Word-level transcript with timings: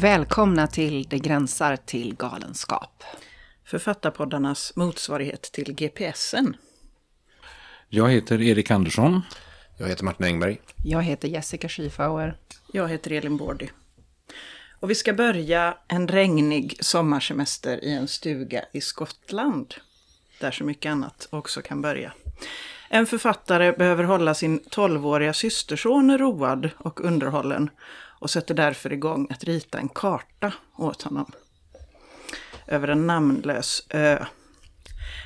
Välkomna 0.00 0.66
till 0.66 1.02
Det 1.08 1.18
gränsar 1.18 1.76
till 1.76 2.14
galenskap. 2.14 3.04
Författarpoddarnas 3.64 4.72
motsvarighet 4.76 5.42
till 5.42 5.74
GPSen. 5.74 6.56
Jag 7.88 8.10
heter 8.10 8.42
Erik 8.42 8.70
Andersson. 8.70 9.22
Jag 9.78 9.88
heter 9.88 10.04
Martin 10.04 10.26
Engberg. 10.26 10.60
Jag 10.84 11.02
heter 11.02 11.28
Jessica 11.28 11.68
Schiefauer. 11.68 12.36
Jag 12.72 12.88
heter 12.88 13.12
Elin 13.12 13.36
Bordy. 13.36 13.68
Och 14.80 14.90
vi 14.90 14.94
ska 14.94 15.12
börja 15.12 15.78
en 15.88 16.08
regnig 16.08 16.76
sommarsemester 16.80 17.84
i 17.84 17.92
en 17.92 18.08
stuga 18.08 18.64
i 18.72 18.80
Skottland. 18.80 19.74
Där 20.40 20.50
så 20.50 20.64
mycket 20.64 20.90
annat 20.92 21.28
också 21.30 21.62
kan 21.62 21.82
börja. 21.82 22.12
En 22.88 23.06
författare 23.06 23.72
behöver 23.72 24.04
hålla 24.04 24.34
sin 24.34 24.60
12-åriga 24.60 25.32
systerson 25.32 26.18
road 26.18 26.70
och 26.76 27.04
underhållen 27.04 27.70
och 28.18 28.30
sätter 28.30 28.54
därför 28.54 28.92
igång 28.92 29.26
att 29.30 29.44
rita 29.44 29.78
en 29.78 29.88
karta 29.88 30.52
åt 30.76 31.02
honom. 31.02 31.32
Över 32.66 32.88
en 32.88 33.06
namnlös 33.06 33.86
ö. 33.90 34.24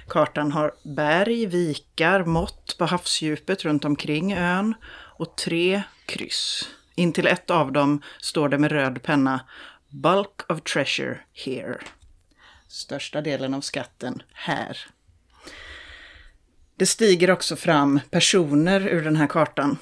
Kartan 0.09 0.53
har 0.53 0.73
berg, 0.83 1.47
vikar, 1.47 2.25
mått 2.25 2.79
på 2.79 2.85
havsdjupet 2.85 3.65
runt 3.65 3.85
omkring 3.85 4.33
ön 4.33 4.75
och 5.19 5.37
tre 5.37 5.83
kryss. 6.07 6.69
Intill 6.95 7.27
ett 7.27 7.51
av 7.51 7.73
dem 7.73 8.03
står 8.21 8.49
det 8.49 8.59
med 8.59 8.73
röd 8.73 9.03
penna 9.03 9.41
Bulk 9.89 10.51
of 10.51 10.63
treasure 10.63 11.19
here. 11.33 11.79
Största 12.69 13.21
delen 13.21 13.55
av 13.55 13.61
skatten 13.61 14.23
här. 14.33 14.79
Det 16.77 16.87
stiger 16.87 17.31
också 17.31 17.57
fram 17.57 18.01
personer 18.11 18.89
ur 18.89 19.05
den 19.05 19.17
här 19.17 19.27
kartan. 19.27 19.79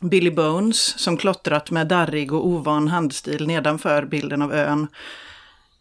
Billy 0.00 0.30
Bones 0.30 0.98
som 0.98 1.16
klottrat 1.16 1.70
med 1.70 1.86
darrig 1.86 2.32
och 2.32 2.46
ovan 2.46 2.88
handstil 2.88 3.46
nedanför 3.46 4.04
bilden 4.04 4.42
av 4.42 4.52
ön. 4.52 4.88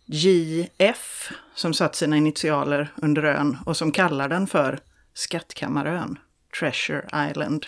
JF 0.05 1.31
som 1.55 1.73
satt 1.73 1.95
sina 1.95 2.17
initialer 2.17 2.93
under 2.95 3.23
ön 3.23 3.57
och 3.65 3.77
som 3.77 3.91
kallar 3.91 4.29
den 4.29 4.47
för 4.47 4.79
Skattkammarön, 5.13 6.19
Treasure 6.59 7.29
Island. 7.29 7.65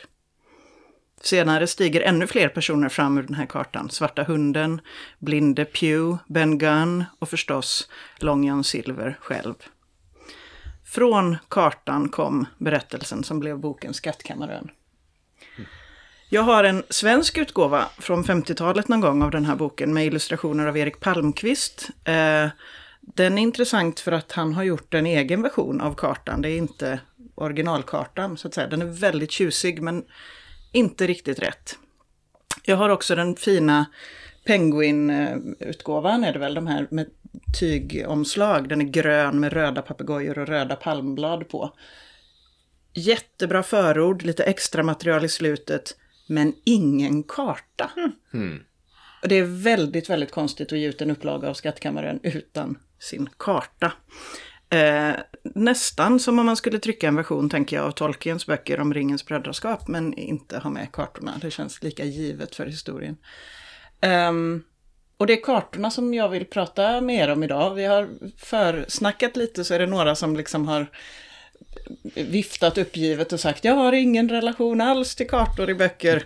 Senare 1.22 1.68
stiger 1.68 2.02
ännu 2.02 2.28
fler 2.28 2.50
personer 2.50 2.90
fram 2.90 3.18
ur 3.18 3.24
den 3.24 3.36
här 3.36 3.46
kartan. 3.46 3.90
Svarta 3.90 4.24
hunden, 4.24 4.82
Blinde 5.20 5.66
Pew, 5.66 6.18
Ben 6.28 6.58
Gunn 6.58 7.06
och 7.20 7.30
förstås 7.30 7.90
Long 8.18 8.44
John 8.44 8.64
Silver 8.64 9.18
själv. 9.22 9.56
Från 10.86 11.38
kartan 11.48 12.10
kom 12.10 12.46
berättelsen 12.58 13.24
som 13.24 13.40
blev 13.40 13.60
boken 13.60 13.94
Skattkammarön. 13.94 14.72
Jag 16.34 16.42
har 16.42 16.64
en 16.64 16.84
svensk 16.90 17.38
utgåva 17.38 17.90
från 17.98 18.24
50-talet 18.24 18.88
någon 18.88 19.02
gång 19.02 19.22
av 19.24 19.32
den 19.32 19.46
här 19.46 19.56
boken 19.56 19.94
med 19.94 20.06
illustrationer 20.06 20.68
av 20.68 20.78
Erik 20.78 21.00
Palmqvist. 21.00 21.90
Eh, 22.04 22.48
den 23.02 23.38
är 23.38 23.42
intressant 23.42 24.00
för 24.00 24.12
att 24.12 24.32
han 24.32 24.54
har 24.54 24.64
gjort 24.64 24.94
en 24.94 25.06
egen 25.06 25.42
version 25.42 25.82
av 25.82 25.94
kartan. 25.94 26.42
Det 26.42 26.50
är 26.50 26.58
inte 26.58 27.00
originalkartan 27.36 28.38
så 28.38 28.48
att 28.48 28.54
säga. 28.54 28.68
Den 28.68 28.82
är 28.82 28.86
väldigt 28.86 29.32
tjusig 29.32 29.82
men 29.82 30.04
inte 30.72 31.08
riktigt 31.08 31.40
rätt. 31.40 31.76
Jag 32.64 32.78
har 32.78 32.90
också 32.90 33.16
den 33.16 33.36
fina 33.36 33.86
Penguin-utgåvan 34.46 36.24
är 36.24 36.34
det 36.34 36.40
väl, 36.40 36.54
de 36.54 36.68
här 36.68 36.88
med 36.92 37.10
tygomslag. 37.60 38.70
Den 38.70 38.82
är 38.82 38.86
grön 38.86 39.40
med 39.40 39.54
röda 39.54 39.82
papegojor 39.82 40.40
och 40.40 40.48
röda 40.48 40.76
palmblad 40.76 41.50
på. 41.50 41.74
Jättebra 42.94 43.64
förord, 43.64 44.24
lite 44.24 44.44
extra 44.44 44.84
material 44.84 45.26
i 45.26 45.30
slutet, 45.30 45.96
men 46.32 46.54
ingen 46.64 47.24
karta. 47.24 47.92
Mm. 48.34 48.60
Och 49.22 49.28
det 49.28 49.36
är 49.36 49.64
väldigt, 49.64 50.10
väldigt 50.10 50.32
konstigt 50.32 50.74
att 50.74 50.80
ge 50.80 50.88
ut 50.88 51.02
en 51.02 51.12
upplaga 51.12 51.50
av 51.50 51.54
Skattkammaren 51.54 52.20
utan 52.24 52.78
sin 53.00 53.30
karta. 53.38 53.92
Eh, 54.70 55.14
nästan 55.56 56.20
som 56.20 56.40
om 56.40 56.46
man 56.46 56.56
skulle 56.56 56.80
trycka 56.80 57.08
en 57.08 57.16
version, 57.16 57.50
tänker 57.50 57.76
jag, 57.76 57.86
av 57.86 57.92
Tolkiens 57.92 58.46
böcker 58.46 58.80
om 58.80 58.94
Ringens 58.94 59.26
brödraskap, 59.26 59.88
men 59.88 60.14
inte 60.14 60.58
ha 60.58 60.70
med 60.70 60.92
kartorna. 60.92 61.38
Det 61.42 61.52
känns 61.52 61.84
lika 61.84 62.04
givet 62.06 62.56
för 62.56 62.66
historien. 62.66 63.18
Um, 64.30 64.64
och 65.18 65.28
det 65.28 65.34
är 65.34 65.44
kartorna 65.44 65.92
som 65.92 66.14
jag 66.14 66.30
vill 66.30 66.46
prata 66.46 67.02
mer 67.02 67.30
om 67.30 67.44
idag. 67.44 67.76
Vi 67.76 67.86
har 67.86 68.10
försnackat 68.38 69.38
lite 69.38 69.64
så 69.64 69.74
är 69.74 69.80
det 69.80 69.88
några 69.88 70.16
som 70.16 70.36
liksom 70.36 70.68
har 70.68 70.88
viftat 72.14 72.78
uppgivet 72.78 73.34
och 73.34 73.40
sagt 73.40 73.64
jag 73.64 73.74
har 73.74 73.94
ingen 73.94 74.30
relation 74.30 74.82
alls 74.82 75.16
till 75.16 75.30
kartor 75.30 75.70
i 75.70 75.74
böcker. 75.74 76.26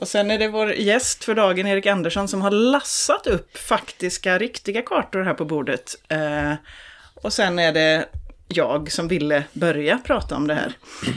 Och 0.00 0.08
sen 0.08 0.30
är 0.30 0.38
det 0.38 0.48
vår 0.48 0.72
gäst 0.72 1.24
för 1.24 1.34
dagen, 1.34 1.66
Erik 1.66 1.86
Andersson, 1.86 2.28
som 2.28 2.42
har 2.42 2.50
lassat 2.50 3.26
upp 3.26 3.56
faktiska, 3.56 4.38
riktiga 4.38 4.82
kartor 4.82 5.22
här 5.22 5.34
på 5.34 5.44
bordet. 5.44 5.94
Eh, 6.08 6.54
och 7.14 7.32
sen 7.32 7.58
är 7.58 7.72
det 7.72 8.08
jag 8.48 8.92
som 8.92 9.08
ville 9.08 9.44
börja 9.52 9.98
prata 9.98 10.36
om 10.36 10.46
det 10.46 10.54
här. 10.54 10.72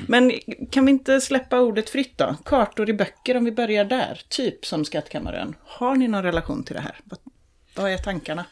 Men 0.08 0.32
kan 0.72 0.86
vi 0.86 0.92
inte 0.92 1.22
släppa 1.22 1.60
ordet 1.60 1.90
fritt 1.90 2.18
då? 2.18 2.36
Kartor 2.46 2.90
i 2.90 2.94
böcker, 2.94 3.38
om 3.38 3.46
vi 3.46 3.52
börjar 3.52 3.86
där. 3.86 4.22
Typ 4.30 4.66
som 4.66 4.86
Skattkammaren. 4.86 5.56
Har 5.66 5.96
ni 5.96 6.08
någon 6.08 6.24
relation 6.24 6.64
till 6.64 6.76
det 6.76 6.82
här? 6.82 7.00
Vad 7.76 7.92
är 7.92 7.98
tankarna? 7.98 8.46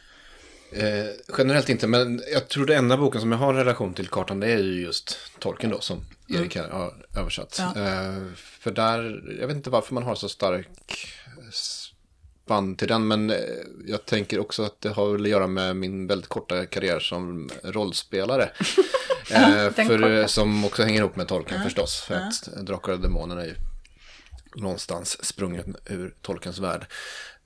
Eh, 0.71 1.05
generellt 1.37 1.69
inte, 1.69 1.87
men 1.87 2.23
jag 2.33 2.47
tror 2.47 2.65
det 2.65 2.75
enda 2.75 2.97
boken 2.97 3.21
som 3.21 3.31
jag 3.31 3.39
har 3.39 3.49
en 3.49 3.59
relation 3.59 3.93
till 3.93 4.07
kartan 4.07 4.39
det 4.39 4.47
är 4.47 4.57
ju 4.57 4.81
just 4.81 5.17
Tolkien 5.39 5.71
då 5.71 5.79
som 5.79 6.05
mm. 6.29 6.41
Erik 6.41 6.57
har 6.57 7.05
översatt. 7.17 7.55
Ja. 7.59 7.81
Eh, 7.81 8.23
för 8.35 8.71
där, 8.71 9.23
jag 9.39 9.47
vet 9.47 9.55
inte 9.55 9.69
varför 9.69 9.93
man 9.93 10.03
har 10.03 10.15
så 10.15 10.29
stark 10.29 10.67
band 12.45 12.77
till 12.77 12.87
den, 12.87 13.07
men 13.07 13.29
eh, 13.29 13.37
jag 13.87 14.05
tänker 14.05 14.39
också 14.39 14.63
att 14.63 14.81
det 14.81 14.89
har 14.89 15.11
väl 15.11 15.21
att 15.21 15.29
göra 15.29 15.47
med 15.47 15.75
min 15.75 16.07
väldigt 16.07 16.29
korta 16.29 16.65
karriär 16.65 16.99
som 16.99 17.49
rollspelare. 17.63 18.43
eh, 19.31 19.71
för, 19.71 20.27
som 20.27 20.65
också 20.65 20.83
hänger 20.83 20.99
ihop 20.99 21.15
med 21.15 21.27
Tolkien 21.27 21.59
ja. 21.59 21.63
förstås, 21.63 22.01
för 22.01 22.15
ja. 22.15 22.27
att 22.27 22.65
Drakar 22.65 22.91
och 22.91 22.99
Demoner 22.99 23.37
är 23.37 23.45
ju 23.45 23.55
någonstans 24.55 25.25
sprunget 25.25 25.65
ur 25.85 26.15
Tolkiens 26.21 26.59
värld. 26.59 26.85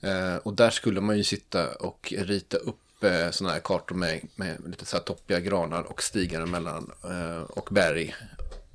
Eh, 0.02 0.36
och 0.36 0.54
där 0.54 0.70
skulle 0.70 1.02
man 1.02 1.18
ju 1.18 1.24
sitta 1.24 1.76
och 1.76 2.14
rita 2.18 2.58
upp 2.58 2.80
eh, 3.04 3.32
sådana 3.32 3.54
här 3.54 3.62
kartor 3.62 3.96
med, 3.96 4.28
med 4.36 4.58
lite 4.66 4.86
så 4.86 4.98
här 4.98 5.04
toppiga 5.04 5.40
granar 5.40 5.84
och 5.84 6.04
stigar 6.04 6.42
emellan 6.42 6.92
eh, 7.04 7.42
och 7.42 7.70
berg. 7.72 8.16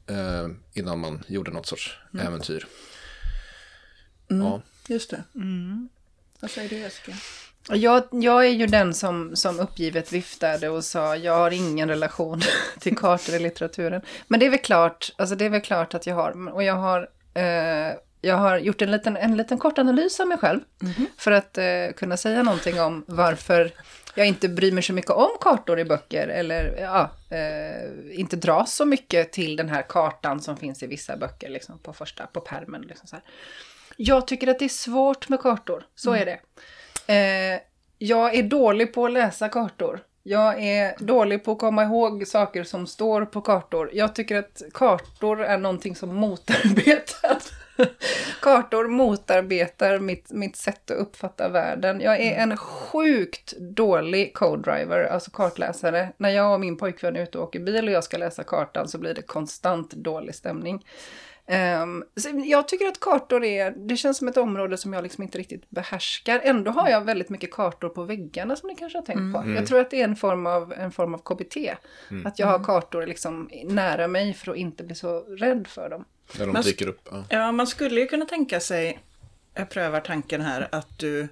Eh, 0.06 0.48
innan 0.72 0.98
man 0.98 1.24
gjorde 1.26 1.50
något 1.50 1.66
sorts 1.66 1.98
mm. 2.14 2.26
äventyr. 2.26 2.66
Mm, 4.30 4.46
ja. 4.46 4.62
Just 4.88 5.10
det. 5.10 5.24
Mm. 5.34 5.88
Vad 6.40 6.50
säger 6.50 6.68
du 6.68 6.78
Jessica? 6.78 7.12
Jag, 7.68 8.04
jag 8.10 8.46
är 8.46 8.50
ju 8.50 8.66
den 8.66 8.94
som, 8.94 9.36
som 9.36 9.60
uppgivet 9.60 10.12
viftade 10.12 10.68
och 10.68 10.84
sa 10.84 11.16
jag 11.16 11.36
har 11.36 11.50
ingen 11.50 11.88
relation 11.88 12.40
till 12.80 12.96
kartor 12.96 13.34
i 13.34 13.38
litteraturen. 13.38 14.02
Men 14.28 14.40
det 14.40 14.46
är 14.46 14.50
väl 14.50 14.58
klart, 14.58 15.12
alltså 15.16 15.36
det 15.36 15.44
är 15.44 15.50
väl 15.50 15.60
klart 15.60 15.94
att 15.94 16.06
jag 16.06 16.14
har. 16.14 16.54
Och 16.54 16.62
jag 16.62 16.74
har, 16.74 17.08
eh, 17.34 17.94
jag 18.20 18.36
har 18.36 18.58
gjort 18.58 18.82
en 18.82 18.90
liten, 18.90 19.16
en 19.16 19.36
liten 19.36 19.58
kort 19.58 19.78
analys 19.78 20.20
av 20.20 20.28
mig 20.28 20.38
själv. 20.38 20.60
Mm 20.82 20.94
-hmm. 20.94 21.06
För 21.16 21.32
att 21.32 21.58
eh, 21.58 21.64
kunna 21.96 22.16
säga 22.16 22.42
någonting 22.42 22.80
om 22.80 23.04
varför 23.06 23.70
jag 24.14 24.26
inte 24.26 24.48
bryr 24.48 24.72
mig 24.72 24.82
så 24.82 24.92
mycket 24.92 25.10
om 25.10 25.30
kartor 25.40 25.80
i 25.80 25.84
böcker. 25.84 26.28
Eller 26.28 26.76
ja, 26.80 27.10
eh, 27.36 28.20
inte 28.20 28.36
dras 28.36 28.74
så 28.74 28.84
mycket 28.84 29.32
till 29.32 29.56
den 29.56 29.68
här 29.68 29.82
kartan 29.88 30.40
som 30.40 30.56
finns 30.56 30.82
i 30.82 30.86
vissa 30.86 31.16
böcker. 31.16 31.48
Liksom, 31.48 31.78
på 31.78 31.92
första, 31.92 32.26
på 32.26 32.40
pärmen. 32.40 32.82
Liksom 32.82 33.08
så 33.08 33.16
här. 33.16 33.24
Jag 33.96 34.26
tycker 34.26 34.46
att 34.46 34.58
det 34.58 34.64
är 34.64 34.68
svårt 34.68 35.28
med 35.28 35.40
kartor, 35.40 35.86
så 35.94 36.10
mm. 36.10 36.22
är 36.22 36.26
det. 36.26 36.40
Eh, 37.14 37.60
jag 37.98 38.34
är 38.34 38.42
dålig 38.42 38.94
på 38.94 39.06
att 39.06 39.12
läsa 39.12 39.48
kartor. 39.48 40.00
Jag 40.22 40.62
är 40.62 40.94
dålig 40.98 41.44
på 41.44 41.52
att 41.52 41.58
komma 41.58 41.84
ihåg 41.84 42.26
saker 42.26 42.64
som 42.64 42.86
står 42.86 43.24
på 43.24 43.40
kartor. 43.40 43.90
Jag 43.92 44.14
tycker 44.14 44.38
att 44.38 44.62
kartor 44.74 45.42
är 45.42 45.58
någonting 45.58 45.96
som 45.96 46.14
motarbetar. 46.14 47.38
kartor 48.42 48.88
motarbetar 48.88 49.98
mitt, 49.98 50.32
mitt 50.32 50.56
sätt 50.56 50.90
att 50.90 50.96
uppfatta 50.96 51.48
världen. 51.48 52.00
Jag 52.00 52.20
är 52.20 52.42
en 52.42 52.56
sjukt 52.56 53.54
dålig 53.58 54.34
code-driver, 54.34 55.04
alltså 55.04 55.30
kartläsare. 55.30 56.12
När 56.16 56.30
jag 56.30 56.54
och 56.54 56.60
min 56.60 56.76
pojkvän 56.76 57.16
är 57.16 57.22
ute 57.22 57.38
och 57.38 57.44
åker 57.44 57.60
bil 57.60 57.88
och 57.88 57.94
jag 57.94 58.04
ska 58.04 58.18
läsa 58.18 58.44
kartan 58.44 58.88
så 58.88 58.98
blir 58.98 59.14
det 59.14 59.22
konstant 59.22 59.90
dålig 59.90 60.34
stämning. 60.34 60.84
Um, 61.50 62.04
jag 62.44 62.68
tycker 62.68 62.86
att 62.86 63.00
kartor 63.00 63.44
är, 63.44 63.70
det 63.70 63.96
känns 63.96 64.18
som 64.18 64.28
ett 64.28 64.36
område 64.36 64.76
som 64.76 64.92
jag 64.92 65.02
liksom 65.02 65.22
inte 65.22 65.38
riktigt 65.38 65.70
behärskar. 65.70 66.40
Ändå 66.44 66.70
har 66.70 66.88
jag 66.88 67.04
väldigt 67.04 67.28
mycket 67.28 67.52
kartor 67.52 67.88
på 67.88 68.02
väggarna 68.02 68.56
som 68.56 68.68
ni 68.68 68.74
kanske 68.74 68.98
har 68.98 69.02
tänkt 69.02 69.18
mm. 69.18 69.32
på. 69.32 69.38
Jag 69.38 69.50
mm. 69.50 69.66
tror 69.66 69.80
att 69.80 69.90
det 69.90 70.00
är 70.00 70.04
en 70.04 70.16
form 70.16 70.46
av, 70.46 70.72
en 70.72 70.92
form 70.92 71.14
av 71.14 71.18
KBT. 71.18 71.56
Mm. 72.10 72.26
Att 72.26 72.38
jag 72.38 72.46
har 72.46 72.54
mm. 72.54 72.66
kartor 72.66 73.06
liksom 73.06 73.50
nära 73.64 74.08
mig 74.08 74.34
för 74.34 74.52
att 74.52 74.58
inte 74.58 74.84
bli 74.84 74.94
så 74.94 75.20
rädd 75.20 75.66
för 75.66 75.90
dem. 75.90 76.04
Där 76.38 76.46
de 76.46 76.62
dyker 76.62 76.88
upp. 76.88 77.08
Ja. 77.10 77.24
ja, 77.28 77.52
man 77.52 77.66
skulle 77.66 78.00
ju 78.00 78.06
kunna 78.06 78.24
tänka 78.24 78.60
sig, 78.60 79.00
jag 79.54 79.70
prövar 79.70 80.00
tanken 80.00 80.40
här, 80.40 80.68
att 80.72 80.98
du 80.98 81.28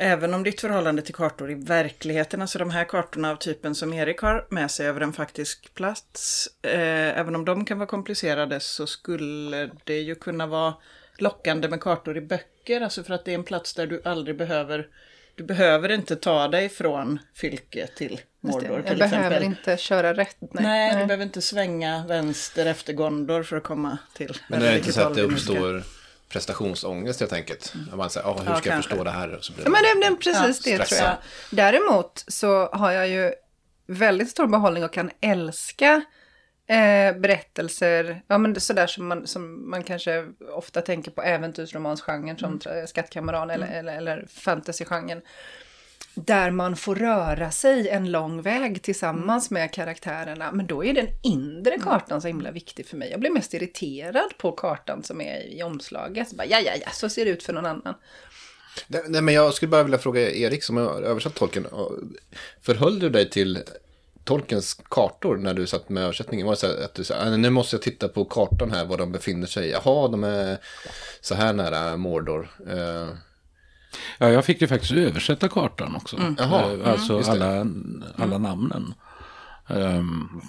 Även 0.00 0.34
om 0.34 0.42
ditt 0.42 0.60
förhållande 0.60 1.02
till 1.02 1.14
kartor 1.14 1.50
i 1.50 1.54
verkligheten, 1.54 2.42
alltså 2.42 2.58
de 2.58 2.70
här 2.70 2.84
kartorna 2.84 3.30
av 3.30 3.36
typen 3.36 3.74
som 3.74 3.92
Erik 3.92 4.18
har 4.20 4.46
med 4.50 4.70
sig 4.70 4.86
över 4.86 5.00
en 5.00 5.12
faktisk 5.12 5.74
plats, 5.74 6.48
eh, 6.62 7.18
även 7.18 7.34
om 7.36 7.44
de 7.44 7.64
kan 7.64 7.78
vara 7.78 7.86
komplicerade 7.88 8.60
så 8.60 8.86
skulle 8.86 9.70
det 9.84 10.00
ju 10.00 10.14
kunna 10.14 10.46
vara 10.46 10.74
lockande 11.18 11.68
med 11.68 11.80
kartor 11.80 12.16
i 12.16 12.20
böcker, 12.20 12.80
alltså 12.80 13.02
för 13.04 13.14
att 13.14 13.24
det 13.24 13.30
är 13.30 13.34
en 13.34 13.44
plats 13.44 13.74
där 13.74 13.86
du 13.86 14.02
aldrig 14.04 14.36
behöver 14.36 14.86
Du 15.34 15.44
behöver 15.44 15.88
inte 15.88 16.16
ta 16.16 16.48
dig 16.48 16.68
från 16.68 17.18
Fylke 17.34 17.86
till 17.86 18.20
Mordor 18.40 18.76
Jag 18.76 18.86
till 18.86 18.98
behöver 18.98 19.26
exempel. 19.26 19.42
inte 19.42 19.76
köra 19.76 20.14
rätt. 20.14 20.36
Nej. 20.40 20.62
Nej, 20.62 21.00
du 21.00 21.06
behöver 21.06 21.24
inte 21.24 21.42
svänga 21.42 22.04
vänster 22.08 22.66
efter 22.66 22.92
Gondor 22.92 23.42
för 23.42 23.56
att 23.56 23.62
komma 23.62 23.98
till. 24.14 24.36
Men 24.48 24.60
det 24.60 24.68
är 24.68 24.76
inte 24.76 24.92
så 24.92 25.00
att 25.00 25.14
det 25.14 25.22
uppstår 25.22 25.82
prestationsångest 26.28 27.20
helt 27.20 27.32
enkelt. 27.32 27.74
Man 27.94 28.10
säger, 28.10 28.26
ah, 28.26 28.32
hur 28.32 28.38
Ja, 28.38 28.44
ska 28.44 28.50
jag 28.50 28.62
kanske. 28.62 28.90
förstå 28.90 29.04
det 29.04 29.10
här? 29.10 29.36
Och 29.36 29.44
så 29.44 29.52
blir 29.52 29.64
Ja, 29.64 29.70
men 29.70 29.82
det, 29.82 30.08
det 30.08 30.16
precis 30.16 30.66
Ja, 30.66 30.78
det 30.78 30.84
tror 30.84 31.00
jag. 31.00 31.16
Däremot 31.50 32.24
så 32.28 32.66
har 32.66 32.92
jag 32.92 33.08
ju 33.08 33.32
väldigt 33.86 34.30
stor 34.30 34.46
behållning 34.46 34.84
och 34.84 34.92
kan 34.92 35.10
älska 35.20 36.02
eh, 36.68 37.16
berättelser, 37.16 38.22
ja 38.26 38.38
men 38.38 38.60
sådär 38.60 38.86
som 38.86 39.06
man, 39.06 39.26
som 39.26 39.70
man 39.70 39.82
kanske 39.82 40.26
ofta 40.54 40.80
tänker 40.80 41.10
på 41.10 41.22
äventyrsromansgenren 41.22 42.38
som 42.38 42.60
mm. 42.66 42.86
Skattkammaren 42.86 43.50
eller, 43.50 43.66
eller, 43.66 43.96
eller 43.96 44.26
fantasygenren. 44.30 45.22
Där 46.26 46.50
man 46.50 46.76
får 46.76 46.94
röra 46.94 47.50
sig 47.50 47.88
en 47.88 48.10
lång 48.10 48.42
väg 48.42 48.82
tillsammans 48.82 49.50
med 49.50 49.72
karaktärerna. 49.72 50.52
Men 50.52 50.66
då 50.66 50.84
är 50.84 50.94
den 50.94 51.08
inre 51.22 51.78
kartan 51.78 52.20
så 52.20 52.28
himla 52.28 52.50
viktig 52.50 52.86
för 52.86 52.96
mig. 52.96 53.10
Jag 53.10 53.20
blir 53.20 53.30
mest 53.30 53.54
irriterad 53.54 54.38
på 54.38 54.52
kartan 54.52 55.02
som 55.02 55.20
är 55.20 55.54
i 55.58 55.62
omslaget. 55.62 56.28
Så 56.28 56.36
bara, 56.36 56.46
ja, 56.46 56.60
ja, 56.60 56.72
ja, 56.84 56.90
så 56.92 57.08
ser 57.08 57.24
det 57.24 57.30
ut 57.30 57.42
för 57.42 57.52
någon 57.52 57.66
annan. 57.66 57.94
Nej, 58.86 59.22
men 59.22 59.34
jag 59.34 59.54
skulle 59.54 59.70
bara 59.70 59.82
vilja 59.82 59.98
fråga 59.98 60.30
Erik 60.30 60.62
som 60.62 60.76
har 60.76 61.02
översatt 61.02 61.34
tolken. 61.34 61.66
Förhöll 62.62 62.98
du 62.98 63.10
dig 63.10 63.30
till 63.30 63.58
tolkens 64.24 64.80
kartor 64.90 65.36
när 65.36 65.54
du 65.54 65.66
satt 65.66 65.88
med 65.88 66.02
översättningen? 66.02 66.46
Var 66.46 66.54
det 66.54 66.60
så 66.60 66.66
att 66.84 66.94
du 66.94 67.04
sa, 67.04 67.14
"Ah, 67.14 67.36
nu 67.36 67.50
måste 67.50 67.76
jag 67.76 67.82
titta 67.82 68.08
på 68.08 68.24
kartan 68.24 68.70
här, 68.70 68.84
var 68.84 68.96
de 68.98 69.12
befinner 69.12 69.46
sig? 69.46 69.70
Jaha, 69.70 70.08
de 70.08 70.24
är 70.24 70.58
så 71.20 71.34
här 71.34 71.52
nära 71.52 71.96
Mordor. 71.96 72.50
Eh, 73.92 73.98
Ja, 74.18 74.28
jag 74.28 74.44
fick 74.44 74.60
ju 74.60 74.68
faktiskt 74.68 74.92
översätta 74.92 75.48
kartan 75.48 75.96
också. 75.96 76.16
Mm. 76.16 76.36
Jaha, 76.38 76.72
Eh, 76.72 76.88
Alltså 76.88 77.18
det. 77.18 77.26
alla, 77.30 77.66
alla 78.16 78.38
namnen. 78.38 78.94
Ehm, 79.68 80.40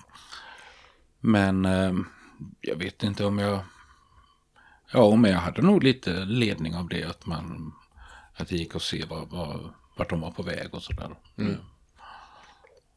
men 1.19 1.65
ehm, 1.65 2.06
jag 2.62 2.75
vet 2.75 3.03
inte 3.03 3.25
om 3.25 3.39
jag... 3.39 3.59
Ja, 4.94 5.15
men 5.15 5.31
jag 5.31 5.39
hade 5.39 5.62
nog 5.62 5.83
lite 5.83 6.25
ledning 6.25 6.75
av 6.75 6.88
det. 6.89 7.03
Att, 7.03 7.25
man, 7.25 7.74
att 8.33 8.47
det 8.47 8.56
gick 8.56 8.75
att 8.75 8.81
se 8.81 9.06
var, 9.06 9.25
var, 9.25 9.74
vart 9.97 10.09
de 10.09 10.21
var 10.21 10.31
på 10.31 10.44
väg 10.44 10.74
och 10.74 10.83
sådär. 10.83 11.09
Mm. 11.38 11.56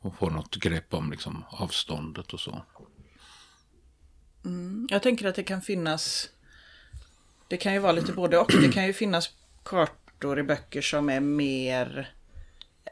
Och 0.00 0.16
få 0.18 0.30
något 0.30 0.56
grepp 0.56 0.94
om 0.94 1.10
liksom, 1.10 1.44
avståndet 1.50 2.32
och 2.32 2.40
så. 2.40 2.62
Jag 4.88 5.02
tänker 5.02 5.26
att 5.28 5.34
det 5.34 5.42
kan 5.42 5.62
finnas, 5.62 6.28
det 7.48 7.56
kan 7.56 7.72
ju 7.72 7.78
vara 7.78 7.92
lite 7.92 8.12
både 8.12 8.38
och. 8.38 8.50
Det 8.62 8.68
kan 8.72 8.86
ju 8.86 8.92
finnas 8.92 9.30
kartor 10.22 10.38
i 10.38 10.42
böcker 10.42 10.82
som 10.82 11.08
är 11.08 11.20
mer 11.20 12.10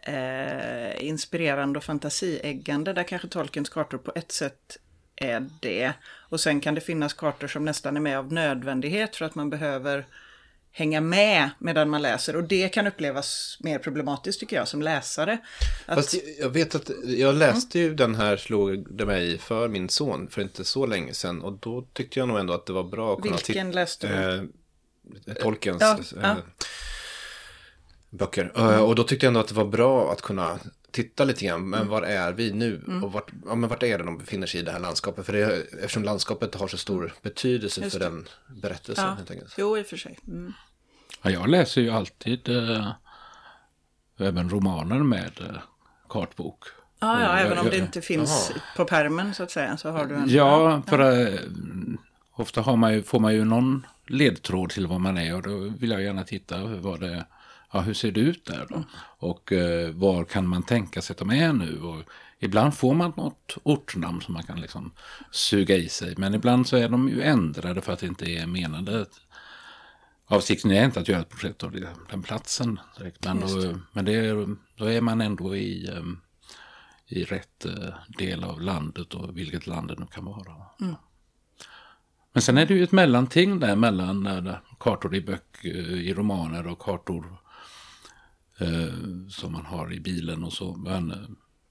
eh, 0.02 1.04
inspirerande 1.04 1.78
och 1.78 1.84
fantasieggande. 1.84 2.92
Där 2.92 3.02
kanske 3.02 3.28
Tolkiens 3.28 3.68
kartor 3.68 3.98
på 3.98 4.12
ett 4.14 4.32
sätt 4.32 4.76
är 5.16 5.46
det. 5.60 5.92
Och 6.30 6.40
sen 6.40 6.60
kan 6.60 6.74
det 6.74 6.80
finnas 6.80 7.12
kartor 7.14 7.48
som 7.48 7.64
nästan 7.64 7.96
är 7.96 8.00
med 8.00 8.18
av 8.18 8.32
nödvändighet 8.32 9.16
för 9.16 9.24
att 9.24 9.34
man 9.34 9.50
behöver 9.50 10.06
hänga 10.72 11.00
med 11.00 11.50
medan 11.58 11.90
man 11.90 12.02
läser. 12.02 12.36
Och 12.36 12.44
det 12.44 12.68
kan 12.68 12.86
upplevas 12.86 13.58
mer 13.60 13.78
problematiskt 13.78 14.40
tycker 14.40 14.56
jag 14.56 14.68
som 14.68 14.82
läsare. 14.82 15.38
Att, 15.86 15.94
Fast 15.94 16.14
jag- 16.38 16.50
vet 16.50 16.74
att 16.74 16.90
jag 17.04 17.34
läste 17.34 17.78
ju 17.78 17.94
den 17.94 18.14
här 18.14 18.36
slog 18.36 18.94
det 18.94 19.06
mig 19.06 19.38
för 19.38 19.68
min 19.68 19.88
son 19.88 20.28
för 20.30 20.42
inte 20.42 20.64
så 20.64 20.86
länge 20.86 21.14
sedan. 21.14 21.42
Och 21.42 21.52
då 21.52 21.86
tyckte 21.92 22.18
jag 22.18 22.28
nog 22.28 22.38
ändå 22.38 22.52
att 22.52 22.66
det 22.66 22.72
var 22.72 22.84
bra 22.84 23.14
att 23.14 23.22
kunna 23.22 23.36
vilken 23.36 23.70
läste 23.70 24.06
du? 24.08 24.50
eh, 25.26 25.34
Tolkiens 25.34 25.80
Ja, 25.80 25.98
eh, 25.98 26.22
ja. 26.22 26.36
Böcker. 28.10 28.52
Eh, 28.56 28.82
och 28.82 28.94
då 28.94 29.02
tyckte 29.04 29.26
jag 29.26 29.30
ändå 29.30 29.40
att 29.40 29.48
det 29.48 29.54
var 29.54 29.64
bra 29.64 30.12
att 30.12 30.22
kunna 30.22 30.58
titta 30.90 31.24
lite 31.24 31.44
grann. 31.44 31.56
Mm. 31.60 31.70
Men 31.70 31.88
var 31.88 32.02
är 32.02 32.32
vi 32.32 32.52
nu? 32.52 33.00
Och 33.04 33.12
vart, 33.12 33.30
ja, 33.46 33.54
men 33.54 33.68
vart 33.70 33.82
är 33.82 33.98
det 33.98 34.04
de 34.04 34.18
befinner 34.18 34.46
sig 34.46 34.60
i 34.60 34.62
det 34.62 34.72
här 34.72 34.80
landskapet? 34.80 35.26
För 35.26 35.32
det, 35.32 35.62
eftersom 35.72 36.04
landskapet 36.04 36.54
har 36.54 36.68
så 36.68 36.76
stor 36.76 37.12
betydelse 37.22 37.80
Just 37.80 37.92
för 37.92 38.00
det. 38.00 38.04
den 38.04 38.28
berättelsen. 38.62 39.04
ja. 39.04 39.14
Helt 39.14 39.30
enkelt. 39.30 39.54
Jo, 39.58 39.78
i 39.78 39.82
och 39.82 39.86
för 39.86 39.96
sig. 39.96 40.18
Mm. 40.28 40.52
Ja, 41.22 41.30
jag 41.30 41.48
läser 41.48 41.80
ju 41.80 41.90
alltid 41.90 42.48
eh, 42.48 42.90
även 44.18 44.50
romaner 44.50 44.98
med 44.98 45.30
eh, 45.40 45.56
kartbok. 46.08 46.64
Ja, 47.00 47.20
ja, 47.20 47.26
Jag- 47.36 47.40
även 47.46 47.58
om 47.58 47.64
jag- 47.64 47.72
det 47.74 47.78
inte 47.78 48.00
finns 48.00 48.52
på 48.76 48.84
pärmen 48.84 49.34
så 49.34 49.42
att 49.42 49.50
säga 49.50 49.76
så 49.76 49.90
har 49.90 50.04
du 50.06 50.14
en... 50.14 50.28
Ja, 50.28 50.82
för 50.86 51.26
eh, 51.32 51.40
ofta 52.32 52.60
har 52.60 52.76
man 52.76 52.94
ju, 52.94 53.02
får 53.02 53.20
man 53.20 53.34
ju 53.34 53.44
någon 53.44 53.86
ledtråd 54.06 54.70
till 54.70 54.86
vad 54.86 55.00
man 55.00 55.18
är 55.18 55.34
och 55.34 55.42
då 55.42 55.58
vill 55.58 55.90
jag 55.90 56.02
gärna 56.02 56.24
titta 56.24 56.64
vad 56.64 57.00
det 57.00 57.24
Ja, 57.72 57.80
hur 57.80 57.94
ser 57.94 58.12
det 58.12 58.20
ut 58.20 58.44
där 58.44 58.66
då? 58.68 58.84
Och 59.18 59.52
eh, 59.52 59.90
var 59.90 60.24
kan 60.24 60.46
man 60.46 60.62
tänka 60.62 61.02
sig 61.02 61.14
att 61.14 61.18
de 61.18 61.30
är 61.30 61.52
nu? 61.52 61.80
Och 61.80 62.02
ibland 62.38 62.74
får 62.74 62.94
man 62.94 63.12
något 63.16 63.56
ortnamn 63.62 64.20
som 64.20 64.34
man 64.34 64.42
kan 64.42 64.60
liksom 64.60 64.92
suga 65.30 65.76
i 65.76 65.88
sig. 65.88 66.14
Men 66.16 66.34
ibland 66.34 66.66
så 66.66 66.76
är 66.76 66.88
de 66.88 67.08
ju 67.08 67.22
ändrade 67.22 67.80
för 67.80 67.92
att 67.92 67.98
det 67.98 68.06
inte 68.06 68.30
är 68.30 68.46
menade. 68.46 69.06
Avsikten 70.26 70.70
är 70.70 70.84
inte 70.84 71.00
att 71.00 71.08
göra 71.08 71.20
ett 71.20 71.28
projekt 71.28 71.62
av 71.62 71.72
den 72.10 72.22
platsen. 72.22 72.80
direkt, 72.98 73.24
Men, 73.24 73.40
då, 73.40 73.78
men 73.92 74.04
det 74.04 74.14
är, 74.14 74.56
då 74.76 74.84
är 74.84 75.00
man 75.00 75.20
ändå 75.20 75.56
i, 75.56 75.88
eh, 75.88 76.02
i 77.06 77.24
rätt 77.24 77.66
eh, 77.66 77.94
del 78.18 78.44
av 78.44 78.60
landet 78.60 79.14
och 79.14 79.38
vilket 79.38 79.66
land 79.66 79.88
det 79.88 79.98
nu 79.98 80.06
kan 80.06 80.24
vara. 80.24 80.56
Men 82.32 82.42
sen 82.42 82.58
är 82.58 82.66
det 82.66 82.74
ju 82.74 82.84
ett 82.84 82.92
mellanting 82.92 83.60
där 83.60 83.76
mellan 83.76 84.26
eh, 84.26 84.54
kartor 84.80 85.14
i 85.14 85.20
böcker, 85.20 85.90
i 85.90 86.14
romaner 86.14 86.66
och 86.66 86.78
kartor 86.78 87.36
eh, 88.60 89.28
som 89.28 89.52
man 89.52 89.66
har 89.66 89.92
i 89.92 90.00
bilen 90.00 90.44
och 90.44 90.52
så. 90.52 90.76
Men, 90.76 91.10
eh, 91.10 91.18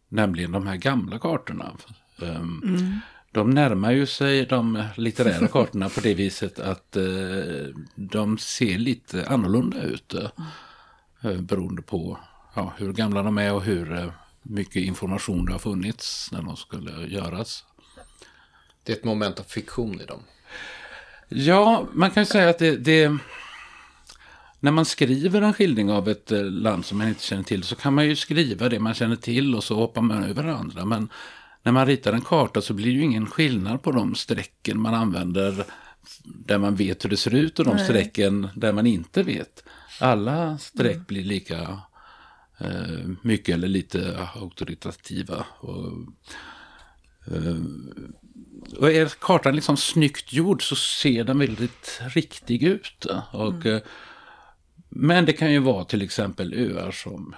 nämligen 0.09 0.51
de 0.51 0.67
här 0.67 0.75
gamla 0.75 1.19
kartorna. 1.19 1.71
Um, 2.19 3.01
De 3.31 3.49
närmar 3.49 3.91
ju 3.91 4.05
sig 4.05 4.45
de 4.45 4.83
litterära 4.95 5.47
kartorna 5.51 5.89
på 5.89 6.01
det 6.01 6.13
viset 6.13 6.59
att 6.59 6.95
eh, 6.95 7.03
de 7.95 8.37
ser 8.37 8.77
lite 8.77 9.27
annorlunda 9.27 9.81
ut. 9.81 10.13
Eh, 11.21 11.41
beroende 11.41 11.81
på 11.81 12.19
ja, 12.53 12.73
hur 12.77 12.93
gamla 12.93 13.23
de 13.23 13.37
är 13.37 13.53
och 13.53 13.63
hur 13.63 13.93
eh, 13.93 14.11
mycket 14.41 14.75
information 14.75 15.45
det 15.45 15.51
har 15.51 15.59
funnits 15.59 16.31
när 16.31 16.41
de 16.41 16.55
skulle 16.55 17.07
göras. 17.07 17.65
Det 18.83 18.91
är 18.91 18.97
ett 18.97 19.03
moment 19.03 19.39
av 19.39 19.43
fiktion 19.43 20.01
i 20.01 20.05
dem. 20.05 20.19
Ja, 21.27 21.87
man 21.93 22.11
kan 22.11 22.21
ju 22.23 22.25
säga 22.25 22.49
att 22.49 22.59
det, 22.59 22.77
det... 22.77 23.17
När 24.59 24.71
man 24.71 24.85
skriver 24.85 25.41
en 25.41 25.53
skildring 25.53 25.91
av 25.91 26.09
ett 26.09 26.31
eh, 26.31 26.43
land 26.43 26.85
som 26.85 26.97
man 26.97 27.07
inte 27.07 27.23
känner 27.23 27.43
till 27.43 27.63
så 27.63 27.75
kan 27.75 27.93
man 27.93 28.05
ju 28.05 28.15
skriva 28.15 28.69
det 28.69 28.79
man 28.79 28.93
känner 28.93 29.15
till 29.15 29.55
och 29.55 29.63
så 29.63 29.75
hoppar 29.75 30.01
man 30.01 30.23
över 30.23 30.43
andra. 30.43 30.85
Men 30.85 31.09
när 31.63 31.71
man 31.71 31.85
ritar 31.85 32.13
en 32.13 32.21
karta 32.21 32.61
så 32.61 32.73
blir 32.73 32.85
det 32.85 32.91
ju 32.91 33.03
ingen 33.03 33.25
skillnad 33.25 33.81
på 33.81 33.91
de 33.91 34.15
strecken 34.15 34.79
man 34.79 34.93
använder 34.93 35.65
där 36.23 36.57
man 36.57 36.75
vet 36.75 37.05
hur 37.05 37.09
det 37.09 37.17
ser 37.17 37.35
ut 37.35 37.59
och 37.59 37.65
de 37.65 37.79
strecken 37.79 38.49
där 38.55 38.73
man 38.73 38.87
inte 38.87 39.23
vet. 39.23 39.63
Alla 39.99 40.57
streck 40.57 41.07
blir 41.07 41.23
lika 41.23 41.81
eh, 42.57 43.09
mycket 43.21 43.55
eller 43.55 43.67
lite 43.67 44.27
auktoritativa. 44.35 45.45
Och, 45.59 45.91
eh, 47.27 47.55
och 48.77 48.91
är 48.91 49.07
kartan 49.19 49.55
liksom 49.55 49.77
snyggt 49.77 50.33
gjord 50.33 50.63
så 50.63 50.75
ser 50.75 51.23
den 51.23 51.39
väldigt 51.39 52.01
riktig 52.13 52.63
ut. 52.63 53.05
Och, 53.31 53.65
eh, 53.65 53.81
Men 54.89 55.25
det 55.25 55.33
kan 55.33 55.51
ju 55.51 55.59
vara 55.59 55.85
till 55.85 56.01
exempel 56.01 56.53
öar 56.53 56.91
som 56.91 57.35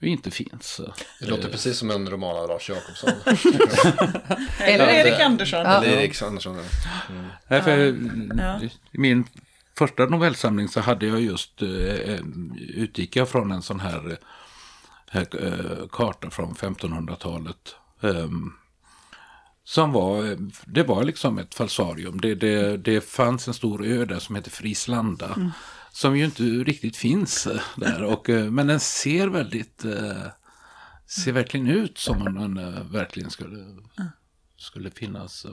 inte 0.00 0.30
finns. 0.30 0.80
Det 1.20 1.26
låter 1.26 1.48
precis 1.48 1.78
som 1.78 1.90
en 1.90 2.10
roman 2.10 2.36
av 2.36 2.48
Lars 2.48 2.70
Jakobsson. 2.70 3.10
Eller 4.58 4.88
Erik 4.88 5.20
Andersson. 5.20 5.66
Eller 5.66 5.88
Erik 5.88 6.22
Andersson. 6.22 6.56
Nej, 7.48 7.62
för, 7.62 7.98
Ja. 8.38 8.60
I 8.92 8.98
min 8.98 9.24
första 9.78 10.06
novellsamling 10.06 10.68
så 10.68 10.80
hade 10.80 11.06
jag 11.06 11.20
just, 11.20 11.62
eh, 11.62 12.18
utgick 12.68 13.16
jag 13.16 13.28
från 13.28 13.52
en 13.52 13.62
sån 13.62 13.80
här 13.80 14.18
eh, 15.12 15.20
eh, 15.22 15.86
karta 15.90 16.30
från 16.30 16.54
1500-talet. 16.54 17.74
Eh, 18.02 18.28
som 19.64 19.92
var, 19.92 20.36
det 20.66 20.82
var 20.82 21.04
liksom 21.04 21.38
ett 21.38 21.54
falsarium. 21.54 22.20
Det, 22.20 22.34
det, 22.34 22.76
det 22.76 23.00
fanns 23.00 23.48
en 23.48 23.54
stor 23.54 23.86
ö 23.86 24.04
där 24.04 24.18
som 24.18 24.36
heter 24.36 24.50
Frislanda. 24.50 25.50
Som 25.94 26.16
ju 26.16 26.24
inte 26.24 26.42
riktigt 26.42 26.96
finns 26.96 27.46
eh, 27.46 27.60
där. 27.76 28.02
Och, 28.02 28.30
eh, 28.30 28.50
men 28.50 28.66
den 28.66 28.80
ser 28.80 29.28
väldigt, 29.28 29.84
eh, 29.84 30.26
ser 31.06 31.32
verkligen 31.32 31.66
ut 31.66 31.98
som 31.98 32.26
om 32.26 32.34
den 32.34 32.92
verkligen 32.92 33.30
skulle, 33.30 33.76
skulle 34.56 34.90
finnas. 34.90 35.46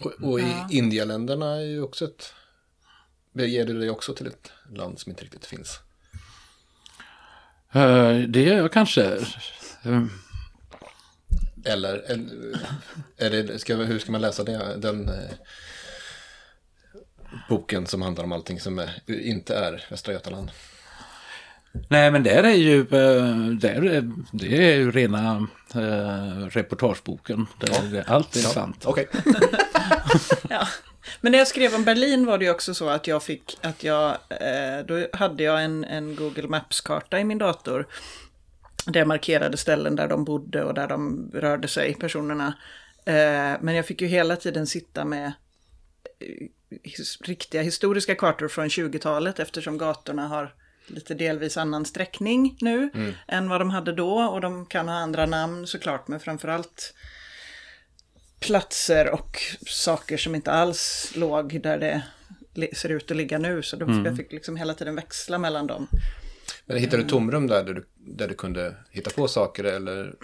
Och, 0.00 0.12
och 0.22 0.40
i 0.40 0.54
Indialänderna 0.70 1.56
är 1.56 1.60
ju 1.60 1.82
också 1.82 2.04
ett... 2.04 2.34
Ger 3.32 3.66
du 3.66 3.78
dig 3.78 3.90
också 3.90 4.14
till 4.14 4.26
ett 4.26 4.52
land 4.70 4.98
som 4.98 5.10
inte 5.10 5.24
riktigt 5.24 5.46
finns? 5.46 5.80
Det 8.28 8.42
gör 8.42 8.56
jag 8.56 8.72
kanske. 8.72 9.26
Eller, 11.64 11.98
eller 11.98 12.60
är 13.16 13.30
det, 13.30 13.58
ska, 13.58 13.76
hur 13.76 13.98
ska 13.98 14.12
man 14.12 14.20
läsa 14.20 14.44
det, 14.44 14.76
den 14.76 15.10
boken 17.48 17.86
som 17.86 18.02
handlar 18.02 18.24
om 18.24 18.32
allting 18.32 18.60
som 18.60 18.78
är, 18.78 19.00
inte 19.06 19.56
är 19.56 19.86
Västra 19.90 20.12
Götaland? 20.12 20.50
Nej, 21.88 22.10
men 22.10 22.22
där 22.22 22.44
är 22.44 22.54
ju, 22.54 22.80
eh, 22.80 23.48
där 23.60 23.84
är, 23.84 24.10
det 24.32 24.72
är 24.72 24.76
ju 24.76 24.90
rena 24.90 25.48
äh, 25.74 26.46
reportageboken. 26.46 27.46
Där 27.58 27.94
ja. 27.96 28.02
allt 28.06 28.36
är 28.36 28.40
ja. 28.40 28.48
sant. 28.48 28.86
Okay. 28.86 29.06
ja. 30.50 30.68
Men 31.20 31.32
när 31.32 31.38
jag 31.38 31.48
skrev 31.48 31.74
om 31.74 31.84
Berlin 31.84 32.26
var 32.26 32.38
det 32.38 32.44
ju 32.44 32.50
också 32.50 32.74
så 32.74 32.88
att 32.88 33.06
jag 33.06 33.22
fick, 33.22 33.58
att 33.62 33.84
jag, 33.84 34.10
eh, 34.28 34.86
då 34.86 35.06
hade 35.12 35.42
jag 35.42 35.64
en, 35.64 35.84
en 35.84 36.16
Google 36.16 36.48
Maps-karta 36.48 37.20
i 37.20 37.24
min 37.24 37.38
dator. 37.38 37.86
Där 38.86 39.00
jag 39.00 39.08
markerade 39.08 39.56
ställen 39.56 39.96
där 39.96 40.08
de 40.08 40.24
bodde 40.24 40.64
och 40.64 40.74
där 40.74 40.88
de 40.88 41.30
rörde 41.34 41.68
sig, 41.68 41.94
personerna. 41.94 42.54
Eh, 43.04 43.52
men 43.60 43.74
jag 43.74 43.86
fick 43.86 44.02
ju 44.02 44.06
hela 44.06 44.36
tiden 44.36 44.66
sitta 44.66 45.04
med 45.04 45.32
his, 46.82 47.18
riktiga 47.20 47.62
historiska 47.62 48.14
kartor 48.14 48.48
från 48.48 48.68
20-talet 48.68 49.40
eftersom 49.40 49.78
gatorna 49.78 50.28
har 50.28 50.54
lite 50.86 51.14
delvis 51.14 51.56
annan 51.56 51.84
sträckning 51.84 52.56
nu 52.60 52.90
mm. 52.94 53.12
än 53.28 53.48
vad 53.48 53.60
de 53.60 53.70
hade 53.70 53.92
då. 53.92 54.18
Och 54.18 54.40
de 54.40 54.66
kan 54.66 54.88
ha 54.88 54.94
andra 54.94 55.26
namn 55.26 55.66
såklart, 55.66 56.08
men 56.08 56.20
framförallt 56.20 56.94
platser 58.40 59.10
och 59.10 59.38
saker 59.66 60.16
som 60.16 60.34
inte 60.34 60.52
alls 60.52 61.12
låg 61.14 61.62
där 61.62 61.78
det 61.78 62.02
ser 62.76 62.88
ut 62.88 63.10
att 63.10 63.16
ligga 63.16 63.38
nu. 63.38 63.62
Så 63.62 63.76
mm. 63.76 64.04
jag 64.04 64.16
fick 64.16 64.32
liksom 64.32 64.56
hela 64.56 64.74
tiden 64.74 64.94
växla 64.94 65.38
mellan 65.38 65.66
dem. 65.66 65.88
Men 66.66 66.76
hittade 66.76 67.02
du 67.02 67.08
tomrum 67.08 67.46
där, 67.46 67.64
där 67.64 67.74
du, 67.74 67.86
där 67.94 68.28
du 68.28 68.34
kunde 68.34 68.74
hitta 68.90 69.10
på 69.10 69.28
saker 69.28 69.64
eller? 69.64 70.14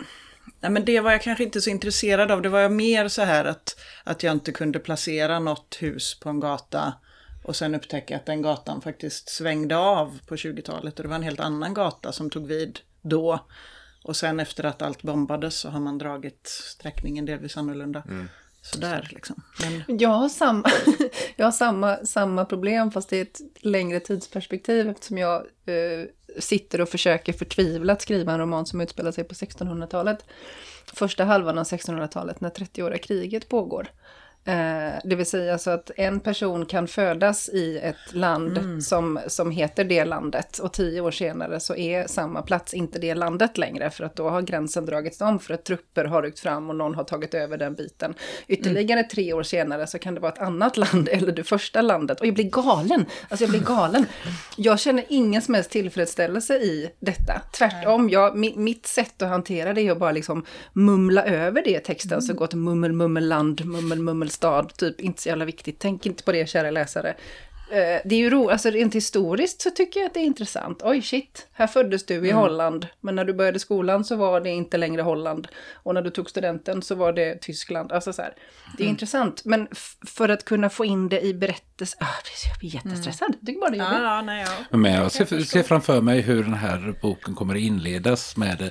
Nej, 0.61 0.71
men 0.71 0.85
det 0.85 1.01
var 1.01 1.13
jag 1.13 1.23
kanske 1.23 1.45
inte 1.45 1.61
så 1.61 1.71
intresserad 1.71 2.31
av. 2.31 2.43
Det 2.43 2.49
var 2.49 2.69
mer 2.69 3.09
så 3.09 3.23
här 3.23 3.45
att, 3.45 3.81
att 4.05 4.23
jag 4.23 4.33
inte 4.33 4.53
kunde 4.53 4.79
placera 4.79 5.39
något 5.39 5.77
hus 5.81 6.21
på 6.21 6.29
en 6.29 6.41
gata 6.41 6.95
och 7.43 7.57
sen 7.57 7.75
upptäcka 7.75 8.17
att 8.17 8.27
den 8.27 8.43
gatan 8.43 8.81
faktiskt 8.81 9.29
svängde 9.29 9.77
av 9.77 10.21
på 10.27 10.37
20-talet 10.37 10.99
och 10.99 11.03
det 11.03 11.09
var 11.09 11.17
en 11.17 11.23
helt 11.23 11.41
annan 11.41 11.75
gata 11.75 12.13
som 12.13 12.31
tog 12.31 12.47
vid 12.47 12.81
då. 13.03 13.47
Och 14.03 14.17
sen 14.17 14.41
efter 14.41 14.65
att 14.65 14.83
allt 14.83 15.03
bombades 15.03 15.55
så 15.57 15.69
har 15.69 15.81
man 15.81 15.99
dragit 15.99 16.47
sträckningen 16.47 17.25
delvis 17.25 17.57
annorlunda. 17.57 18.03
Mm. 18.09 18.29
Sådär 18.63 19.09
liksom. 19.13 19.43
Men... 19.61 19.99
Jag 19.99 20.09
har, 20.09 20.29
samma, 20.29 20.71
jag 21.37 21.47
har 21.47 21.53
samma, 21.53 21.97
samma 21.97 22.45
problem 22.45 22.91
fast 22.91 23.13
i 23.13 23.21
ett 23.21 23.41
längre 23.61 24.01
tidsperspektiv 24.01 24.89
eftersom 24.89 25.19
jag 25.19 25.37
eh, 25.67 26.07
sitter 26.39 26.81
och 26.81 26.89
försöker 26.89 27.33
förtvivlat 27.33 28.03
skriva 28.03 28.33
en 28.33 28.39
roman 28.39 28.67
som 28.67 28.81
utspelar 28.81 29.13
sig 29.13 29.25
på 29.25 29.35
1600-talet. 29.35 30.25
Första 30.87 31.25
halvan 31.25 31.59
av 31.59 31.65
1600-talet 31.65 32.41
när 32.41 32.51
30-åriga 32.51 32.99
kriget 32.99 33.49
pågår. 33.49 33.89
Eh, 34.45 34.93
det 35.05 35.17
vill 35.17 35.27
säga 35.27 35.59
så 35.59 35.71
att 35.71 35.91
en 35.97 36.21
person 36.21 36.67
kan 36.67 36.89
födas 36.89 37.49
i 37.49 37.79
ett 37.79 38.15
land 38.15 38.59
mm. 38.59 38.81
som, 38.81 39.21
som 39.27 39.51
heter 39.51 39.85
det 39.85 40.05
landet 40.05 40.59
och 40.59 40.73
tio 40.73 41.01
år 41.01 41.11
senare 41.11 41.61
så 41.61 41.77
är 41.77 42.07
samma 42.07 42.43
plats 42.43 42.75
inte 42.75 42.99
det 42.99 43.15
landet 43.15 43.59
längre 43.59 43.91
för 43.91 44.05
att 44.05 44.17
då 44.17 44.29
har 44.29 44.43
gränsen 44.43 44.87
dragits 44.87 45.21
om 45.21 45.39
för 45.39 45.55
att 45.55 45.65
trupper 45.65 46.05
har 46.05 46.23
ryckt 46.23 46.41
fram 46.41 46.71
och 46.71 46.77
någon 46.77 46.95
har 46.95 47.05
tagit 47.05 47.35
över 47.35 47.59
den 47.59 47.75
biten. 47.75 48.15
Ytterligare 48.47 49.01
mm. 49.01 49.09
tre 49.09 49.33
år 49.33 49.43
senare 49.43 49.87
så 49.87 49.99
kan 49.99 50.15
det 50.15 50.21
vara 50.21 50.33
ett 50.33 50.41
annat 50.41 50.77
land 50.77 51.09
eller 51.13 51.33
det 51.33 51.45
första 51.45 51.83
landet 51.83 52.21
och 52.21 52.27
jag 52.27 52.35
blir 52.35 52.51
galen. 52.51 53.07
Alltså 53.29 53.45
jag 53.45 53.51
blir 53.51 53.61
galen. 53.61 54.07
Jag 54.57 54.81
känner 54.81 55.05
ingen 55.09 55.43
som 55.43 55.55
helst 55.55 55.71
tillfredsställelse 55.71 56.55
i 56.55 56.91
detta. 57.01 57.43
Tvärtom, 57.53 58.11
jag, 58.11 58.37
mitt 58.57 58.87
sätt 58.87 59.23
att 59.23 59.29
hantera 59.29 59.75
det 59.75 59.81
är 59.81 59.93
att 59.93 59.99
bara 59.99 60.13
liksom 60.13 60.45
mumla 60.73 61.25
över 61.25 61.63
det 61.65 61.77
i 61.77 61.81
texten 61.81 62.13
mm. 62.13 62.23
så 62.23 62.35
gott 62.35 62.55
mummel, 62.55 62.93
mummel, 62.93 63.29
land, 63.29 63.65
mummel, 63.65 63.99
mummel 63.99 64.30
stad, 64.33 64.77
typ 64.77 65.01
inte 65.01 65.23
så 65.23 65.29
jävla 65.29 65.45
viktigt. 65.45 65.79
Tänk 65.79 66.07
inte 66.07 66.23
på 66.23 66.33
det 66.33 66.49
kära 66.49 66.71
läsare. 66.71 67.15
Eh, 67.71 68.01
det 68.05 68.15
är 68.15 68.19
ju 68.19 68.31
roligt, 68.31 68.51
alltså 68.51 68.71
rent 68.71 68.95
historiskt 68.95 69.63
så 69.63 69.71
tycker 69.71 70.01
jag 70.01 70.07
att 70.07 70.15
det 70.15 70.21
är 70.21 70.25
intressant. 70.25 70.83
Oj 70.85 71.03
shit, 71.03 71.49
här 71.53 71.67
föddes 71.67 72.07
du 72.07 72.15
i 72.15 72.19
mm. 72.31 72.37
Holland, 72.37 72.87
men 73.01 73.15
när 73.15 73.25
du 73.25 73.35
började 73.35 73.59
skolan 73.59 74.05
så 74.05 74.17
var 74.17 74.41
det 74.41 74.51
inte 74.51 74.77
längre 74.77 75.03
Holland. 75.03 75.49
Och 75.75 75.95
när 75.95 76.03
du 76.03 76.11
tog 76.11 76.31
studenten 76.31 76.83
så 76.83 76.95
var 76.95 77.13
det 77.13 77.41
Tyskland. 77.41 77.93
Alltså 77.93 78.13
så 78.13 78.23
här, 78.23 78.35
det 78.77 78.83
är 78.83 78.87
mm. 78.87 78.91
intressant, 78.91 79.45
men 79.45 79.69
för 80.07 80.29
att 80.29 80.45
kunna 80.45 80.71
få 80.71 80.85
in 80.85 81.09
det 81.09 81.21
i 81.21 81.35
berättelse, 81.35 81.97
ah, 82.01 82.07
jag 82.51 82.59
blir 82.59 82.75
jättestressad. 82.75 83.29
Mm. 83.29 83.47
Tycker 83.47 83.61
bara 83.61 83.71
det 83.71 83.77
är 83.77 83.85
jobbigt. 83.85 83.99
Ja, 84.03 84.23
nej, 84.23 84.47
ja. 84.71 84.79
Men 84.79 84.93
jag 84.93 85.13
ser, 85.13 85.41
ser 85.41 85.63
framför 85.63 86.01
mig 86.01 86.21
hur 86.21 86.43
den 86.43 86.55
här 86.55 86.95
boken 87.03 87.35
kommer 87.35 87.55
att 87.55 87.61
inledas 87.61 88.37
med 88.37 88.71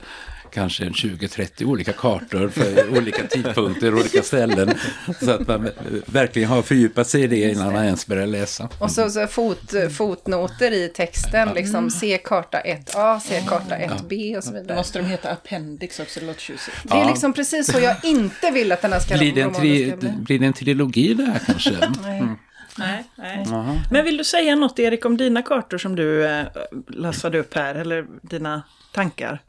kanske 0.52 0.86
en 0.86 0.94
20-30 0.94 1.66
olika 1.66 1.94
kartor 1.94 2.50
för 2.50 2.98
olika 2.98 3.28
tidpunkter, 3.28 3.94
olika 3.94 4.24
ställen. 4.24 4.74
Så 5.22 5.32
att 5.32 5.48
man 5.48 5.70
verkligen 6.06 6.50
har 6.50 6.62
fördjupat 6.62 7.08
sig 7.08 7.24
i 7.24 7.28
det 7.28 7.52
innan 7.52 7.74
man 7.74 7.86
ens 7.86 8.08
börjar 8.08 8.28
läsa. 8.28 8.70
Och 8.80 8.92
så, 8.92 9.10
så 9.10 9.28
fot, 9.28 9.74
fotnoter 9.98 10.72
i 10.72 10.88
texten, 10.88 11.50
liksom 11.56 11.90
se 11.90 12.18
karta 12.18 12.62
1A, 12.62 13.20
se 13.20 13.42
karta 13.48 13.76
1B 13.76 14.38
och 14.38 14.44
så 14.44 14.54
vidare. 14.54 14.78
Måste 14.78 15.00
de 15.00 15.06
heta 15.06 15.32
appendix 15.32 16.00
också, 16.00 16.20
det 16.20 16.26
låter 16.26 16.42
tjusigt. 16.42 16.78
Det 16.84 16.98
är 16.98 17.06
liksom 17.06 17.34
precis 17.34 17.72
så 17.72 17.80
jag 17.80 17.96
inte 18.04 18.52
vill 18.52 18.72
att 18.72 18.82
den 18.82 18.94
här 18.94 19.00
ska 19.00 19.18
blir 19.18 19.34
det 19.34 19.42
en, 19.42 19.54
tri, 19.54 19.94
blir 20.20 20.40
det 20.40 20.46
en 20.46 20.54
trilogi 20.54 21.14
det 21.14 21.24
här 21.24 21.40
kanske? 21.46 21.72
Nej. 22.04 22.20
Mm. 22.20 22.36
Nej, 22.78 23.04
nej. 23.16 23.46
Men 23.92 24.06
vill 24.06 24.18
du 24.18 24.24
säga 24.24 24.56
något 24.56 24.80
Erik 24.80 25.06
om 25.06 25.18
dina 25.18 25.42
kartor 25.42 25.78
som 25.78 25.96
du 25.96 26.26
eh, 26.26 26.46
lassade 26.88 27.40
upp 27.40 27.54
här, 27.54 27.76
eller 27.76 28.06
dina 28.22 28.64
tankar? 28.92 29.42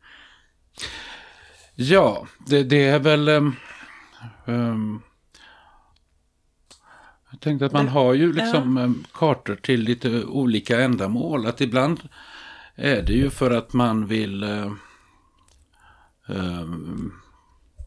Ja, 1.75 2.27
det, 2.47 2.63
det 2.63 2.89
är 2.89 2.99
väl... 2.99 3.29
Um, 3.29 3.57
um, 4.45 5.03
jag 7.31 7.41
tänkte 7.41 7.67
att 7.67 7.73
man 7.73 7.89
har 7.89 8.15
ju 8.15 8.33
liksom. 8.33 8.77
Ehm, 8.77 9.05
kartor 9.13 9.57
till 9.57 9.81
lite 9.81 10.25
olika 10.25 10.81
ändamål. 10.81 11.47
Att 11.47 11.61
ibland 11.61 12.09
är 12.75 13.03
det 13.03 13.13
ju 13.13 13.31
för 13.31 13.51
att 13.51 13.73
man 13.73 14.07
vill 14.07 14.45
uh, 14.45 14.73
um, 16.27 17.13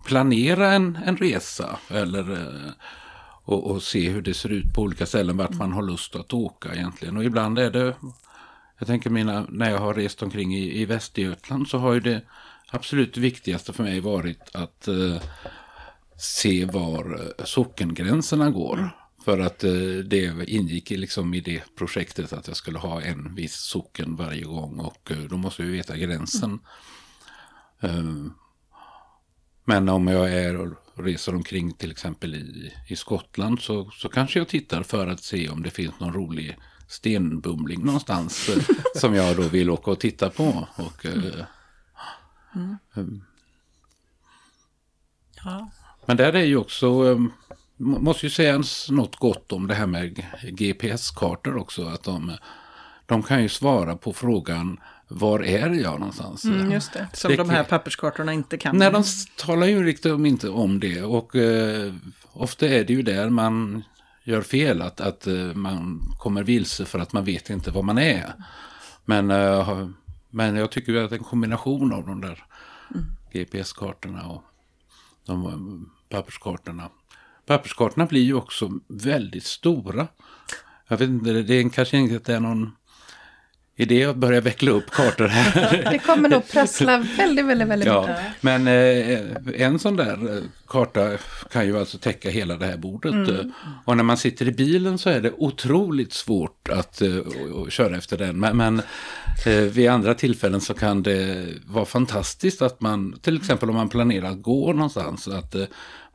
planera 0.06 0.74
en, 0.74 1.00
en 1.06 1.18
resa. 1.18 1.80
Eller 1.88 2.32
uh, 2.32 2.72
och, 3.46 3.72
och, 3.72 3.84
se 3.84 4.10
hur 4.10 4.22
det 4.22 4.34
ser 4.34 4.50
ut 4.50 4.74
på 4.74 4.82
olika 4.82 5.06
ställen, 5.06 5.38
vart 5.38 5.54
man 5.54 5.74
har 5.74 5.82
lust 5.82 6.16
att 6.16 6.34
åka 6.34 6.74
egentligen. 6.74 7.18
Och 7.18 7.24
ibland 7.24 7.60
är 7.60 7.72
det, 7.72 7.96
jag 8.80 8.88
tänker 8.88 9.10
mina, 9.10 9.46
när 9.50 9.72
jag 9.72 9.80
har 9.80 9.94
rest 9.94 10.24
omkring 10.24 10.56
i, 10.56 10.82
i 10.82 10.86
Västergötland 10.86 11.68
så 11.68 11.78
har 11.78 11.94
ju 11.94 12.00
det 12.00 12.22
absolut 12.74 13.18
viktigaste 13.18 13.74
för 13.74 13.84
mig 13.84 14.00
varit 14.00 14.50
att 14.56 14.88
eh, 14.88 15.22
se 16.18 16.66
var 16.66 17.20
eh, 17.20 17.46
sockengränserna 17.46 18.50
går. 18.50 18.78
Mm. 18.78 18.90
För 19.26 19.40
att 19.40 19.64
eh, 19.64 19.72
det 20.06 20.50
ingick 20.50 20.90
liksom 20.90 21.34
i 21.34 21.40
det 21.40 21.64
projektet 21.76 22.34
att 22.34 22.48
jag 22.48 22.58
skulle 22.58 22.80
ha 22.80 23.02
en 23.02 23.36
viss 23.36 23.56
socken 23.56 24.16
varje 24.16 24.44
gång 24.44 24.80
och 24.80 25.12
eh, 25.12 25.18
då 25.18 25.38
måste 25.38 25.64
vi 25.64 25.72
veta 25.72 25.98
gränsen. 25.98 26.60
Mm. 27.82 28.34
men 29.66 29.90
om 29.90 30.08
jag 30.08 30.34
är 30.34 30.58
och 30.58 30.78
reser 30.96 31.36
omkring 31.36 31.74
till 31.74 31.92
exempel 31.92 32.36
i, 32.36 32.74
i 32.88 32.96
Skottland 32.96 33.62
så, 33.62 33.92
så 33.92 34.10
kanske 34.10 34.40
jag 34.40 34.48
tittar 34.48 34.84
för 34.84 35.08
att 35.08 35.24
se 35.24 35.50
om 35.50 35.64
det 35.64 35.70
finns 35.70 36.00
någon 36.00 36.14
rolig 36.14 36.58
stenbumling 36.88 37.86
någonstans 37.86 38.50
eh, 38.50 38.64
som 38.96 39.16
jag 39.16 39.36
då 39.36 39.42
vill 39.42 39.70
åka 39.70 39.92
och 39.92 40.00
titta 40.00 40.30
på. 40.30 40.68
Och, 40.76 41.06
mm. 41.06 41.32
Mm. 42.56 43.22
Ja. 45.44 45.72
Men 46.06 46.18
där 46.18 46.34
är 46.34 46.44
ju 46.44 46.58
också, 46.58 47.04
um, 47.04 47.32
måste 47.78 48.26
ju 48.26 48.30
säga 48.30 48.64
något 48.90 49.16
gott 49.16 49.52
om 49.52 49.68
det 49.68 49.76
här 49.76 49.88
med 49.88 50.26
GPS-kartor 50.44 51.58
också. 51.58 51.88
Att 51.88 52.04
de, 52.04 52.38
de 53.06 53.24
kan 53.24 53.42
ju 53.42 53.50
svara 53.50 53.96
på 53.96 54.14
frågan 54.14 54.80
var 55.08 55.44
är 55.44 55.70
jag 55.70 56.00
någonstans? 56.00 56.46
Mm, 56.46 56.72
just 56.72 56.94
det, 56.94 57.08
som 57.14 57.32
det, 57.32 57.38
de 57.38 57.50
här 57.50 57.64
papperskartorna 57.64 58.34
inte 58.34 58.58
kan. 58.58 58.78
Nej, 58.78 58.92
de 58.92 59.04
talar 59.38 59.68
ju 59.68 59.84
riktigt 59.84 60.20
inte 60.20 60.50
om 60.50 60.80
det. 60.80 61.02
Och 61.02 61.36
eh, 61.36 61.94
ofta 62.32 62.68
är 62.68 62.84
det 62.84 62.94
ju 62.94 63.02
där 63.02 63.30
man 63.30 63.84
gör 64.24 64.42
fel, 64.42 64.82
att, 64.82 65.02
att 65.02 65.28
eh, 65.28 65.34
man 65.36 66.02
kommer 66.20 66.44
vilse 66.44 66.86
för 66.86 67.00
att 67.00 67.14
man 67.14 67.26
vet 67.26 67.50
inte 67.50 67.72
var 67.72 67.82
man 67.82 67.98
är. 67.98 68.34
Men 69.06 69.32
eh, 69.32 69.88
men 70.34 70.56
jag 70.56 70.72
tycker 70.72 70.96
att 70.96 71.12
en 71.12 71.24
kombination 71.24 71.94
av 71.94 72.06
de 72.06 72.22
där 72.22 72.46
mm. 72.94 73.06
GPS-kartorna 73.32 74.28
och 74.28 74.44
de 75.26 75.46
eh, 75.46 76.16
papperskartorna. 76.18 76.90
Papperskartorna 77.46 78.06
blir 78.06 78.22
ju 78.22 78.34
också 78.34 78.72
väldigt 78.88 79.44
stora. 79.44 80.08
Jag 80.88 80.98
vet 80.98 81.10
inte, 81.10 81.32
det 81.34 81.54
är 81.54 81.70
kanske 81.70 81.98
inte 81.98 82.34
är 82.34 82.40
någon 82.40 82.72
idé 83.76 84.06
att 84.06 84.16
börja 84.16 84.42
veckla 84.42 84.72
upp 84.72 84.92
kartor 84.92 85.28
här. 85.28 85.88
Det 85.92 86.00
kommer 86.00 86.30
nog 86.30 86.48
prassla 86.52 86.98
väldigt, 87.18 87.46
väldigt, 87.46 87.68
väldigt 87.68 87.88
ja, 87.88 88.02
mycket. 88.02 88.18
Men 88.42 88.68
eh, 88.68 89.66
en 89.66 89.80
sån 89.80 89.96
där 89.96 90.38
eh, 90.38 90.44
karta 90.68 91.18
kan 91.52 91.66
ju 91.66 91.80
alltså 91.80 91.98
täcka 91.98 92.30
hela 92.30 92.58
det 92.58 92.66
här 92.66 92.78
bordet. 92.78 93.14
Mm. 93.14 93.52
Och 93.86 93.98
när 93.98 94.04
man 94.04 94.18
sitter 94.18 94.48
i 94.48 94.52
bilen 94.52 94.98
så 94.98 95.10
är 95.10 95.22
det 95.22 95.32
otroligt 95.38 96.14
svårt 96.14 96.70
att 96.70 97.02
eh, 97.02 97.10
köra 97.70 97.98
efter 97.98 98.18
den. 98.18 98.40
Men, 98.40 98.58
men 98.58 98.82
eh, 99.46 99.54
vid 99.54 99.90
andra 99.90 100.14
tillfällen 100.14 100.62
så 100.62 100.74
kan 100.74 101.04
det 101.04 101.48
vara 101.66 101.86
fantastiskt 101.86 102.62
att 102.62 102.82
man, 102.82 103.20
till 103.22 103.38
exempel 103.38 103.70
om 103.70 103.76
man 103.76 103.90
planerar 103.90 104.30
att 104.30 104.42
gå 104.42 104.74
någonstans, 104.74 105.28
att 105.28 105.56
eh, 105.56 105.66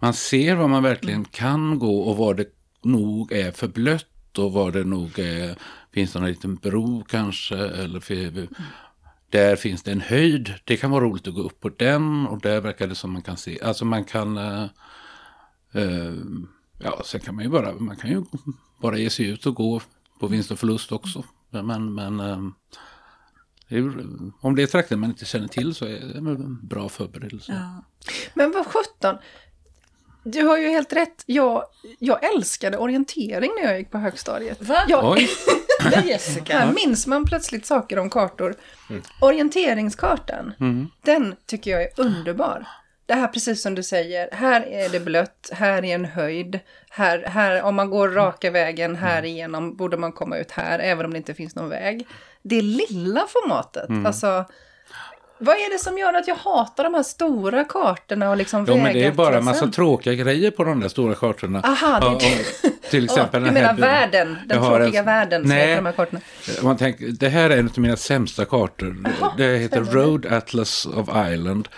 man 0.01 0.15
ser 0.15 0.55
var 0.55 0.69
man 0.69 0.83
verkligen 0.83 1.25
kan 1.25 1.79
gå 1.79 2.01
och 2.01 2.17
var 2.17 2.35
det 2.35 2.47
nog 2.85 3.33
är 3.33 3.51
för 3.51 3.69
blött 3.69 4.39
och 4.39 4.53
var 4.53 4.71
det 4.73 4.85
nog 4.85 5.19
är 5.19 5.57
finns 5.99 6.13
det 6.13 6.19
någon 6.19 6.29
liten 6.29 6.55
bro 6.55 7.05
kanske? 7.09 7.57
Eller 7.57 8.01
för, 8.01 8.49
där 9.31 9.57
finns 9.57 9.83
det 9.83 9.93
en 9.93 10.01
höjd. 10.01 10.55
Det 10.65 10.77
kan 10.77 10.91
vara 10.91 11.05
roligt 11.05 11.29
att 11.29 11.35
gå 11.35 11.43
upp 11.43 11.61
på 11.61 11.69
den 11.69 12.27
och 12.27 12.41
där 12.41 12.61
verkar 12.61 12.87
det 12.87 12.95
som 12.95 13.13
man 13.13 13.23
kan 13.23 13.37
se. 13.37 13.59
Alltså 13.63 13.85
man 13.85 14.05
kan... 14.05 14.39
Uh, 14.39 14.67
uh, 15.77 16.15
ja, 16.79 17.03
sen 17.05 17.21
kan 17.21 17.35
man 17.35 17.45
ju 17.45 17.51
bara, 17.51 17.75
man 17.75 17.97
kan 17.97 18.11
ju 18.11 18.25
bara 18.83 18.99
ge 18.99 19.11
sig 19.11 19.27
ut 19.27 19.47
och 19.47 19.55
gå 19.55 19.81
på 20.21 20.27
vinst 20.27 20.51
och 20.51 20.59
förlust 20.59 20.93
också. 20.93 21.25
Men, 21.51 21.95
men 21.95 22.21
uh, 22.21 22.51
om 24.41 24.57
det 24.57 24.63
är 24.63 24.67
trakter 24.67 24.97
man 24.97 25.11
inte 25.11 25.25
känner 25.25 25.49
till 25.49 25.75
så 25.75 25.85
är 25.85 26.01
det 26.01 26.19
en 26.19 26.67
bra 26.67 26.89
förberedelse. 26.89 27.53
Ja. 27.53 27.85
Men 28.35 28.53
vad 28.53 28.67
sjutton, 28.67 29.17
du 30.23 30.43
har 30.43 30.59
ju 30.59 30.69
helt 30.69 30.93
rätt. 30.93 31.23
Jag, 31.27 31.65
jag 31.99 32.35
älskade 32.35 32.79
orientering 32.79 33.51
när 33.61 33.71
jag 33.71 33.79
gick 33.79 33.91
på 33.91 33.99
högstadiet. 33.99 34.63
Va? 34.63 34.85
Jag, 34.89 35.13
Oj. 35.13 35.29
Jessica. 36.05 36.59
Här 36.59 36.73
minns 36.73 37.07
man 37.07 37.25
plötsligt 37.25 37.67
saker 37.67 37.99
om 37.99 38.11
kartor. 38.11 38.55
Mm. 38.91 39.03
Orienteringskartan, 39.21 40.53
mm. 40.61 40.89
den 41.03 41.37
tycker 41.47 41.71
jag 41.71 41.83
är 41.83 41.91
underbar. 41.97 42.67
Det 43.07 43.15
här 43.15 43.29
precis 43.29 43.63
som 43.63 43.75
du 43.75 43.83
säger, 43.83 44.29
här 44.33 44.67
är 44.67 44.89
det 44.89 45.01
blött, 45.01 45.51
här 45.53 45.85
är 45.85 45.95
en 45.95 46.05
höjd, 46.05 46.61
här, 46.91 47.23
här 47.27 47.63
om 47.63 47.75
man 47.75 47.91
går 47.91 48.09
raka 48.09 48.51
vägen 48.51 48.97
här 48.97 49.25
igenom 49.25 49.77
borde 49.77 49.97
man 49.97 50.13
komma 50.13 50.37
ut 50.37 50.51
här, 50.51 50.79
även 50.79 51.05
om 51.05 51.13
det 51.13 51.17
inte 51.19 51.35
finns 51.35 51.55
någon 51.55 51.69
väg. 51.69 52.07
Det 52.43 52.63
lilla 52.63 53.27
formatet, 53.29 53.89
mm. 53.89 54.07
alltså 54.07 54.45
vad 55.39 55.55
är 55.55 55.73
det 55.73 55.79
som 55.79 55.99
gör 55.99 56.15
att 56.15 56.29
jag 56.29 56.35
hatar 56.35 56.85
de 56.85 56.95
här 56.95 57.03
stora 57.03 57.65
kartorna 57.65 58.31
och 58.31 58.37
liksom 58.37 58.65
Jo, 58.69 58.77
men 58.77 58.93
det 58.93 59.05
är 59.05 59.13
bara 59.13 59.39
en 59.39 59.45
massa 59.45 59.67
tråkiga 59.67 60.15
grejer 60.15 60.51
på 60.51 60.65
de 60.65 60.81
där 60.81 60.89
stora 60.89 61.15
kartorna. 61.15 61.61
Aha, 61.61 62.01
det 62.01 62.27
är 62.27 62.39
det. 62.63 62.91
till 62.91 63.05
exempel 63.11 63.43
oh, 63.43 63.47
du 63.47 63.53
menar 63.53 63.75
världen, 63.75 64.39
den 64.47 64.63
tråkiga 64.63 64.99
en... 64.99 65.05
världen 65.05 65.43
Nej, 65.45 65.77
de 65.77 65.87
här 65.87 65.93
kartorna? 65.93 66.21
Man 66.63 66.77
tänker, 66.77 67.07
det 67.07 67.29
här 67.29 67.51
är 67.51 67.59
en 67.59 67.69
av 67.69 67.79
mina 67.79 67.97
sämsta 67.97 68.45
kartor. 68.45 68.97
Aha, 69.21 69.35
det 69.37 69.59
heter 69.59 69.81
Road 69.81 70.27
Atlas 70.27 70.87
of 70.87 71.09
Island. 71.33 71.69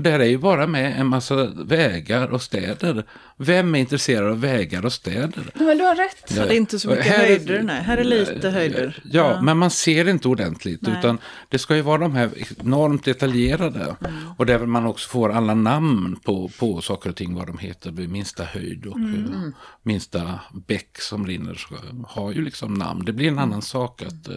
Och 0.00 0.04
där 0.04 0.18
är 0.18 0.24
ju 0.24 0.38
bara 0.38 0.66
med 0.66 1.00
en 1.00 1.06
massa 1.06 1.46
vägar 1.46 2.28
och 2.28 2.42
städer. 2.42 3.04
Vem 3.36 3.74
är 3.74 3.78
intresserad 3.78 4.30
av 4.30 4.40
vägar 4.40 4.84
och 4.84 4.92
städer? 4.92 5.50
Men 5.54 5.78
du 5.78 5.84
har 5.84 5.94
rätt. 5.94 6.32
Ja, 6.36 6.46
det 6.46 6.54
är 6.54 6.56
inte 6.56 6.78
så 6.78 6.88
mycket 6.88 7.06
här 7.06 7.18
höjder, 7.18 7.62
nej. 7.62 7.82
Här 7.82 7.96
är 7.96 8.04
lite 8.04 8.50
höjder. 8.50 9.02
Ja, 9.04 9.30
ja. 9.30 9.40
men 9.42 9.58
man 9.58 9.70
ser 9.70 10.08
inte 10.08 10.28
ordentligt. 10.28 10.82
Nej. 10.82 10.98
Utan 10.98 11.18
det 11.48 11.58
ska 11.58 11.76
ju 11.76 11.82
vara 11.82 11.98
de 11.98 12.14
här 12.14 12.30
enormt 12.60 13.04
detaljerade. 13.04 13.96
Mm. 14.00 14.14
Och 14.36 14.46
där 14.46 14.58
man 14.58 14.86
också 14.86 15.08
får 15.08 15.32
alla 15.32 15.54
namn 15.54 16.16
på, 16.24 16.50
på 16.58 16.80
saker 16.80 17.10
och 17.10 17.16
ting, 17.16 17.34
vad 17.34 17.46
de 17.46 17.58
heter 17.58 17.90
vid 17.90 18.10
minsta 18.10 18.44
höjd 18.44 18.86
och 18.86 18.96
mm. 18.96 19.52
minsta 19.82 20.40
bäck 20.66 21.00
som 21.00 21.26
rinner. 21.26 21.66
Har 22.08 22.32
ju 22.32 22.44
liksom 22.44 22.74
namn. 22.74 23.04
Det 23.04 23.12
blir 23.12 23.28
en 23.28 23.38
annan 23.38 23.62
sak 23.62 24.02
att 24.02 24.28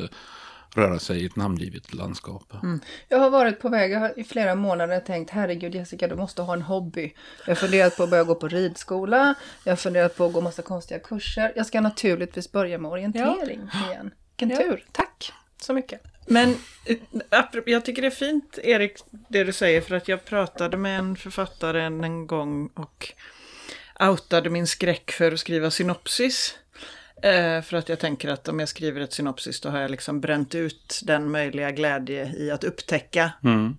röra 0.76 1.00
sig 1.00 1.24
i 1.24 1.26
ett 1.26 1.36
namngivet 1.36 1.94
landskap. 1.94 2.54
Mm. 2.64 2.80
Jag 3.10 3.20
har 3.20 3.30
varit 3.30 3.60
på 3.60 3.70
väg, 3.70 3.98
har 3.98 4.20
i 4.20 4.24
flera 4.24 4.56
månader 4.56 5.00
tänkt 5.00 5.32
herregud 5.32 5.76
Jessica 5.76 6.08
du 6.08 6.16
måste 6.16 6.42
ha 6.42 6.54
en 6.54 6.62
hobby. 6.62 7.14
Jag 7.46 7.52
har 7.52 7.56
funderat 7.56 7.98
på 7.98 8.04
att 8.04 8.10
börja 8.10 8.24
gå 8.24 8.36
på 8.36 8.48
ridskola, 8.48 9.36
jag 9.64 9.72
har 9.72 9.78
funderat 9.78 10.18
på 10.18 10.26
att 10.26 10.34
gå 10.34 10.42
massa 10.42 10.62
konstiga 10.62 11.00
kurser. 11.00 11.54
Jag 11.56 11.66
ska 11.66 11.82
naturligtvis 11.82 12.52
börja 12.52 12.78
med 12.78 12.92
orientering 12.92 13.70
ja. 13.74 13.92
igen. 13.92 14.14
Vilken 14.30 14.50
ja. 14.50 14.58
tur, 14.58 14.86
tack 14.92 15.34
så 15.58 15.74
mycket. 15.74 16.02
Men 16.28 16.56
eh, 16.86 16.98
jag 17.66 17.86
tycker 17.86 18.02
det 18.02 18.08
är 18.08 18.12
fint 18.12 18.60
Erik 18.64 18.98
det 19.30 19.44
du 19.44 19.54
säger 19.54 19.82
för 19.82 19.96
att 19.96 20.08
jag 20.08 20.26
pratade 20.26 20.78
med 20.78 21.00
en 21.00 21.16
författare 21.16 21.82
en 21.82 22.28
gång 22.28 22.68
och 22.68 23.14
outade 24.00 24.50
min 24.50 24.68
skräck 24.68 25.12
för 25.12 25.32
att 25.32 25.40
skriva 25.40 25.72
synopsis. 25.72 26.58
Eh, 27.24 27.62
för 27.62 27.78
att 27.78 27.90
jag 27.90 28.00
tänker 28.00 28.30
att 28.30 28.48
om 28.48 28.60
jag 28.60 28.70
skriver 28.70 29.02
ett 29.02 29.14
synopsis 29.14 29.62
då 29.62 29.70
har 29.70 29.80
jag 29.80 29.92
liksom 29.92 30.22
bränt 30.22 30.56
ut 30.56 31.00
den 31.04 31.32
möjliga 31.32 31.72
glädje 31.72 32.34
i 32.38 32.52
att 32.52 32.64
upptäcka 32.64 33.32
mm. 33.44 33.78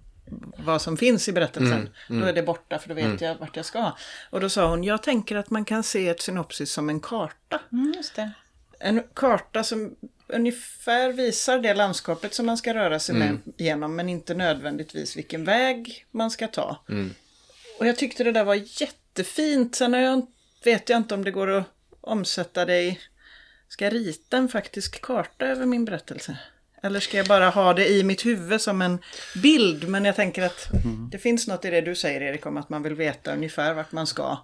vad 0.56 0.82
som 0.82 0.96
finns 0.96 1.28
i 1.28 1.32
berättelsen. 1.32 1.72
Mm, 1.72 1.92
mm. 2.08 2.20
Då 2.22 2.26
är 2.26 2.32
det 2.32 2.42
borta 2.42 2.78
för 2.78 2.88
då 2.88 2.94
vet 2.94 3.04
mm. 3.04 3.18
jag 3.20 3.34
vart 3.34 3.56
jag 3.56 3.64
ska. 3.64 3.92
Och 4.30 4.40
då 4.40 4.48
sa 4.48 4.68
hon, 4.68 4.84
jag 4.84 5.02
tänker 5.02 5.36
att 5.36 5.50
man 5.50 5.64
kan 5.64 5.82
se 5.82 6.08
ett 6.08 6.22
synopsis 6.22 6.72
som 6.72 6.88
en 6.88 7.00
karta. 7.00 7.60
Mm, 7.72 7.94
en 8.78 9.02
karta 9.14 9.64
som 9.64 9.96
ungefär 10.26 11.12
visar 11.12 11.58
det 11.58 11.74
landskapet 11.74 12.34
som 12.34 12.46
man 12.46 12.56
ska 12.56 12.74
röra 12.74 12.98
sig 12.98 13.14
med 13.14 13.28
mm. 13.28 13.42
genom 13.56 13.96
men 13.96 14.08
inte 14.08 14.34
nödvändigtvis 14.34 15.16
vilken 15.16 15.44
väg 15.44 16.06
man 16.10 16.30
ska 16.30 16.48
ta. 16.48 16.84
Mm. 16.88 17.14
Och 17.78 17.86
jag 17.86 17.96
tyckte 17.96 18.24
det 18.24 18.32
där 18.32 18.44
var 18.44 18.80
jättefint. 18.80 19.74
Sen 19.74 19.92
jag, 19.92 20.26
vet 20.64 20.88
jag 20.88 20.96
inte 20.96 21.14
om 21.14 21.24
det 21.24 21.30
går 21.30 21.50
att 21.50 21.64
omsätta 22.00 22.64
det 22.64 22.82
i 22.82 22.98
Ska 23.74 23.84
jag 23.84 23.94
rita 23.94 24.36
en 24.36 24.48
faktisk 24.48 25.00
karta 25.00 25.46
över 25.46 25.66
min 25.66 25.84
berättelse? 25.84 26.38
Eller 26.82 27.00
ska 27.00 27.16
jag 27.16 27.26
bara 27.26 27.50
ha 27.50 27.74
det 27.74 27.88
i 27.88 28.04
mitt 28.04 28.26
huvud 28.26 28.60
som 28.60 28.82
en 28.82 28.98
bild? 29.42 29.88
Men 29.88 30.04
jag 30.04 30.16
tänker 30.16 30.42
att 30.42 30.72
mm. 30.72 31.08
det 31.10 31.18
finns 31.18 31.46
något 31.46 31.64
i 31.64 31.70
det 31.70 31.80
du 31.80 31.94
säger 31.94 32.20
Erik 32.20 32.46
om 32.46 32.56
att 32.56 32.68
man 32.68 32.82
vill 32.82 32.94
veta 32.94 33.34
ungefär 33.34 33.74
vart 33.74 33.92
man 33.92 34.06
ska. 34.06 34.38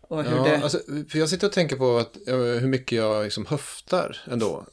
Och 0.00 0.24
hur 0.24 0.36
ja, 0.36 0.44
det... 0.44 0.56
alltså, 0.62 0.78
för 1.08 1.18
jag 1.18 1.28
sitter 1.28 1.46
och 1.46 1.52
tänker 1.52 1.76
på 1.76 1.98
att, 1.98 2.16
hur 2.26 2.66
mycket 2.66 2.98
jag 2.98 3.24
liksom 3.24 3.46
höftar 3.46 4.20
ändå. 4.30 4.66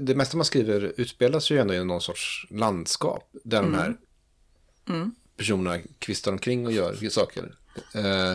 Det 0.00 0.14
mesta 0.14 0.36
man 0.36 0.46
skriver 0.46 0.92
utspelas 0.96 1.50
ju 1.50 1.58
ändå 1.58 1.74
i 1.74 1.84
någon 1.84 2.00
sorts 2.00 2.46
landskap. 2.50 3.30
Där 3.44 3.58
mm. 3.58 3.72
de 3.72 3.78
här 3.78 3.96
mm. 4.88 5.14
personerna 5.36 5.78
kvistar 5.98 6.32
omkring 6.32 6.66
och 6.66 6.72
gör 6.72 7.08
saker. 7.08 7.54
Eh, 7.94 8.34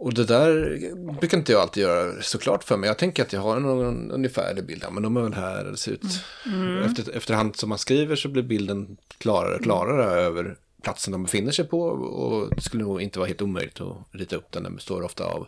och 0.00 0.14
det 0.14 0.24
där 0.24 0.78
brukar 1.20 1.38
inte 1.38 1.52
jag 1.52 1.60
alltid 1.60 1.82
göra 1.82 2.22
såklart 2.22 2.64
för 2.64 2.76
mig. 2.76 2.88
Jag 2.88 2.98
tänker 2.98 3.22
att 3.22 3.32
jag 3.32 3.40
har 3.40 3.56
en 3.56 4.10
ungefärlig 4.10 4.66
bild. 4.66 4.82
Ja, 4.82 4.90
men 4.90 5.02
de 5.02 5.16
är 5.16 5.20
väl 5.20 5.34
här, 5.34 5.64
det 5.64 5.76
ser 5.76 5.92
ut. 5.92 6.24
Mm. 6.46 6.82
Efter, 6.82 7.16
efterhand 7.16 7.56
som 7.56 7.68
man 7.68 7.78
skriver 7.78 8.16
så 8.16 8.28
blir 8.28 8.42
bilden 8.42 8.96
klarare 9.18 9.54
och 9.54 9.62
klarare 9.62 10.04
mm. 10.04 10.24
över 10.24 10.56
platsen 10.82 11.12
de 11.12 11.22
befinner 11.22 11.52
sig 11.52 11.64
på. 11.64 11.80
Och 11.82 12.54
det 12.54 12.60
skulle 12.60 12.82
nog 12.82 13.02
inte 13.02 13.18
vara 13.18 13.26
helt 13.26 13.42
omöjligt 13.42 13.80
att 13.80 13.96
rita 14.10 14.36
upp 14.36 14.52
den. 14.52 14.62
Den 14.62 14.74
består 14.74 15.02
ofta 15.02 15.24
av 15.24 15.46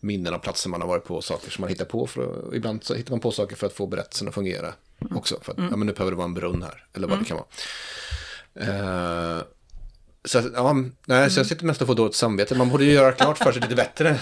minnen 0.00 0.34
av 0.34 0.38
platser 0.38 0.70
man 0.70 0.80
har 0.80 0.88
varit 0.88 1.04
på 1.04 1.14
och 1.16 1.24
saker 1.24 1.50
som 1.50 1.62
man 1.62 1.70
hittar 1.70 1.84
på. 1.84 2.06
För, 2.06 2.54
ibland 2.54 2.84
så 2.84 2.94
hittar 2.94 3.10
man 3.10 3.20
på 3.20 3.30
saker 3.30 3.56
för 3.56 3.66
att 3.66 3.72
få 3.72 3.86
berättelsen 3.86 4.28
att 4.28 4.34
fungera 4.34 4.72
också. 5.14 5.38
För 5.42 5.52
att, 5.52 5.58
mm. 5.58 5.70
ja 5.70 5.76
men 5.76 5.86
nu 5.86 5.92
behöver 5.92 6.10
det 6.10 6.16
vara 6.16 6.28
en 6.28 6.34
brunn 6.34 6.62
här. 6.62 6.84
Eller 6.92 7.08
vad 7.08 7.18
det 7.18 7.24
mm. 7.24 7.24
kan 7.24 7.36
vara. 7.36 7.48
Uh, 9.38 9.42
så, 10.28 10.42
ja, 10.54 10.72
nej, 10.72 11.18
mm. 11.18 11.30
så 11.30 11.40
jag 11.40 11.46
sitter 11.46 11.64
mest 11.64 11.80
och 11.80 11.86
får 11.86 11.94
dåligt 11.94 12.14
samvete. 12.14 12.54
Man 12.54 12.68
borde 12.68 12.84
ju 12.84 12.92
göra 12.92 13.12
klart 13.12 13.38
för 13.38 13.52
sig 13.52 13.62
lite 13.62 13.74
bättre. 13.74 14.18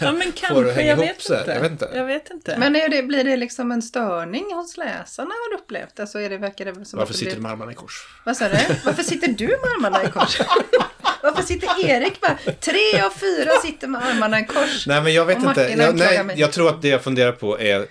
Ja, 0.00 0.12
men 0.12 0.32
kanske. 0.34 0.82
Jag 0.82 0.96
vet, 0.96 1.30
inte. 1.30 1.44
jag 1.46 1.60
vet 1.60 1.70
inte. 1.70 1.90
Jag 1.94 2.04
vet 2.04 2.30
inte. 2.30 2.56
Men 2.58 2.76
är 2.76 2.88
det, 2.88 3.02
blir 3.02 3.24
det 3.24 3.36
liksom 3.36 3.72
en 3.72 3.82
störning 3.82 4.44
hos 4.54 4.76
läsarna 4.76 5.30
har 5.30 5.56
du 5.56 5.62
upplevt? 5.62 6.00
Alltså 6.00 6.20
är 6.20 6.30
det, 6.30 6.38
verkar 6.38 6.64
det 6.64 6.84
som 6.84 6.98
Varför 6.98 7.14
sitter 7.14 7.26
blir... 7.26 7.36
du 7.36 7.42
med 7.42 7.52
armarna 7.52 7.72
i 7.72 7.74
kors? 7.74 8.08
Vad 8.24 8.36
sa 8.36 8.48
du? 8.48 8.56
Varför 8.84 9.02
sitter 9.02 9.28
du 9.28 9.46
med 9.46 9.70
armarna 9.76 10.04
i 10.04 10.10
kors? 10.10 10.40
Varför 11.24 11.42
sitter 11.42 11.84
Erik 11.84 12.20
bara? 12.20 12.38
Tre 12.60 13.00
av 13.00 13.10
fyra 13.10 13.50
sitter 13.62 13.88
med 13.88 14.06
armarna 14.06 14.40
i 14.40 14.44
kors. 14.44 14.86
Nej, 14.86 15.02
men 15.02 15.14
jag 15.14 15.26
vet 15.26 15.38
inte. 15.42 15.60
Jag, 15.60 15.96
nej, 15.96 16.34
jag 16.36 16.52
tror 16.52 16.68
att 16.68 16.82
det 16.82 16.88
jag 16.88 17.02
funderar 17.02 17.32
på 17.32 17.60
är 17.60 17.80
eh, 17.80 17.86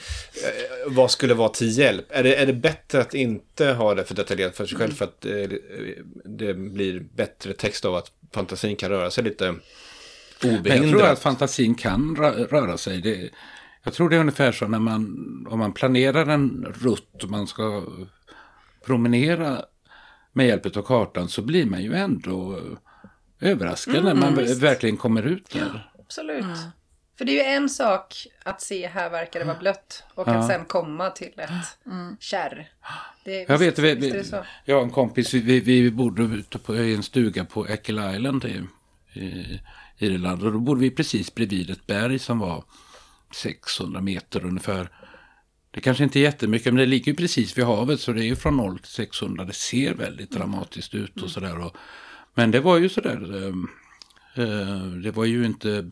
vad 0.87 1.11
skulle 1.11 1.33
vara 1.33 1.49
till 1.49 1.77
hjälp? 1.77 2.05
Är 2.09 2.23
det, 2.23 2.35
är 2.35 2.45
det 2.45 2.53
bättre 2.53 3.01
att 3.01 3.13
inte 3.13 3.65
ha 3.65 3.95
det 3.95 4.03
för 4.03 4.15
detaljerat 4.15 4.57
för 4.57 4.65
sig 4.65 4.77
själv 4.77 4.89
mm. 4.89 4.97
för 4.97 5.05
att 5.05 5.25
eh, 5.25 5.57
det 6.25 6.53
blir 6.53 6.99
bättre 6.99 7.53
text 7.53 7.85
av 7.85 7.95
att 7.95 8.11
fantasin 8.33 8.75
kan 8.75 8.89
röra 8.89 9.11
sig 9.11 9.23
lite 9.23 9.55
obehindrat? 10.43 10.75
Jag 10.75 10.89
tror 10.89 11.03
att 11.03 11.19
fantasin 11.19 11.75
kan 11.75 12.15
röra 12.49 12.77
sig. 12.77 13.01
Det, 13.01 13.29
jag 13.83 13.93
tror 13.93 14.09
det 14.09 14.15
är 14.15 14.19
ungefär 14.19 14.51
så 14.51 14.67
när 14.67 14.79
man, 14.79 15.47
om 15.49 15.59
man 15.59 15.73
planerar 15.73 16.25
en 16.25 16.75
rutt 16.81 17.23
och 17.23 17.29
man 17.29 17.47
ska 17.47 17.83
promenera 18.85 19.65
med 20.33 20.47
hjälp 20.47 20.77
av 20.77 20.81
kartan 20.81 21.29
så 21.29 21.41
blir 21.41 21.65
man 21.65 21.83
ju 21.83 21.93
ändå 21.93 22.59
överraskad 23.43 23.95
mm, 23.95 24.05
när 24.05 24.13
man 24.13 24.35
visst. 24.35 24.61
verkligen 24.61 24.97
kommer 24.97 25.23
ut 25.23 25.49
där. 25.49 25.59
Ja, 25.59 26.01
absolut. 26.01 26.43
Mm. 26.43 26.57
För 27.17 27.25
det 27.25 27.31
är 27.31 27.49
ju 27.49 27.55
en 27.55 27.69
sak 27.69 28.27
att 28.43 28.61
se 28.61 28.87
här 28.87 29.09
verkar 29.09 29.39
det 29.39 29.45
vara 29.45 29.57
blött 29.57 30.03
och 30.13 30.27
ja. 30.27 30.31
att 30.33 30.47
sen 30.47 30.65
komma 30.65 31.09
till 31.09 31.31
ett 31.37 31.49
mm. 31.85 32.17
kärr. 32.19 32.71
Det, 33.23 33.45
jag 33.49 33.57
vet, 33.57 33.79
vi, 33.79 33.95
vi, 33.95 34.23
jag 34.65 34.75
har 34.75 34.83
en 34.83 34.89
kompis, 34.89 35.33
vi, 35.33 35.59
vi 35.59 35.91
bodde 35.91 36.23
ute 36.23 36.59
på, 36.59 36.75
i 36.75 36.95
en 36.95 37.03
stuga 37.03 37.45
på 37.45 37.67
Eckle 37.67 38.15
Island 38.15 38.45
i, 38.45 38.61
i 39.19 39.59
Irland 39.97 40.43
och 40.43 40.51
då 40.51 40.59
bodde 40.59 40.81
vi 40.81 40.91
precis 40.91 41.35
bredvid 41.35 41.69
ett 41.69 41.87
berg 41.87 42.19
som 42.19 42.39
var 42.39 42.63
600 43.35 44.01
meter 44.01 44.45
ungefär. 44.45 44.89
Det 45.71 45.81
kanske 45.81 46.03
inte 46.03 46.19
är 46.19 46.21
jättemycket 46.21 46.73
men 46.73 46.79
det 46.79 46.85
ligger 46.85 47.11
ju 47.11 47.15
precis 47.15 47.57
vid 47.57 47.65
havet 47.65 47.99
så 47.99 48.11
det 48.11 48.23
är 48.23 48.27
ju 48.27 48.35
från 48.35 48.57
0 48.57 48.79
till 48.79 48.91
600. 48.91 49.45
Det 49.45 49.53
ser 49.53 49.93
väldigt 49.93 50.31
dramatiskt 50.31 50.95
ut 50.95 51.21
och 51.21 51.29
sådär. 51.29 51.71
Men 52.33 52.51
det 52.51 52.59
var 52.59 52.77
ju 52.77 52.89
sådär. 52.89 53.47
Ehm, 53.47 53.67
eh, 54.35 54.85
det 55.03 55.11
var 55.11 55.25
ju 55.25 55.45
inte 55.45 55.89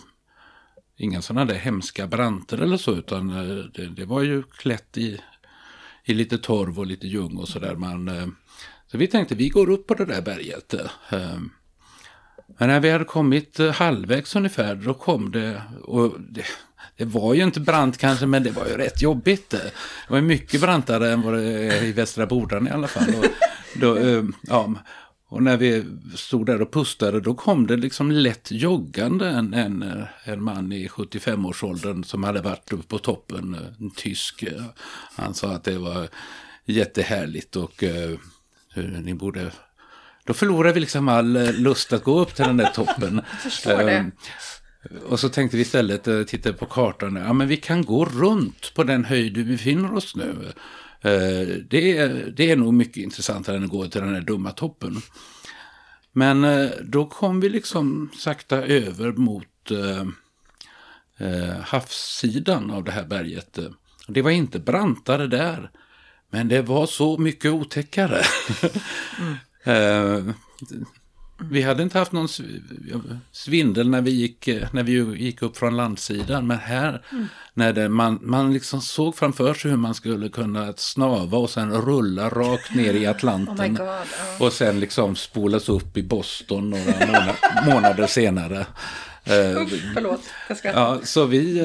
inga 0.98 1.22
sådana 1.22 1.46
där 1.46 1.60
hemska 1.60 2.08
branter 2.08 2.58
eller 2.58 2.78
så 2.78 2.96
utan 2.96 3.30
eh, 3.30 3.66
det, 3.74 3.90
det, 3.90 4.06
var 4.06 4.22
ju 4.22 4.44
klätt 4.44 4.98
i, 4.98 5.22
i 6.04 6.14
lite 6.14 6.38
torv 6.38 6.80
och 6.80 6.86
lite 6.86 7.08
ljung 7.08 7.38
och 7.38 7.48
sådär. 7.48 7.72
Eh, 7.72 8.28
så 8.88 8.98
vi 8.98 9.08
tänkte 9.08 9.36
vi 9.36 9.50
går 9.50 9.70
upp 9.70 9.88
på 9.88 9.94
det 9.94 10.06
där 10.06 10.22
berget. 10.22 10.74
Eh, 10.74 10.90
ehm. 11.10 11.50
Men 12.58 12.70
när 12.70 12.80
vi 12.80 12.90
hade 12.90 13.06
kommit 13.06 13.60
halvvägs 13.74 14.36
ungefär 14.36 14.76
då 14.76 14.94
kom 14.94 15.32
det, 15.32 15.62
och 15.84 16.16
det, 16.20 16.46
det 16.98 17.06
var 17.06 17.34
ju 17.34 17.44
inte 17.44 17.60
brant 17.60 17.98
kanske 17.98 18.26
men 18.26 18.44
det 18.44 18.52
var 18.52 18.66
ju 18.66 18.78
rätt 18.78 19.02
jobbigt. 19.02 19.50
Det 19.50 19.72
var 20.10 20.22
mycket 20.22 20.62
brantare 20.62 21.12
än 21.12 21.22
vad 21.22 21.34
det 21.34 21.44
är 21.44 21.84
i 21.84 21.92
Västra 21.92 22.26
Bordan 22.26 22.68
i 22.68 22.72
alla 22.72 22.88
fall. 22.88 23.16
Och 23.16 23.26
då, 23.76 23.98
ehm, 23.98 24.34
ja, 24.42 24.74
och 25.32 25.44
när 25.44 25.58
vi 25.58 25.84
stod 26.16 26.46
där 26.46 26.62
och 26.62 26.72
pustade 26.72 27.22
då 27.22 27.34
kom 27.34 27.68
det 27.68 27.78
liksom 27.78 28.12
lätt 28.12 28.52
joggande 28.52 29.30
en, 29.30 29.54
en, 29.54 30.06
en 30.24 30.44
man 30.44 30.72
i 30.72 30.88
75-årsåldern 30.88 32.04
som 32.04 32.24
hade 32.24 32.42
varit 32.42 32.74
uppe 32.74 32.88
på 32.88 32.98
toppen, 32.98 33.58
en 33.80 33.92
tysk. 33.92 34.44
Han 35.16 35.34
sa 35.34 35.52
att 35.52 35.64
det 35.64 35.78
var 35.78 36.08
jättehärligt 36.66 37.56
och 37.56 37.84
uh, 37.84 38.18
ni 39.02 39.14
borde... 39.14 39.52
Då 40.24 40.34
förlorade 40.34 40.74
vi 40.74 40.80
liksom 40.80 41.08
all 41.08 41.34
lust 41.54 41.94
att 41.94 42.04
gå 42.04 42.20
upp 42.20 42.36
till 42.36 42.46
den 42.46 42.58
där 42.58 42.72
toppen. 42.76 43.22
Förstår 43.40 43.78
det. 43.78 44.00
Um, 44.00 44.12
och 45.10 45.20
så 45.20 45.30
tänkte 45.30 45.58
vi 45.58 45.62
istället, 45.62 46.08
uh, 46.08 46.24
titta 46.24 46.54
på 46.54 46.66
kartan, 46.66 47.16
ja 47.16 47.34
men 47.34 47.48
vi 47.48 47.58
kan 47.58 47.86
gå 47.86 48.06
runt 48.06 48.74
på 48.74 48.84
den 48.84 49.06
höjd 49.06 49.38
vi 49.38 49.44
befinner 49.44 49.94
oss 49.94 50.16
nu. 50.16 50.52
Uh, 51.06 51.56
det, 51.70 51.98
är, 51.98 52.34
det 52.38 52.52
är 52.52 52.56
nog 52.56 52.74
mycket 52.74 52.98
intressantare 52.98 53.58
än 53.58 53.64
att 53.64 53.70
gå 53.70 53.88
till 53.88 54.02
den 54.02 54.14
här 54.14 54.22
dumma 54.22 54.52
toppen. 54.52 55.02
Men 56.12 56.44
uh, 56.44 56.72
då 56.84 57.06
kom 57.06 57.40
vi 57.40 57.50
liksom 57.50 58.10
sakta 58.18 58.58
över 58.58 59.12
mot 59.12 59.48
havssidan 61.62 62.72
av 62.72 62.84
det 62.84 62.92
här 62.92 63.04
berget. 63.04 63.60
Det 64.08 64.22
var 64.22 64.32
inte 64.32 64.60
brantare 64.60 65.28
där. 65.28 65.72
Men 66.30 66.48
det 66.48 66.62
var 66.62 66.86
så 66.86 67.18
mycket 67.18 67.52
otäckare. 67.52 68.22
mm. 69.64 70.34
vi 71.50 71.62
hade 71.62 71.84
inte 71.84 72.00
haft 72.00 72.12
någon 72.12 72.28
svindel 73.32 73.90
när 73.90 74.02
vi 74.02 74.12
gick, 74.12 74.50
när 74.72 74.84
vi 74.84 74.92
gick 75.24 75.42
upp 75.42 75.58
från 75.58 75.78
landsidan. 75.78 76.48
Men 76.48 76.58
här, 76.58 77.06
mm. 77.12 77.28
när 77.54 77.74
det, 77.74 77.90
man, 77.90 78.20
man 78.22 78.54
liksom 78.54 78.82
såg 78.82 79.16
framför 79.16 79.54
sig 79.54 79.72
hur 79.72 79.78
man 79.78 79.96
skulle 79.96 80.30
kunna 80.30 80.74
snava 80.74 81.38
och 81.38 81.50
sen 81.50 81.74
rulla 81.74 82.30
rakt 82.30 82.76
ner 82.76 82.94
i 82.94 83.06
Atlanten. 83.08 83.78
Oh 83.78 83.84
oh. 83.84 84.46
Och 84.46 84.54
sen 84.54 84.80
liksom 84.80 85.16
spolas 85.16 85.70
upp 85.70 85.98
i 85.98 86.04
Boston 86.04 86.70
några 86.70 86.84
månader, 86.84 87.36
månader 87.66 88.08
senare. 88.08 88.66
Usch, 89.28 89.94
förlåt, 89.94 90.22
jag 90.48 90.58
ska... 90.58 90.72
Ja, 90.72 91.00
så 91.04 91.26
vi... 91.26 91.62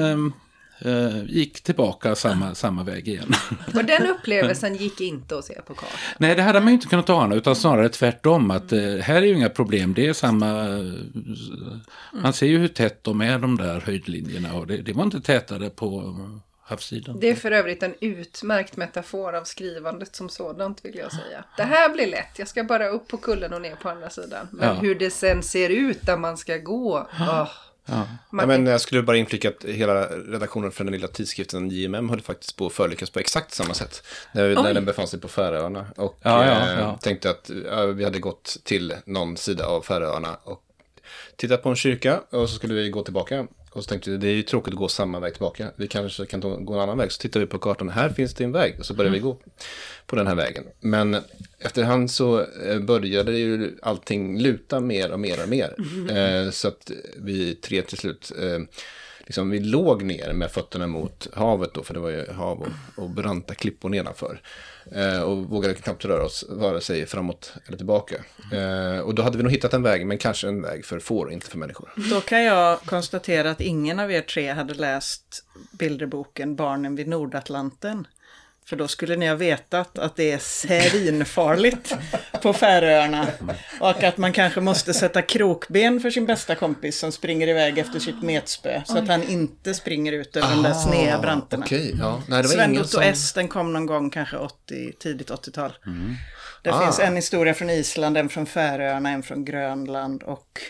Eh, 0.78 1.24
gick 1.24 1.62
tillbaka 1.62 2.14
samma, 2.14 2.54
samma 2.54 2.82
väg 2.82 3.08
igen. 3.08 3.34
Och 3.74 3.84
den 3.84 4.06
upplevelsen 4.06 4.74
gick 4.74 5.00
inte 5.00 5.38
att 5.38 5.44
se 5.44 5.62
på 5.66 5.74
kartan? 5.74 5.98
Nej, 6.18 6.34
det 6.34 6.42
hade 6.42 6.60
man 6.60 6.68
ju 6.68 6.74
inte 6.74 6.86
kunnat 6.86 7.10
ana, 7.10 7.34
utan 7.34 7.56
snarare 7.56 7.88
tvärtom. 7.88 8.50
Att 8.50 8.72
eh, 8.72 8.78
här 8.80 9.16
är 9.16 9.26
ju 9.26 9.34
inga 9.34 9.48
problem, 9.48 9.94
det 9.94 10.06
är 10.06 10.12
samma... 10.12 10.66
Man 12.12 12.32
ser 12.32 12.46
ju 12.46 12.58
hur 12.58 12.68
tätt 12.68 13.04
de 13.04 13.20
är, 13.20 13.38
de 13.38 13.56
där 13.56 13.80
höjdlinjerna. 13.80 14.54
Och 14.54 14.66
det, 14.66 14.76
det 14.76 14.92
var 14.92 15.04
inte 15.04 15.20
tätare 15.20 15.70
på 15.70 16.16
havssidan. 16.66 17.20
Det 17.20 17.28
är 17.28 17.34
för 17.34 17.50
övrigt 17.50 17.82
en 17.82 17.94
utmärkt 18.00 18.76
metafor 18.76 19.34
av 19.34 19.44
skrivandet 19.44 20.16
som 20.16 20.28
sådant 20.28 20.84
vill 20.84 20.94
jag 20.94 21.12
säga. 21.12 21.44
Det 21.56 21.62
här 21.62 21.92
blir 21.92 22.06
lätt, 22.06 22.38
jag 22.38 22.48
ska 22.48 22.64
bara 22.64 22.88
upp 22.88 23.08
på 23.08 23.16
kullen 23.16 23.52
och 23.52 23.62
ner 23.62 23.74
på 23.74 23.88
andra 23.88 24.10
sidan. 24.10 24.48
Men 24.50 24.68
ja. 24.68 24.74
hur 24.74 24.94
det 24.94 25.10
sen 25.10 25.42
ser 25.42 25.70
ut 25.70 26.02
där 26.02 26.16
man 26.16 26.36
ska 26.36 26.56
gå, 26.56 26.98
oh. 26.98 27.48
Ja. 27.86 28.08
ja. 28.30 28.46
men 28.46 28.66
jag 28.66 28.80
skulle 28.80 29.02
bara 29.02 29.16
inflika 29.16 29.48
att 29.48 29.64
hela 29.64 30.06
redaktionen 30.06 30.70
för 30.70 30.84
den 30.84 30.92
lilla 30.92 31.08
tidskriften 31.08 31.70
JMM 31.70 32.10
höll 32.10 32.20
faktiskt 32.20 32.56
på 32.56 32.66
att 32.66 32.72
förolyckas 32.72 33.10
på 33.10 33.18
exakt 33.18 33.54
samma 33.54 33.74
sätt. 33.74 34.02
När, 34.32 34.54
när 34.54 34.74
den 34.74 34.84
befann 34.84 35.08
sig 35.08 35.20
på 35.20 35.28
Färöarna. 35.28 35.86
Och 35.96 36.18
ja, 36.22 36.44
eh, 36.44 36.98
tänkte 36.98 37.30
att 37.30 37.50
vi 37.94 38.04
hade 38.04 38.18
gått 38.18 38.56
till 38.64 38.94
någon 39.04 39.36
sida 39.36 39.66
av 39.66 39.82
Färöarna 39.82 40.36
och 40.44 40.62
tittat 41.36 41.62
på 41.62 41.68
en 41.68 41.76
kyrka 41.76 42.20
och 42.30 42.48
så 42.48 42.56
skulle 42.56 42.74
vi 42.74 42.90
gå 42.90 43.02
tillbaka. 43.02 43.46
Och 43.70 43.84
så 43.84 43.88
tänkte 43.88 44.10
vi, 44.10 44.16
det 44.16 44.28
är 44.28 44.34
ju 44.34 44.42
tråkigt 44.42 44.74
att 44.74 44.78
gå 44.78 44.88
samma 44.88 45.20
väg 45.20 45.32
tillbaka. 45.32 45.70
Vi 45.76 45.88
kanske 45.88 46.26
kan 46.26 46.40
gå 46.40 46.74
en 46.74 46.80
annan 46.80 46.98
väg. 46.98 47.12
Så 47.12 47.20
tittar 47.20 47.40
vi 47.40 47.46
på 47.46 47.58
kartan, 47.58 47.88
här 47.88 48.08
finns 48.08 48.34
det 48.34 48.44
en 48.44 48.52
väg. 48.52 48.76
Och 48.78 48.86
så 48.86 48.94
börjar 48.94 49.08
mm. 49.08 49.22
vi 49.22 49.28
gå 49.28 49.38
på 50.06 50.16
den 50.16 50.26
här 50.26 50.34
vägen. 50.34 50.64
Men 50.80 51.16
efterhand 51.58 52.10
så 52.10 52.40
eh, 52.40 52.78
började 52.78 53.32
ju 53.32 53.78
allting 53.82 54.40
luta 54.40 54.80
mer 54.80 55.12
och 55.12 55.20
mer 55.20 55.42
och 55.42 55.48
mer. 55.48 55.74
Mm. 55.78 56.52
Så 56.52 56.68
att 56.68 56.90
vi 57.16 57.54
tre 57.54 57.82
till 57.82 57.98
slut, 57.98 58.32
eh, 58.42 58.58
liksom, 59.26 59.50
vi 59.50 59.60
låg 59.60 60.02
ner 60.02 60.32
med 60.32 60.50
fötterna 60.50 60.86
mot 60.86 61.28
havet 61.34 61.74
då, 61.74 61.82
för 61.82 61.94
det 61.94 62.00
var 62.00 62.10
ju 62.10 62.32
hav 62.32 62.60
och, 62.60 63.04
och 63.04 63.10
branta 63.10 63.54
klippor 63.54 63.88
nedanför. 63.88 64.40
Eh, 64.92 65.20
och 65.20 65.36
vågade 65.36 65.74
knappt 65.74 66.04
röra 66.04 66.24
oss, 66.24 66.44
vare 66.48 66.80
sig 66.80 67.06
framåt 67.06 67.52
eller 67.66 67.76
tillbaka. 67.76 68.16
Eh, 68.52 69.00
och 69.00 69.14
då 69.14 69.22
hade 69.22 69.36
vi 69.36 69.42
nog 69.42 69.52
hittat 69.52 69.74
en 69.74 69.82
väg, 69.82 70.06
men 70.06 70.18
kanske 70.18 70.48
en 70.48 70.62
väg 70.62 70.84
för 70.84 70.98
får, 70.98 71.32
inte 71.32 71.50
för 71.50 71.58
människor. 71.58 71.92
Då 72.10 72.20
kan 72.20 72.42
jag 72.42 72.80
konstatera 72.80 73.50
att 73.50 73.60
ingen 73.60 74.00
av 74.00 74.12
er 74.12 74.22
tre 74.22 74.52
hade 74.52 74.74
läst 74.74 75.44
bilderboken 75.78 76.56
Barnen 76.56 76.96
vid 76.96 77.08
Nordatlanten. 77.08 78.06
För 78.68 78.76
då 78.76 78.88
skulle 78.88 79.16
ni 79.16 79.28
ha 79.28 79.34
vetat 79.34 79.98
att 79.98 80.16
det 80.16 80.32
är 80.32 80.38
serinfarligt 80.38 81.96
på 82.42 82.52
Färöarna. 82.52 83.26
Och 83.80 84.02
att 84.02 84.16
man 84.16 84.32
kanske 84.32 84.60
måste 84.60 84.94
sätta 84.94 85.22
krokben 85.22 86.00
för 86.00 86.10
sin 86.10 86.26
bästa 86.26 86.54
kompis 86.54 86.98
som 86.98 87.12
springer 87.12 87.48
iväg 87.48 87.78
efter 87.78 87.98
sitt 87.98 88.22
metspö. 88.22 88.82
Så 88.86 88.98
att 88.98 89.08
han 89.08 89.22
inte 89.22 89.74
springer 89.74 90.12
ut 90.12 90.36
över 90.36 90.48
de 90.48 90.62
där 90.62 90.74
sneda 90.74 91.18
branterna. 91.18 91.64
Okay, 91.64 91.92
ja. 91.98 92.22
Nej, 92.28 92.44
Sven 92.44 92.78
Otto 92.78 92.88
som... 92.88 93.02
S, 93.02 93.32
den 93.32 93.48
kom 93.48 93.72
någon 93.72 93.86
gång 93.86 94.10
kanske 94.10 94.36
80, 94.36 94.92
tidigt 94.98 95.30
80-tal. 95.30 95.72
Mm. 95.86 96.14
Det 96.62 96.70
ah. 96.70 96.80
finns 96.80 96.98
en 96.98 97.16
historia 97.16 97.54
från 97.54 97.70
Island, 97.70 98.16
en 98.16 98.28
från 98.28 98.46
Färöarna, 98.46 99.10
en 99.10 99.22
från 99.22 99.44
Grönland 99.44 100.22
och 100.22 100.60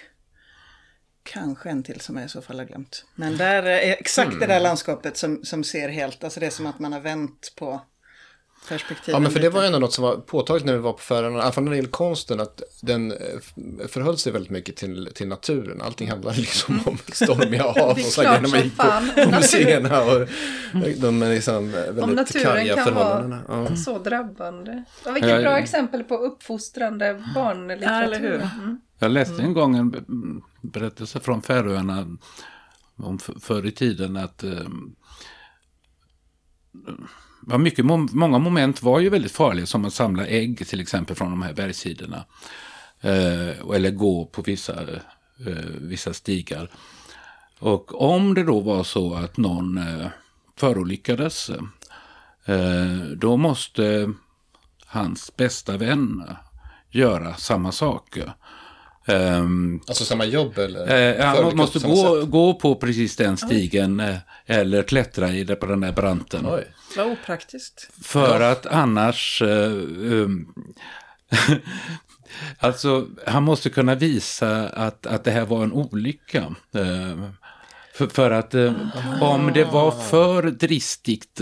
Kanske 1.26 1.70
en 1.70 1.82
till 1.82 2.00
som 2.00 2.16
jag 2.16 2.26
i 2.26 2.28
så 2.28 2.42
fall 2.42 2.58
har 2.58 2.66
glömt. 2.66 3.04
Men 3.14 3.36
där 3.36 3.62
är 3.62 3.92
exakt 3.92 4.26
mm. 4.26 4.40
det 4.40 4.46
där 4.46 4.54
mm. 4.54 4.62
landskapet 4.62 5.16
som, 5.16 5.44
som 5.44 5.64
ser 5.64 5.88
helt, 5.88 6.24
alltså 6.24 6.40
det 6.40 6.46
är 6.46 6.50
som 6.50 6.66
att 6.66 6.78
man 6.78 6.92
har 6.92 7.00
vänt 7.00 7.52
på 7.56 7.80
perspektivet. 8.68 9.08
Ja, 9.08 9.18
men 9.18 9.30
för 9.30 9.40
det 9.40 9.48
var 9.48 9.64
ändå 9.64 9.78
något 9.78 9.92
som 9.92 10.04
var 10.04 10.16
påtagligt 10.16 10.66
när 10.66 10.72
vi 10.72 10.78
var 10.78 10.92
på 10.92 10.98
Färöarna, 10.98 11.38
i 11.38 11.40
alla 11.40 11.52
fall 11.52 11.64
när 11.64 11.70
det 11.70 11.76
gäller 11.76 11.90
konsten, 11.90 12.40
att 12.40 12.62
den 12.82 13.12
eh, 13.12 13.18
förhöll 13.88 14.18
sig 14.18 14.32
väldigt 14.32 14.50
mycket 14.50 14.76
till, 14.76 15.10
till 15.14 15.28
naturen. 15.28 15.82
Allting 15.82 16.10
handlade 16.10 16.36
liksom 16.36 16.80
om 16.86 16.98
stormiga 17.12 17.62
hav 17.76 17.90
och 17.90 17.98
så 17.98 18.22
när 18.22 18.48
man 18.48 18.62
gick 18.62 18.76
på, 18.76 18.84
på 19.24 19.30
museerna 19.30 20.02
och 20.02 20.28
de 20.96 21.20
liksom 21.20 21.72
väldigt 21.72 22.42
karga 22.42 22.84
förhållandena. 22.84 23.42
Om 23.48 23.54
naturen 23.54 23.56
kan 23.56 23.64
vara 23.64 23.76
så 23.76 23.98
drabbande. 23.98 24.84
Ja, 25.04 25.12
vilket 25.12 25.42
bra 25.42 25.58
exempel 25.58 26.04
på 26.04 26.16
uppfostrande 26.16 27.24
barnlitteratur. 27.34 27.92
Ja, 27.92 28.02
eller 28.02 28.20
hur? 28.20 28.34
Mm. 28.34 28.80
Jag 28.98 29.10
läste 29.10 29.42
en 29.42 29.52
gång 29.52 29.76
en 29.76 30.42
berättelse 30.70 31.20
från 31.20 31.42
Färöarna 31.42 32.16
om 32.96 33.18
förr 33.18 33.66
i 33.66 33.70
tiden 33.72 34.16
att 34.16 34.44
um, 34.44 34.96
mycket, 37.58 37.84
många 38.12 38.38
moment 38.38 38.82
var 38.82 39.00
ju 39.00 39.08
väldigt 39.08 39.32
farliga 39.32 39.66
som 39.66 39.84
att 39.84 39.92
samla 39.92 40.26
ägg 40.26 40.66
till 40.66 40.80
exempel 40.80 41.16
från 41.16 41.30
de 41.30 41.42
här 41.42 41.52
bergssidorna. 41.52 42.24
Eh, 43.00 43.74
eller 43.74 43.90
gå 43.90 44.24
på 44.24 44.42
vissa, 44.42 44.82
eh, 45.46 45.64
vissa 45.80 46.12
stigar. 46.12 46.70
Och 47.58 48.02
om 48.02 48.34
det 48.34 48.44
då 48.44 48.60
var 48.60 48.84
så 48.84 49.14
att 49.14 49.36
någon 49.36 49.78
eh, 49.78 50.06
förolyckades 50.56 51.50
eh, 52.44 52.96
då 53.16 53.36
måste 53.36 54.12
hans 54.86 55.36
bästa 55.36 55.76
vän 55.76 56.24
göra 56.90 57.34
samma 57.34 57.72
sak. 57.72 58.18
Um, 59.08 59.80
alltså 59.88 60.04
samma 60.04 60.24
jobb 60.24 60.58
eller? 60.58 61.18
Eh, 61.18 61.26
han 61.26 61.56
måste 61.56 61.78
gå, 61.78 62.24
gå 62.24 62.54
på 62.54 62.74
precis 62.74 63.16
den 63.16 63.36
stigen 63.36 64.00
eh, 64.00 64.16
eller 64.46 64.82
klättra 64.82 65.32
i 65.32 65.44
det 65.44 65.56
på 65.56 65.66
den 65.66 65.80
där 65.80 65.92
branten. 65.92 66.46
Oj. 66.46 66.64
Vad 66.96 67.06
opraktiskt. 67.06 67.90
För 68.02 68.40
ja. 68.40 68.50
att 68.50 68.66
annars... 68.66 69.42
Eh, 69.42 69.72
um, 69.72 70.54
alltså, 72.58 73.06
han 73.26 73.42
måste 73.42 73.70
kunna 73.70 73.94
visa 73.94 74.68
att, 74.68 75.06
att 75.06 75.24
det 75.24 75.30
här 75.30 75.46
var 75.46 75.62
en 75.62 75.72
olycka. 75.72 76.54
Eh, 76.74 77.30
för, 77.94 78.06
för, 78.06 78.30
att 78.30 78.54
eh, 78.54 78.72
om 79.20 79.52
det 79.54 79.64
var 79.64 79.90
för 79.90 80.42
dristigt 80.42 81.40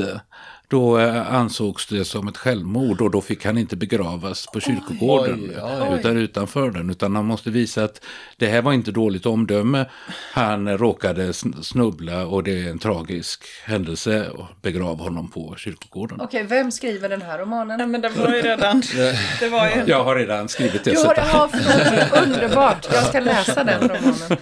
då 0.74 0.98
eh, 0.98 1.34
ansågs 1.34 1.86
det 1.86 2.04
som 2.04 2.28
ett 2.28 2.36
självmord 2.36 3.00
och 3.00 3.10
då 3.10 3.20
fick 3.20 3.44
han 3.44 3.58
inte 3.58 3.76
begravas 3.76 4.46
på 4.46 4.60
kyrkogården. 4.60 5.40
Oj, 5.40 5.86
oj. 5.90 5.98
Utan 5.98 6.16
utanför 6.16 6.70
den. 6.70 6.90
Utan 6.90 7.16
han 7.16 7.24
måste 7.24 7.50
visa 7.50 7.84
att 7.84 8.04
det 8.36 8.46
här 8.46 8.62
var 8.62 8.72
inte 8.72 8.90
dåligt 8.90 9.26
omdöme. 9.26 9.86
Han 10.32 10.78
råkade 10.78 11.32
snubbla 11.62 12.26
och 12.26 12.42
det 12.42 12.62
är 12.62 12.70
en 12.70 12.78
tragisk 12.78 13.44
händelse. 13.64 14.30
Och 14.30 14.46
begrav 14.62 14.98
honom 14.98 15.30
på 15.30 15.54
kyrkogården. 15.56 16.20
Okej, 16.20 16.42
vem 16.42 16.72
skriver 16.72 17.08
den 17.08 17.22
här 17.22 17.38
romanen? 17.38 17.78
Nej, 17.78 17.86
men 17.86 18.00
det 18.00 18.08
var 18.08 18.34
ju 18.34 18.42
redan... 18.42 18.82
det 19.40 19.48
var 19.48 19.66
ju... 19.66 19.82
Jag 19.86 20.04
har 20.04 20.16
redan 20.16 20.48
skrivit 20.48 20.84
det. 20.84 20.92
Jo, 20.94 21.12
ja, 21.16 21.48
förlåt. 21.52 22.26
Underbart. 22.26 22.88
Jag 22.92 23.06
ska 23.06 23.20
läsa 23.20 23.64
den 23.64 23.80
romanen. 23.88 24.38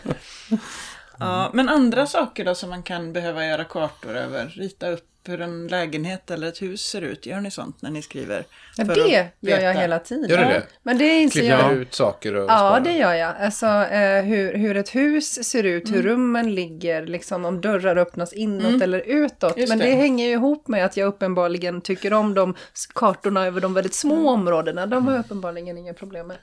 Ja, 1.18 1.51
men 1.53 1.68
andra 1.68 2.07
saker 2.07 2.45
då 2.45 2.55
som 2.55 2.71
man 2.71 2.83
kan 2.83 3.12
behöva 3.12 3.47
göra 3.47 3.64
kartor 3.64 4.16
över? 4.16 4.47
Rita 4.47 4.88
upp 4.88 5.12
hur 5.28 5.40
en 5.40 5.66
lägenhet 5.68 6.30
eller 6.30 6.46
ett 6.48 6.62
hus 6.62 6.80
ser 6.82 7.02
ut? 7.02 7.26
Gör 7.26 7.40
ni 7.40 7.50
sånt 7.50 7.82
när 7.82 7.90
ni 7.90 8.02
skriver? 8.02 8.44
Ja, 8.76 8.85
För 8.85 8.94
det 8.94 9.28
gör 9.40 9.61
jag 9.61 9.74
hela 9.74 9.98
tiden. 9.98 10.30
Gör 10.30 10.38
du 10.38 10.44
det? 10.44 10.62
Men 10.82 10.98
det 10.98 11.30
Klipper 11.32 11.48
jag. 11.48 11.72
ut 11.72 11.94
saker 11.94 12.35
och 12.35 12.42
Ja, 12.42 12.46
sparar. 12.58 12.80
det 12.80 12.92
gör 12.92 13.14
jag. 13.14 13.35
Alltså 13.40 13.66
eh, 13.66 14.22
hur, 14.22 14.54
hur 14.54 14.76
ett 14.76 14.94
hus 14.94 15.48
ser 15.48 15.62
ut, 15.64 15.88
Mm. 15.88 15.94
hur 15.96 16.02
rummen 16.11 16.54
ligger, 16.54 17.06
liksom 17.06 17.44
om 17.44 17.61
dörrar 17.61 17.96
öppnas 17.96 18.32
inåt 18.32 18.82
eller 18.82 18.98
utåt. 19.00 19.56
Just 19.56 19.68
Men 19.68 19.78
det. 19.78 19.85
det. 19.85 19.94
hänger 19.94 20.26
ju 20.26 20.32
ihop 20.32 20.68
med 20.68 20.85
att 20.85 20.96
jag 20.96 21.06
uppenbarligen 21.06 21.80
tycker 21.80 22.12
om 22.12 22.35
de 22.35 22.54
kartorna 22.94 23.46
över 23.46 23.61
de 23.61 23.74
väldigt 23.74 23.94
små 23.94 24.14
Mm. 24.14 24.26
områdena. 24.26 24.87
De 24.87 25.06
har 25.06 25.14
jag 25.14 25.20
uppenbarligen 25.24 25.78
inga 25.78 25.94
problem 25.94 26.26
med. 26.26 26.37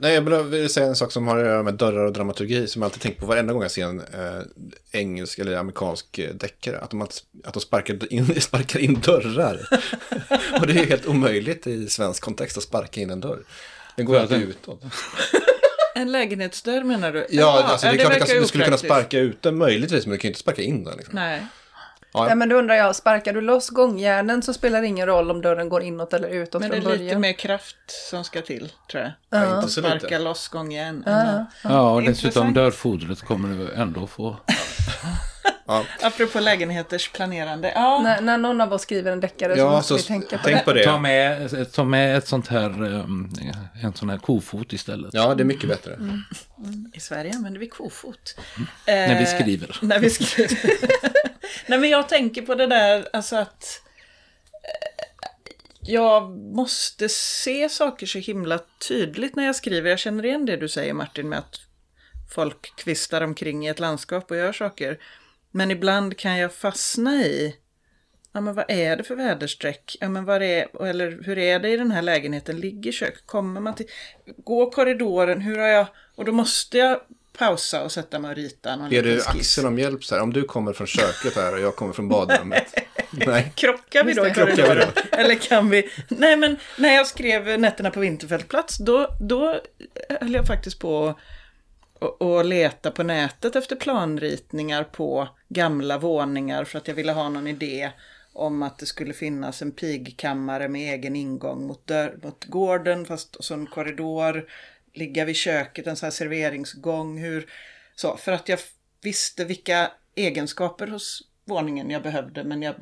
Nej, 0.00 0.14
jag 0.14 0.20
vill- 0.22 0.42
vill 0.60 0.68
säga 0.70 0.86
en 0.86 0.96
sak 0.96 1.12
som 1.12 1.28
har 1.28 1.38
att 1.38 1.44
göra 1.46 1.62
med 1.62 1.74
dörrar 1.74 2.04
och 2.04 2.12
dramaturgi 2.12 2.66
som 2.66 2.82
jag 2.82 2.86
alltid 2.86 3.02
tänker 3.02 3.20
på 3.20 3.26
varenda 3.26 3.52
gång 3.52 3.62
jag 3.62 3.70
ser 3.70 3.84
en 3.84 4.00
eh, 4.00 4.42
engelsk 4.92 5.38
eller 5.38 5.56
amerikansk 5.56 6.18
eh, 6.18 6.34
deckare. 6.34 6.78
Att 6.78 6.90
de, 6.90 7.02
alltid- 7.02 7.22
att 7.44 7.54
de 7.54 7.60
sparkar, 7.60 8.12
in, 8.12 8.40
sparkar 8.40 8.80
in 8.80 9.00
dörrar. 9.00 9.68
och 10.60 10.66
det 10.66 10.72
är 10.72 10.86
helt 10.86 11.06
omöjligt 11.06 11.66
i 11.66 11.88
svensk 11.88 12.22
kontext 12.22 12.56
att 12.56 12.62
sparka 12.62 13.00
in 13.00 13.10
en 13.10 13.20
dörr. 13.20 13.38
Den 13.96 14.06
går 14.06 14.18
alltid 14.18 14.42
utåt. 14.42 14.82
En 15.96 16.12
lägenhetsdörr 16.12 16.84
menar 16.84 17.12
du? 17.12 17.26
Ja, 17.30 17.62
alltså, 17.62 17.86
det 17.86 17.92
är 17.92 17.96
klart 17.96 18.12
verkar 18.12 18.34
att 18.36 18.40
du 18.42 18.46
skulle 18.48 18.64
kunna 18.64 18.78
sparka 18.78 19.18
ut 19.18 19.42
den 19.42 19.58
möjligtvis, 19.58 20.06
men 20.06 20.12
du 20.12 20.18
kan 20.18 20.28
ju 20.28 20.30
inte 20.30 20.40
sparka 20.40 20.62
in 20.62 20.84
den. 20.84 20.96
Liksom. 20.96 21.14
Nej. 21.14 21.46
Ja, 22.14 22.28
Ja, 22.28 22.34
men 22.34 22.48
då 22.48 22.56
undrar 22.56 22.74
jag, 22.74 22.96
sparkar 22.96 23.32
du 23.32 23.40
loss 23.40 23.70
gångjärnen 23.70 24.42
så 24.42 24.54
spelar 24.54 24.80
det 24.80 24.86
ingen 24.86 25.06
roll 25.06 25.30
om 25.30 25.42
dörren 25.42 25.68
går 25.68 25.82
inåt 25.82 26.12
eller 26.12 26.28
utåt 26.28 26.60
Men 26.60 26.70
det 26.70 26.76
är 26.76 26.80
från 26.80 26.92
lite 26.92 27.04
början. 27.04 27.20
mer 27.20 27.32
kraft 27.32 27.76
som 28.10 28.24
ska 28.24 28.40
till, 28.42 28.72
tror 28.90 29.02
jag. 29.02 29.12
Ja, 29.30 29.56
inte 29.56 29.68
så 29.68 29.80
lite. 29.80 29.98
Sparka 29.98 30.18
loss 30.18 30.48
gångjärn. 30.48 31.02
Ja. 31.06 31.46
Ja, 31.62 31.90
och 31.90 32.02
dessutom 32.02 32.54
dörrfodret 32.54 33.20
kommer 33.20 33.58
du 33.58 33.72
ändå 33.72 34.06
få. 34.06 34.36
Apropå 36.02 36.40
lägenheters 36.40 37.10
planerande. 37.12 37.72
Ja, 37.74 38.00
När, 38.02 38.20
när 38.20 38.38
någon 38.38 38.60
av 38.60 38.72
oss 38.72 38.82
skriver 38.82 39.12
en 39.12 39.20
deckare 39.20 39.54
så 39.54 39.60
ja 39.60 39.70
måste 39.70 39.88
så 39.88 39.96
vi 39.96 40.02
tänka 40.02 40.38
på 40.38 40.44
tänk 40.44 40.58
det. 40.58 40.64
på 40.64 40.72
det. 40.72 40.84
Ta 40.84 40.98
med, 40.98 41.72
ta 41.72 41.84
med 41.84 42.16
ett 42.16 42.28
sånt 42.28 42.48
här, 42.48 42.82
um, 42.82 43.32
en 43.82 43.94
sån 43.94 44.10
här 44.10 44.18
kofot 44.18 44.72
istället. 44.72 45.14
Ja, 45.14 45.34
det 45.34 45.42
är 45.42 45.44
mycket 45.44 45.68
bättre. 45.68 45.94
Mm. 45.94 46.22
i 46.94 47.00
Sverige 47.00 47.32
använder 47.34 47.60
vi 47.60 47.68
kofot. 47.68 48.36
När 48.86 49.14
vi 49.18 49.24
Eh, 49.24 49.40
skriver. 49.40 49.78
När 49.82 49.98
vi 49.98 50.10
skriver. 50.10 50.58
Nej 51.66 51.78
men 51.78 51.90
jag 51.90 52.08
tänker 52.08 52.42
på 52.42 52.54
det 52.54 52.66
där, 52.66 53.08
alltså 53.12 53.36
att 53.36 53.82
eh, 54.52 55.04
jag 55.80 56.30
måste 56.30 57.08
se 57.08 57.68
saker 57.68 58.06
så 58.06 58.18
himla 58.18 58.60
tydligt 58.88 59.36
när 59.36 59.46
jag 59.46 59.56
skriver. 59.56 59.90
Jag 59.90 59.98
känner 59.98 60.24
igen 60.24 60.46
det 60.46 60.56
du 60.56 60.68
säger 60.68 60.92
Martin 60.92 61.28
med 61.28 61.38
att 61.38 61.60
folk 62.34 62.76
kvistar 62.76 63.20
omkring 63.20 63.66
i 63.66 63.68
ett 63.68 63.80
landskap 63.80 64.30
och 64.30 64.36
gör 64.36 64.52
saker. 64.52 64.98
Men 65.50 65.70
ibland 65.70 66.18
kan 66.18 66.38
jag 66.38 66.54
fastna 66.54 67.14
i, 67.14 67.56
ja 68.32 68.40
men 68.40 68.54
vad 68.54 68.64
är 68.68 68.96
det 68.96 69.04
för 69.04 69.16
väderstreck? 69.16 69.96
Ja 70.00 70.08
men 70.08 70.24
vad 70.24 70.42
är, 70.42 70.86
eller 70.86 71.22
hur 71.24 71.38
är 71.38 71.58
det 71.58 71.68
i 71.68 71.76
den 71.76 71.90
här 71.90 72.02
lägenheten? 72.02 72.60
Ligger 72.60 72.92
kök? 72.92 73.26
Kommer 73.26 73.60
man 73.60 73.74
till, 73.74 73.86
Går 74.36 74.70
korridoren? 74.70 75.40
Hur 75.40 75.58
har 75.58 75.68
jag, 75.68 75.86
och 76.14 76.24
då 76.24 76.32
måste 76.32 76.78
jag 76.78 77.00
pausa 77.38 77.82
och 77.82 77.92
sätta 77.92 78.18
mig 78.18 78.30
och 78.30 78.36
rita 78.36 78.76
någon 78.76 78.90
Ger 78.90 79.02
du 79.02 79.16
skiss. 79.16 79.28
Axel 79.28 79.66
om 79.66 79.78
hjälp 79.78 80.04
så 80.04 80.14
här? 80.14 80.22
Om 80.22 80.32
du 80.32 80.42
kommer 80.42 80.72
från 80.72 80.86
köket 80.86 81.36
här 81.36 81.54
och 81.54 81.60
jag 81.60 81.76
kommer 81.76 81.92
från 81.92 82.08
badrummet. 82.08 82.74
Nej. 83.10 83.52
Krockar 83.54 84.04
vi 84.04 84.12
då 84.12 84.26
i 84.26 84.34
korridoren? 84.34 84.88
Eller 85.12 85.34
kan 85.34 85.70
vi? 85.70 85.88
Nej 86.08 86.36
men 86.36 86.56
när 86.78 86.94
jag 86.94 87.06
skrev 87.06 87.60
Nätterna 87.60 87.90
på 87.90 88.00
Vinterfältplats 88.00 88.78
då, 88.78 89.16
då 89.20 89.60
höll 90.20 90.34
jag 90.34 90.46
faktiskt 90.46 90.78
på 90.78 91.14
och, 91.98 92.22
och 92.22 92.44
leta 92.44 92.90
på 92.90 93.02
nätet 93.02 93.56
efter 93.56 93.76
planritningar 93.76 94.84
på 94.84 95.28
gamla 95.48 95.98
våningar 95.98 96.64
för 96.64 96.78
att 96.78 96.88
jag 96.88 96.94
ville 96.94 97.12
ha 97.12 97.28
någon 97.28 97.46
idé 97.46 97.90
om 98.32 98.62
att 98.62 98.78
det 98.78 98.86
skulle 98.86 99.12
finnas 99.12 99.62
en 99.62 99.72
pigkammare 99.72 100.68
med 100.68 100.94
egen 100.94 101.16
ingång 101.16 101.66
mot, 101.66 101.86
dörr, 101.86 102.18
mot 102.22 102.44
gården 102.44 103.04
fast 103.04 103.36
och 103.36 103.44
så 103.44 103.54
en 103.54 103.66
korridor, 103.66 104.48
ligga 104.94 105.24
vid 105.24 105.36
köket, 105.36 105.86
en 105.86 105.96
sån 105.96 106.06
här 106.06 106.10
serveringsgång, 106.10 107.18
hur 107.18 107.50
så, 107.94 108.16
för 108.16 108.32
att 108.32 108.48
jag 108.48 108.58
visste 109.02 109.44
vilka 109.44 109.90
egenskaper 110.14 110.86
hos 110.86 111.22
våningen 111.44 111.90
jag 111.90 112.02
behövde 112.02 112.44
men 112.44 112.62
jag 112.62 112.74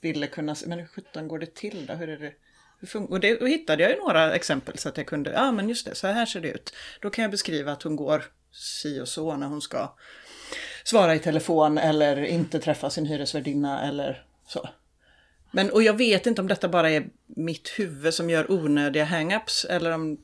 ville 0.00 0.26
kunna 0.26 0.54
se, 0.54 0.66
men 0.66 0.78
hur 0.78 0.86
sjutton 0.86 1.28
går 1.28 1.38
det 1.38 1.54
till 1.54 1.86
då? 1.86 1.94
Hur 1.94 2.08
är 2.08 2.16
det? 2.16 2.32
Hur 2.80 3.12
och 3.12 3.20
det, 3.20 3.40
då 3.40 3.46
hittade 3.46 3.82
jag 3.82 3.92
ju 3.92 3.98
några 3.98 4.34
exempel 4.34 4.78
så 4.78 4.88
att 4.88 4.96
jag 4.96 5.06
kunde, 5.06 5.30
ja 5.30 5.52
men 5.52 5.68
just 5.68 5.86
det, 5.86 5.94
så 5.94 6.06
här 6.06 6.26
ser 6.26 6.40
det 6.40 6.48
ut. 6.48 6.74
Då 7.00 7.10
kan 7.10 7.22
jag 7.22 7.30
beskriva 7.30 7.72
att 7.72 7.82
hon 7.82 7.96
går 7.96 8.24
si 8.52 9.00
och 9.00 9.08
så 9.08 9.36
när 9.36 9.46
hon 9.46 9.62
ska 9.62 9.94
svara 10.84 11.14
i 11.14 11.18
telefon 11.18 11.78
eller 11.78 12.24
inte 12.24 12.58
träffa 12.58 12.90
sin 12.90 13.06
hyresvärdinna 13.06 13.88
eller 13.88 14.24
så. 14.46 14.68
Men, 15.50 15.70
och 15.70 15.82
jag 15.82 15.98
vet 15.98 16.26
inte 16.26 16.40
om 16.40 16.48
detta 16.48 16.68
bara 16.68 16.90
är 16.90 17.06
mitt 17.26 17.68
huvud 17.68 18.14
som 18.14 18.30
gör 18.30 18.50
onödiga 18.50 19.04
hang-ups 19.04 19.66
eller 19.66 19.90
om 19.90 20.18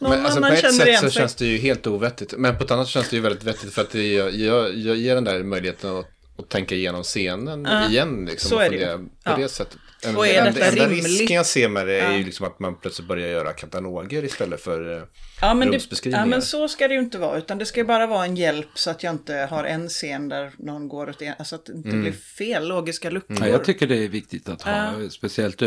någon 0.00 0.10
Men 0.10 0.24
alltså, 0.26 0.40
på 0.40 0.46
ett 0.46 0.74
sätt 0.74 1.00
så 1.00 1.10
känns 1.10 1.34
det 1.34 1.46
ju 1.46 1.58
helt 1.58 1.86
ovettigt. 1.86 2.34
Men 2.36 2.56
på 2.58 2.64
ett 2.64 2.70
annat 2.70 2.88
känns 2.88 3.08
det 3.10 3.16
ju 3.16 3.22
väldigt 3.22 3.44
vettigt 3.44 3.74
för 3.74 3.82
att 3.82 3.90
det 3.90 4.02
gör, 4.12 4.28
gör, 4.28 4.68
gör, 4.68 4.94
ger 4.94 5.14
den 5.14 5.24
där 5.24 5.42
möjligheten 5.42 5.96
att, 5.96 6.06
att 6.38 6.48
tänka 6.48 6.74
igenom 6.74 7.02
scenen 7.02 7.64
Ja, 7.64 7.88
igen. 7.88 8.26
Liksom, 8.30 8.48
så 8.48 8.58
är 8.58 8.70
det 8.70 8.76
ju. 8.76 8.98
På 8.98 9.08
Ja. 9.24 9.36
det 9.36 9.48
sättet. 9.48 9.78
En, 10.02 10.16
Och 10.16 10.26
är 10.26 10.38
en, 10.46 10.54
detta 10.54 10.66
enda 10.66 10.84
rimligt? 10.84 11.04
risken 11.04 11.36
jag 11.36 11.46
ser 11.46 11.68
med 11.68 11.86
det 11.86 12.00
är 12.00 12.10
Ja. 12.10 12.16
ju 12.18 12.24
liksom 12.24 12.46
att 12.46 12.58
man 12.60 12.74
plötsligt 12.76 13.08
börjar 13.08 13.28
göra 13.28 13.52
kataloger 13.52 14.24
istället 14.24 14.60
för 14.60 14.96
eh, 14.96 15.02
Ja 15.40 15.54
men, 15.54 15.68
det, 15.68 15.74
rumsbeskrivningar. 15.74 16.24
ja 16.24 16.30
men 16.30 16.42
så 16.42 16.68
ska 16.68 16.88
det 16.88 16.94
ju 16.94 17.00
inte 17.00 17.18
vara 17.18 17.38
utan 17.38 17.58
det 17.58 17.66
ska 17.66 17.80
ju 17.80 17.86
bara 17.86 18.06
vara 18.06 18.24
en 18.24 18.36
hjälp 18.36 18.68
så 18.74 18.90
att 18.90 19.02
jag 19.02 19.14
inte 19.14 19.34
har 19.50 19.64
en 19.64 19.88
scen 19.88 20.28
där 20.28 20.52
någon 20.58 20.88
går 20.88 21.10
åt 21.10 21.22
en, 21.22 21.34
alltså 21.38 21.54
att 21.54 21.66
det 21.66 21.72
inte 21.72 21.88
Mm. 21.88 22.00
blir 22.02 22.12
fel, 22.12 22.68
logiska 22.68 23.10
luckor. 23.10 23.36
Ja, 23.40 23.46
jag 23.46 23.64
tycker 23.64 23.86
det 23.86 24.04
är 24.04 24.08
viktigt 24.08 24.48
att 24.48 24.62
ha, 24.62 24.72
Ja. 25.02 25.10
speciellt, 25.10 25.62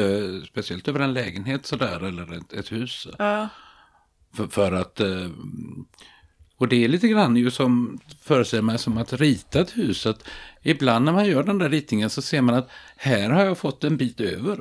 speciellt 0.48 0.88
över 0.88 1.00
en 1.00 1.14
lägenhet 1.14 1.66
sådär 1.66 2.08
eller 2.08 2.38
ett, 2.38 2.54
ett 2.54 2.72
hus. 2.72 3.08
Ja, 3.18 3.50
För, 4.36 4.48
för 4.48 4.72
att, 4.72 5.00
eh, 5.00 5.30
och 6.58 6.68
det 6.68 6.84
är 6.84 6.88
lite 6.88 7.08
grann 7.08 7.36
ju 7.36 7.52
som, 7.52 8.00
föreställer 8.24 8.64
mig 8.64 8.78
som 8.80 8.98
att 8.98 9.14
rita 9.14 9.62
ett 9.62 9.78
hus. 9.78 10.06
Att 10.06 10.24
ibland 10.62 11.06
när 11.06 11.12
man 11.12 11.26
gör 11.26 11.44
den 11.44 11.58
där 11.58 11.70
ritningen 11.70 12.10
så 12.10 12.22
ser 12.22 12.42
man 12.42 12.56
att 12.56 12.70
här 12.98 13.30
har 13.30 13.46
jag 13.46 13.58
fått 13.58 13.84
en 13.84 13.98
bit 13.98 14.20
över. 14.22 14.60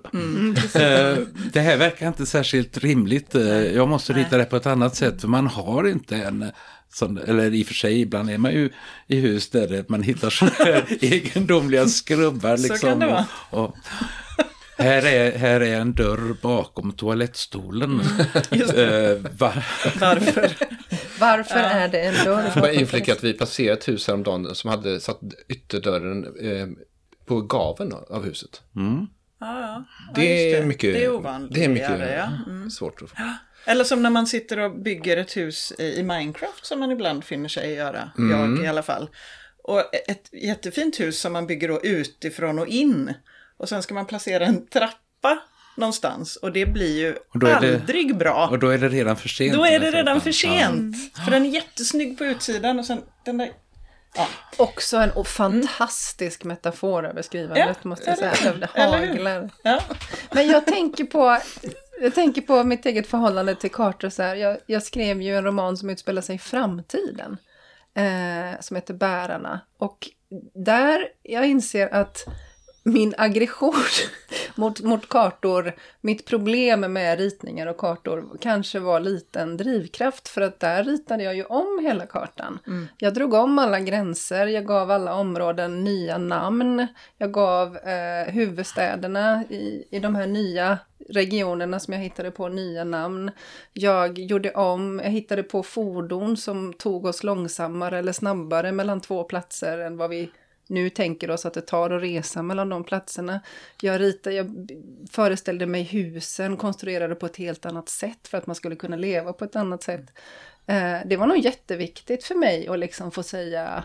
Eh, 0.75 1.19
det 1.53 1.61
här 1.61 1.77
verkar 1.77 2.09
inte 2.09 2.27
särskilt 2.27 2.79
rimligt. 2.79 3.35
Eh, 3.35 3.45
Jag 3.75 3.89
måste 3.89 4.13
rita 4.13 4.37
det 4.39 4.45
på 4.45 4.57
ett 4.57 4.67
annat 4.67 4.97
sätt 4.97 5.21
för 5.21 5.29
man 5.29 5.47
har 5.47 5.89
inte 5.89 6.17
en 6.17 6.51
sån, 6.93 7.19
eller 7.19 7.55
i 7.55 7.63
och 7.63 7.67
för 7.67 7.75
sig 7.75 8.01
ibland 8.01 8.31
är 8.31 8.39
man 8.39 8.53
ju 8.53 8.71
i 9.07 9.21
hus 9.21 9.51
där 9.51 9.85
man 9.89 10.03
hittar 10.03 10.31
sådana 10.31 10.55
här 10.59 10.85
egendomliga 11.05 11.89
skrubbar. 11.89 12.57
Så 12.57 12.63
Liksom, 12.63 12.89
kan 12.89 12.99
det 12.99 13.07
vara. 13.07 13.27
Och, 13.51 13.65
och, 13.65 13.77
här 14.79 15.07
är, 15.07 15.39
här 15.39 15.61
är 15.61 15.81
en 15.81 15.95
dörr 15.95 16.37
bakom 16.43 16.93
toalettstolen. 16.93 18.01
Eh, 18.53 19.19
va? 19.39 19.53
varför? 20.01 20.53
Varför 21.21 21.59
är 21.59 21.89
det 21.89 22.01
en 22.01 22.25
dörr? 22.25 22.43
Jag 22.43 22.53
får 22.53 22.61
bara 22.61 22.73
inflika 22.73 23.13
att 23.13 23.25
vi 23.25 23.33
passerade 23.33 23.79
ett 23.79 23.89
hus 23.89 24.07
häromdagen 24.07 24.55
som 24.55 24.71
hade 24.71 25.01
satt 25.01 25.21
ytterdörren 25.49 26.25
eh, 26.41 26.67
på 27.27 27.41
gaveln 27.41 27.93
av 28.11 28.25
huset. 28.25 28.63
Ja, 28.75 29.61
ja. 29.61 29.85
Det 30.15 30.25
ja, 30.25 30.31
just 30.31 30.57
är 30.57 30.67
mycket, 30.67 30.95
det 30.95 31.05
är 31.05 31.15
ovanligt. 31.15 31.55
det 31.55 31.65
är 31.65 31.69
mycket 31.69 32.01
ja. 32.01 32.29
Mm. 32.47 32.71
svårt. 32.71 33.03
Att, 33.03 33.11
Eller 33.65 33.85
som 33.85 34.03
när 34.03 34.11
man 34.11 34.27
sitter 34.27 34.59
och 34.59 34.83
bygger 34.83 35.17
ett 35.17 35.37
hus 35.37 35.73
i 35.79 35.85
i 35.85 36.03
Minecraft 36.03 36.67
som 36.67 36.81
man 36.81 36.91
ibland 36.91 37.25
finner 37.25 37.49
sig 37.49 37.75
göra, 37.75 38.13
jag 38.17 38.65
i 38.65 38.67
alla 38.67 38.83
fall. 38.83 39.09
Och 39.65 39.95
ett 40.09 40.29
jättefint 40.33 41.01
hus 41.01 41.21
som 41.21 41.33
man 41.33 41.47
bygger 41.47 41.69
då 41.69 41.81
utifrån 41.83 42.59
och 42.59 42.67
in. 42.67 43.15
Och 43.62 43.68
sen 43.68 43.83
ska 43.83 43.94
man 43.94 44.07
placera 44.07 44.44
en 44.44 44.66
trappa 44.66 45.38
någonstans 45.77 46.37
och 46.37 46.53
det 46.53 46.66
blir 46.66 46.98
ju 47.01 47.09
är 47.09 47.38
det- 47.40 47.57
aldrig 47.57 48.16
bra. 48.16 48.48
Och 48.51 48.59
då 48.59 48.68
är 48.68 48.79
det 48.79 48.88
redan 48.88 49.16
för 49.16 49.29
sent. 49.29 49.55
Då 49.55 49.64
är 49.66 49.81
det 49.81 49.90
redan 49.90 50.20
för 50.20 50.33
sent. 50.33 50.96
För 51.25 51.31
den 51.31 51.46
är 51.46 51.51
jättesnygg 51.51 52.18
på 52.18 52.25
utsidan 52.25 52.79
och 52.79 52.85
sen 52.87 53.03
den 53.25 53.38
där... 53.38 53.51
Ja, 54.14 54.27
Också 54.57 54.96
en 54.96 55.25
fantastisk 55.25 56.44
metafor 56.44 57.07
över 57.07 57.22
skrivandet 57.22 57.79
Ja, 57.83 57.88
måste 57.88 58.11
jag 58.11 58.18
säga. 58.18 58.33
eller- 58.53 58.68
Det 58.75 58.83
haglar. 58.83 59.51
ja. 59.62 59.81
Men 60.33 60.48
jag 60.48 60.66
tänker 60.66 61.05
på, 61.05 61.38
jag 62.01 62.14
tänker 62.14 62.42
på 62.42 62.64
mitt 62.64 62.87
eget 62.87 63.07
förhållande 63.07 63.55
till 63.55 63.70
kartor. 63.70 64.09
Så 64.09 64.22
här. 64.22 64.37
Jag, 64.37 64.59
jag 64.66 64.83
skrev 64.83 65.22
ju 65.22 65.37
en 65.37 65.44
roman 65.44 65.77
som 65.77 65.90
utspelar 65.90 66.22
sig 66.22 66.37
i 66.37 66.38
framtiden. 66.38 67.37
Eh, 67.94 68.61
som 68.61 68.77
heter 68.77 68.94
Bärarna. 68.94 69.61
Och 69.79 70.09
där 70.55 71.09
jag 71.22 71.46
inser 71.48 71.94
att 71.94 72.25
min 72.83 73.14
aggression 73.18 73.75
mot, 74.55 74.81
mot 74.81 75.09
kartor, 75.09 75.73
mitt 76.01 76.27
problem 76.27 76.81
med 76.92 77.18
ritningar 77.18 77.66
och 77.66 77.77
kartor 77.77 78.38
kanske 78.40 78.79
var 78.79 79.01
liten 79.01 79.57
drivkraft 79.57 80.29
för 80.29 80.40
att 80.40 80.61
där 80.61 80.85
ritade 80.85 81.23
jag 81.23 81.35
ju 81.35 81.45
om 81.45 81.79
hela 81.83 82.07
kartan. 82.07 82.59
Jag 82.99 83.14
drog 83.14 83.35
om 83.35 83.59
alla 83.59 83.81
gränser, 83.81 84.47
jag 84.47 84.66
gav 84.66 84.90
alla 84.90 85.14
områden 85.14 85.85
nya 85.85 86.18
namn, 86.18 86.87
jag 87.18 87.33
gav 87.33 87.77
eh, 87.77 88.33
huvudstäderna 88.33 89.45
i, 89.51 89.85
i 89.90 89.99
de 89.99 90.14
här 90.14 90.27
nya 90.27 90.79
regionerna 91.09 91.81
som 91.81 91.95
jag 91.95 92.01
hittade 92.01 92.31
på 92.31 92.49
nya 92.49 92.85
namn. 92.85 93.31
Jag 93.73 94.18
gjorde 94.18 94.51
om, 94.51 95.01
jag 95.05 95.11
hittade 95.11 95.42
på 95.42 95.62
fordon 95.62 96.37
som 96.37 96.73
tog 96.73 97.05
oss 97.05 97.25
långsammare 97.25 97.99
eller 97.99 98.12
snabbare 98.12 98.73
mellan 98.73 99.01
två 99.01 99.25
platser 99.25 99.79
än 99.79 99.97
vad 99.97 100.11
vi 100.11 100.31
nu 100.73 100.91
tänker 100.91 101.31
oss 101.31 101.47
att 101.47 101.55
det 101.55 101.61
tar 101.61 101.91
att 101.91 102.03
resa 102.03 102.43
mellan 102.43 102.69
de 102.69 102.85
platserna. 102.85 103.41
Jag 103.81 104.01
ritade, 104.01 104.37
jag 104.37 104.69
föreställde 105.11 105.67
mig 105.67 105.83
husen 105.83 106.57
konstruerade 106.57 107.15
på 107.15 107.27
ett 107.27 107.37
helt 107.37 107.67
annat 107.67 107.89
sätt 107.89 108.29
för 108.29 108.39
att 108.39 108.47
man 108.47 108.57
skulle 108.57 108.77
kunna 108.77 108.97
leva 108.97 109.33
på 109.33 109.45
ett 109.45 109.57
annat 109.57 109.83
sätt. 109.83 110.07
Eh, 110.67 110.99
det 111.07 111.17
var 111.17 111.27
nog 111.27 111.39
jätteviktigt 111.39 112.25
för 112.25 112.35
mig 112.35 112.69
att 112.69 112.79
liksom 112.79 113.11
få 113.11 113.23
säga 113.23 113.85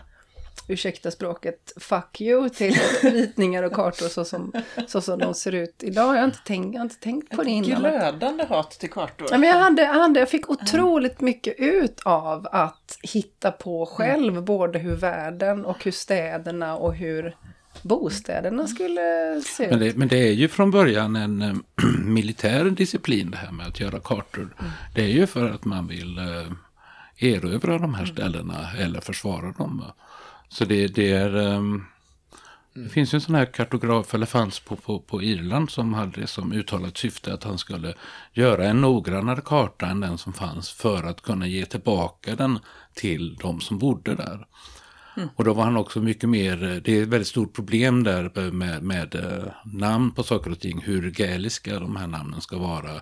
ursäkta 0.68 1.10
språket, 1.10 1.72
fuck 1.76 2.20
you 2.20 2.48
till 2.48 2.74
ritningar 3.02 3.62
och 3.62 3.72
kartor 3.72 4.08
så 4.08 4.24
som, 4.24 4.52
så 4.86 5.00
som 5.00 5.18
de 5.18 5.34
ser 5.34 5.52
ut 5.52 5.82
idag. 5.82 6.14
Jag 6.14 6.20
har 6.20 6.24
inte 6.24 6.38
tänkt, 6.44 6.74
jag 6.74 6.80
har 6.80 6.84
inte 6.84 7.00
tänkt 7.00 7.36
på 7.36 7.42
det 7.42 7.50
innan. 7.50 7.80
Glödande 7.80 8.44
hat 8.44 8.70
till 8.70 8.90
kartor. 8.90 9.28
Ja, 9.30 9.38
men 9.38 9.48
jag, 9.48 9.58
hade, 9.58 9.82
jag, 9.82 9.94
hade, 9.94 10.20
jag 10.20 10.30
fick 10.30 10.50
otroligt 10.50 11.20
mycket 11.20 11.54
ut 11.58 12.00
av 12.04 12.48
att 12.52 12.98
hitta 13.02 13.50
på 13.50 13.86
själv, 13.86 14.32
mm. 14.32 14.44
både 14.44 14.78
hur 14.78 14.96
världen 14.96 15.64
och 15.64 15.84
hur 15.84 15.92
städerna 15.92 16.76
och 16.76 16.94
hur 16.94 17.36
bostäderna 17.82 18.66
skulle 18.66 19.00
se 19.44 19.64
ut. 19.64 19.70
Men 19.70 19.80
det, 19.80 19.96
men 19.96 20.08
det 20.08 20.18
är 20.18 20.32
ju 20.32 20.48
från 20.48 20.70
början 20.70 21.16
en 21.16 21.42
äh, 21.42 21.54
militär 22.04 22.64
disciplin 22.64 23.30
det 23.30 23.36
här 23.36 23.52
med 23.52 23.66
att 23.66 23.80
göra 23.80 24.00
kartor. 24.00 24.54
Mm. 24.58 24.70
Det 24.94 25.02
är 25.02 25.08
ju 25.08 25.26
för 25.26 25.50
att 25.50 25.64
man 25.64 25.86
vill 25.86 26.18
äh, 26.18 26.24
erövra 27.18 27.78
de 27.78 27.94
här 27.94 28.06
ställena 28.06 28.72
eller 28.78 29.00
försvara 29.00 29.52
dem. 29.52 29.84
Så 30.48 30.64
det, 30.64 30.86
det 30.86 31.12
är... 31.12 31.36
Um, 31.36 31.86
det 32.74 32.88
finns 32.88 33.14
ju 33.14 33.16
en 33.16 33.20
sån 33.20 33.34
här 33.34 33.44
kartograf, 33.46 34.14
eller 34.14 34.26
fanns 34.26 34.60
på, 34.60 34.76
på, 34.76 34.98
på 34.98 35.22
Irland, 35.22 35.70
som 35.70 35.94
hade 35.94 36.20
det 36.20 36.26
som 36.26 36.52
uttalat 36.52 36.96
syfte 36.96 37.34
att 37.34 37.44
han 37.44 37.58
skulle 37.58 37.94
göra 38.32 38.64
en 38.64 38.80
noggrannare 38.80 39.40
karta 39.44 39.86
än 39.86 40.00
den 40.00 40.18
som 40.18 40.32
fanns 40.32 40.70
för 40.70 41.04
att 41.04 41.22
kunna 41.22 41.46
ge 41.46 41.66
tillbaka 41.66 42.36
den 42.36 42.58
till 42.94 43.36
de 43.36 43.60
som 43.60 43.78
bodde 43.78 44.14
där. 44.14 44.46
Mm. 45.16 45.28
Och 45.36 45.44
då 45.44 45.54
var 45.54 45.64
han 45.64 45.76
också 45.76 46.00
mycket 46.00 46.28
mer, 46.28 46.80
det 46.84 46.98
är 46.98 47.02
ett 47.02 47.08
väldigt 47.08 47.28
stort 47.28 47.54
problem 47.54 48.04
där 48.04 48.50
med, 48.50 48.82
med 48.82 49.14
uh, 49.14 49.52
namn 49.64 50.10
på 50.10 50.22
saker 50.22 50.50
och 50.50 50.60
ting, 50.60 50.80
hur 50.80 51.10
gaeliska 51.10 51.80
de 51.80 51.96
här 51.96 52.06
namnen 52.06 52.40
ska 52.40 52.58
vara. 52.58 53.00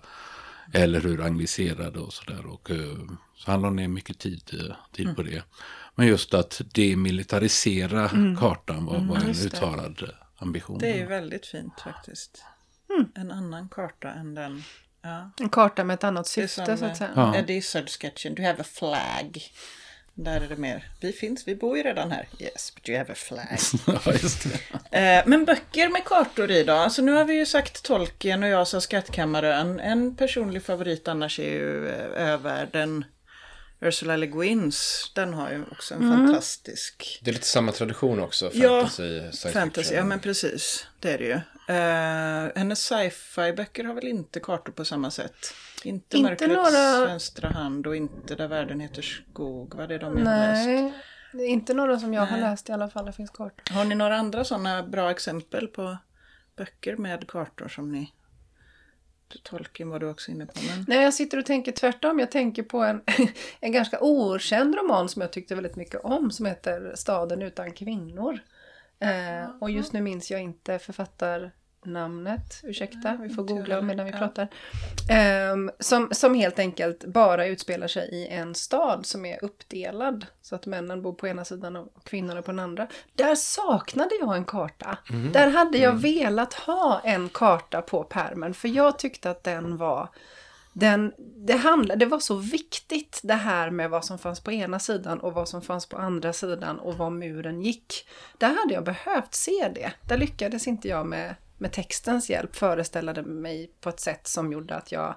Eller 0.72 1.00
hur 1.00 1.22
angliserade 1.22 1.98
och 1.98 2.12
sådär. 2.12 2.46
Och, 2.46 2.70
uh, 2.70 3.10
så 3.36 3.50
han 3.50 3.62
la 3.62 3.70
ner 3.70 3.88
mycket 3.88 4.18
tid, 4.18 4.42
tid 4.92 5.04
mm. 5.04 5.14
på 5.14 5.22
det. 5.22 5.42
Men 5.98 6.06
just 6.06 6.34
att 6.34 6.60
demilitarisera 6.74 8.08
mm. 8.08 8.36
kartan 8.36 8.86
var, 8.86 8.92
var 8.92 9.16
mm, 9.16 9.30
en 9.30 9.46
uttalad 9.46 9.96
det. 9.98 10.14
ambition. 10.36 10.78
Det 10.78 10.88
är 10.88 10.96
ju 10.96 11.06
väldigt 11.06 11.46
fint 11.46 11.80
faktiskt. 11.80 12.44
Mm. 12.90 13.08
En 13.14 13.30
annan 13.30 13.68
karta 13.68 14.10
än 14.10 14.34
den. 14.34 14.62
Ja. 15.02 15.30
En 15.40 15.48
karta 15.48 15.84
med 15.84 15.94
ett 15.94 16.04
annat 16.04 16.26
syfte 16.26 16.76
så 16.76 16.84
att 16.84 16.96
säga. 16.96 17.10
Ja. 17.14 17.42
Do 17.46 17.52
you 17.52 18.46
have 18.46 18.60
a 18.60 18.64
flag? 18.64 19.42
Där 20.18 20.40
är 20.40 20.48
det 20.48 20.56
mer, 20.56 20.84
vi 21.00 21.12
finns, 21.12 21.48
vi 21.48 21.56
bor 21.56 21.76
ju 21.76 21.82
redan 21.82 22.10
här. 22.10 22.28
Yes, 22.38 22.74
but 22.74 22.88
you 22.88 22.98
have 22.98 23.12
a 23.12 23.16
flag. 23.16 23.58
ja, 24.90 24.98
eh, 24.98 25.22
Men 25.26 25.44
böcker 25.44 25.88
med 25.88 26.04
kartor 26.04 26.50
i 26.50 26.64
då? 26.64 26.72
Alltså 26.72 27.02
nu 27.02 27.12
har 27.12 27.24
vi 27.24 27.34
ju 27.34 27.46
sagt 27.46 27.82
Tolkien 27.82 28.42
och 28.42 28.48
jag 28.48 28.68
sa 28.68 28.80
Skattkammarön. 28.80 29.80
En 29.80 30.16
personlig 30.16 30.62
favorit 30.62 31.08
annars 31.08 31.38
är 31.40 31.50
ju 31.50 31.88
eh, 31.88 32.30
Övärlden 32.32 33.04
Ursula 33.80 34.16
Le 34.16 34.26
Guins, 34.26 35.10
den 35.14 35.34
har 35.34 35.50
ju 35.50 35.64
också 35.70 35.94
en 35.94 36.02
mm. 36.02 36.26
fantastisk... 36.26 37.20
Det 37.22 37.30
är 37.30 37.34
lite 37.34 37.46
samma 37.46 37.72
tradition 37.72 38.20
också, 38.20 38.50
fantasy, 38.50 39.20
ja, 39.44 39.50
fantasy, 39.52 39.94
ja 39.94 40.04
men 40.04 40.20
precis, 40.20 40.86
det 41.00 41.12
är 41.12 41.18
det 41.18 41.24
ju. 41.24 41.40
Uh, 41.70 42.52
hennes 42.56 42.80
sci-fi 42.80 43.52
böcker 43.52 43.84
har 43.84 43.94
väl 43.94 44.06
inte 44.06 44.40
kartor 44.40 44.72
på 44.72 44.84
samma 44.84 45.10
sätt? 45.10 45.54
Inte, 45.84 46.16
inte 46.16 46.30
Mörkrets 46.30 46.54
några... 46.54 47.06
vänstra 47.06 47.48
hand 47.48 47.86
och 47.86 47.96
inte 47.96 48.34
Där 48.34 48.48
världen 48.48 48.80
heter 48.80 49.02
skog, 49.02 49.74
vad 49.74 49.88
det 49.88 49.94
är 49.94 49.98
de 49.98 50.16
jag 50.18 50.24
Nej. 50.24 50.82
Läst. 50.82 50.96
Det 51.32 51.42
är 51.42 51.48
inte 51.48 51.74
några 51.74 51.98
som 51.98 52.14
jag 52.14 52.22
Nej. 52.22 52.30
har 52.30 52.50
läst 52.50 52.68
i 52.68 52.72
alla 52.72 52.90
fall, 52.90 53.06
det 53.06 53.12
finns 53.12 53.30
kartor. 53.30 53.74
Har 53.74 53.84
ni 53.84 53.94
några 53.94 54.16
andra 54.16 54.44
sådana 54.44 54.82
bra 54.82 55.10
exempel 55.10 55.66
på 55.66 55.96
böcker 56.56 56.96
med 56.96 57.28
kartor 57.28 57.68
som 57.68 57.92
ni 57.92 58.12
Tolkien 59.42 59.88
var 59.88 59.98
du 59.98 60.08
också 60.10 60.30
inne 60.30 60.46
på. 60.46 60.60
Men... 60.68 60.84
Nej, 60.88 61.02
jag 61.02 61.14
sitter 61.14 61.38
och 61.38 61.46
tänker 61.46 61.72
tvärtom. 61.72 62.18
Jag 62.18 62.30
tänker 62.30 62.62
på 62.62 62.78
en, 62.78 63.02
en 63.60 63.72
ganska 63.72 63.98
okänd 64.00 64.74
roman 64.74 65.08
som 65.08 65.22
jag 65.22 65.32
tyckte 65.32 65.54
väldigt 65.54 65.76
mycket 65.76 66.00
om 66.04 66.30
som 66.30 66.46
heter 66.46 66.92
Staden 66.96 67.42
utan 67.42 67.72
kvinnor. 67.72 68.38
Eh, 68.98 69.50
och 69.60 69.70
just 69.70 69.92
nu 69.92 70.00
minns 70.00 70.30
jag 70.30 70.42
inte 70.42 70.78
författar 70.78 71.52
namnet, 71.86 72.60
ursäkta, 72.62 73.18
vi 73.22 73.28
får 73.28 73.42
googla 73.42 73.82
medan 73.82 74.06
vi 74.06 74.12
pratar. 74.12 74.48
Um, 75.52 75.70
som, 75.78 76.08
som 76.12 76.34
helt 76.34 76.58
enkelt 76.58 77.04
bara 77.04 77.46
utspelar 77.46 77.88
sig 77.88 78.08
i 78.12 78.28
en 78.28 78.54
stad 78.54 79.06
som 79.06 79.26
är 79.26 79.44
uppdelad. 79.44 80.26
Så 80.42 80.54
att 80.54 80.66
männen 80.66 81.02
bor 81.02 81.12
på 81.12 81.28
ena 81.28 81.44
sidan 81.44 81.76
och 81.76 82.04
kvinnorna 82.04 82.42
på 82.42 82.50
den 82.50 82.60
andra. 82.60 82.86
Där 83.14 83.34
saknade 83.34 84.14
jag 84.20 84.36
en 84.36 84.44
karta. 84.44 84.98
Mm. 85.10 85.32
Där 85.32 85.50
hade 85.50 85.78
jag 85.78 85.90
mm. 85.90 86.02
velat 86.02 86.54
ha 86.54 87.00
en 87.04 87.28
karta 87.28 87.82
på 87.82 88.04
pärmen 88.04 88.54
för 88.54 88.68
jag 88.68 88.98
tyckte 88.98 89.30
att 89.30 89.44
den 89.44 89.76
var 89.76 90.08
den, 90.78 91.12
det, 91.18 91.56
handlade, 91.56 92.04
det 92.04 92.06
var 92.06 92.18
så 92.18 92.34
viktigt 92.34 93.20
det 93.22 93.34
här 93.34 93.70
med 93.70 93.90
vad 93.90 94.04
som 94.04 94.18
fanns 94.18 94.40
på 94.40 94.52
ena 94.52 94.78
sidan 94.78 95.20
och 95.20 95.34
vad 95.34 95.48
som 95.48 95.62
fanns 95.62 95.86
på 95.86 95.96
andra 95.96 96.32
sidan 96.32 96.78
och 96.78 96.94
var 96.94 97.10
muren 97.10 97.62
gick. 97.62 98.08
Där 98.38 98.48
hade 98.48 98.74
jag 98.74 98.84
behövt 98.84 99.34
se 99.34 99.72
det. 99.74 99.92
Där 100.08 100.16
lyckades 100.16 100.66
inte 100.66 100.88
jag 100.88 101.06
med 101.06 101.34
med 101.58 101.72
textens 101.72 102.30
hjälp 102.30 102.56
föreställade 102.56 103.22
mig 103.22 103.70
på 103.80 103.88
ett 103.88 104.00
sätt 104.00 104.26
som 104.26 104.52
gjorde 104.52 104.74
att 104.74 104.92
jag 104.92 105.14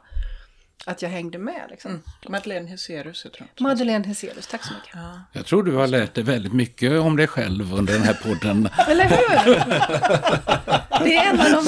att 0.86 1.02
jag 1.02 1.10
hängde 1.10 1.38
med. 1.38 1.62
Liksom. 1.70 1.92
Mm. 1.92 2.04
Madeleine 2.28 2.68
Heserius, 2.68 3.22
jag 3.24 3.34
tror 3.34 3.48
Madeleine 3.60 4.08
Heserius, 4.08 4.48
tack 4.48 4.64
så 4.64 4.74
mycket. 4.74 4.90
Ja. 4.94 5.22
Jag 5.34 5.46
tror 5.46 5.64
du 5.64 5.76
har 5.76 5.88
lärt 5.88 6.14
dig 6.14 6.24
väldigt 6.24 6.54
mycket 6.54 7.00
om 7.00 7.16
dig 7.16 7.28
själv 7.28 7.74
under 7.74 7.94
den 7.94 8.04
här 8.04 8.14
podden. 8.24 8.70
Eller 8.88 9.06
hur? 9.06 9.56
Det 11.04 11.16
är 11.16 11.30
en 11.30 11.40
av 11.40 11.64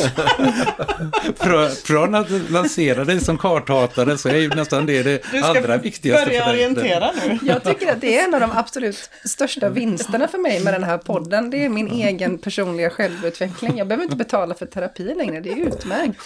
de... 1.37 1.69
Från 1.75 2.15
att 2.15 2.29
lansera 2.51 3.05
dig 3.05 3.19
som 3.19 3.37
karthatare 3.37 4.17
så 4.17 4.29
är 4.29 4.35
ju 4.35 4.49
nästan 4.49 4.85
det 4.85 5.03
det 5.03 5.41
allra 5.43 5.77
viktigaste 5.77 6.25
börja 6.25 6.45
för 6.45 6.53
dig. 6.53 6.65
orientera 6.65 7.11
nu. 7.11 7.39
Jag 7.43 7.63
tycker 7.63 7.91
att 7.91 8.01
det 8.01 8.19
är 8.19 8.23
en 8.23 8.33
av 8.33 8.39
de 8.39 8.51
absolut 8.51 9.09
största 9.25 9.69
vinsterna 9.69 10.27
för 10.27 10.37
mig 10.37 10.63
med 10.63 10.73
den 10.73 10.83
här 10.83 10.97
podden. 10.97 11.49
Det 11.49 11.65
är 11.65 11.69
min 11.69 11.87
egen 11.87 12.37
personliga 12.37 12.89
självutveckling. 12.89 13.77
Jag 13.77 13.87
behöver 13.87 14.03
inte 14.03 14.15
betala 14.15 14.55
för 14.55 14.65
terapi 14.65 15.13
längre, 15.15 15.41
det 15.41 15.51
är 15.51 15.67
utmärkt. 15.67 16.17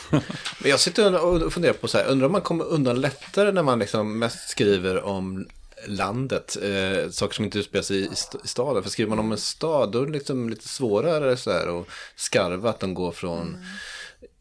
Men 0.60 0.71
jag 0.71 0.80
sitter 0.80 1.24
och 1.26 1.54
funderar 1.54 1.74
på 1.74 1.88
så 1.88 1.98
här, 1.98 2.06
undrar 2.06 2.26
om 2.26 2.32
man 2.32 2.41
kommer 2.41 2.74
undan 2.76 3.02
lättare 3.02 3.52
när 3.52 3.64
man 3.64 3.80
liksom 3.80 4.20
mest 4.20 4.50
skriver 4.50 5.04
om 5.04 5.48
landet, 5.88 6.58
eh, 6.62 7.10
saker 7.10 7.36
som 7.36 7.46
inte 7.46 7.60
utspelar 7.60 7.84
sig 7.84 7.98
i, 7.98 8.06
i 8.44 8.48
staden. 8.48 8.84
För 8.84 8.90
skriver 8.90 9.10
man 9.10 9.20
om 9.20 9.32
en 9.32 9.38
stad 9.38 9.92
då 9.92 10.02
är 10.02 10.06
det 10.06 10.12
liksom 10.12 10.50
lite 10.50 10.68
svårare 10.68 11.38
så 11.38 11.52
här 11.52 11.80
att 11.80 11.88
skarva 12.16 12.70
att 12.70 12.80
de 12.80 12.94
går 12.94 13.12
från 13.12 13.58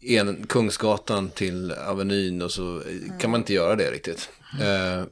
mm. 0.03 0.29
en, 0.29 0.47
Kungsgatan 0.47 1.31
till 1.31 1.73
Avenyn 1.73 2.43
och 2.43 2.51
så 2.51 2.63
mm. 2.63 3.19
kan 3.21 3.31
man 3.31 3.41
inte 3.41 3.55
göra 3.55 3.77
det 3.77 3.91
riktigt. 3.91 4.29
Mm. 4.61 4.99
Eh, 4.99 5.07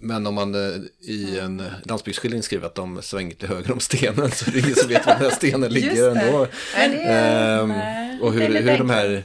men 0.00 0.26
om 0.26 0.34
man 0.34 0.54
eh, 0.54 0.80
i 1.00 1.38
en 1.38 1.62
landsbygdsskildring 1.84 2.42
skriver 2.42 2.66
att 2.66 2.74
de 2.74 3.02
svänger 3.02 3.34
till 3.34 3.48
höger 3.48 3.72
om 3.72 3.80
stenen 3.80 4.30
så 4.30 4.50
är 4.50 4.52
det 4.52 4.58
ingen 4.58 4.74
som 4.74 4.88
vet 4.88 5.06
var 5.06 5.12
den 5.12 5.22
här 5.22 5.30
stenen 5.30 5.72
ligger 5.72 6.10
ändå. 6.10 6.42
Eh, 6.76 8.20
och 8.22 8.32
hur, 8.32 8.60
hur 8.60 8.78
de 8.78 8.90
här 8.90 9.24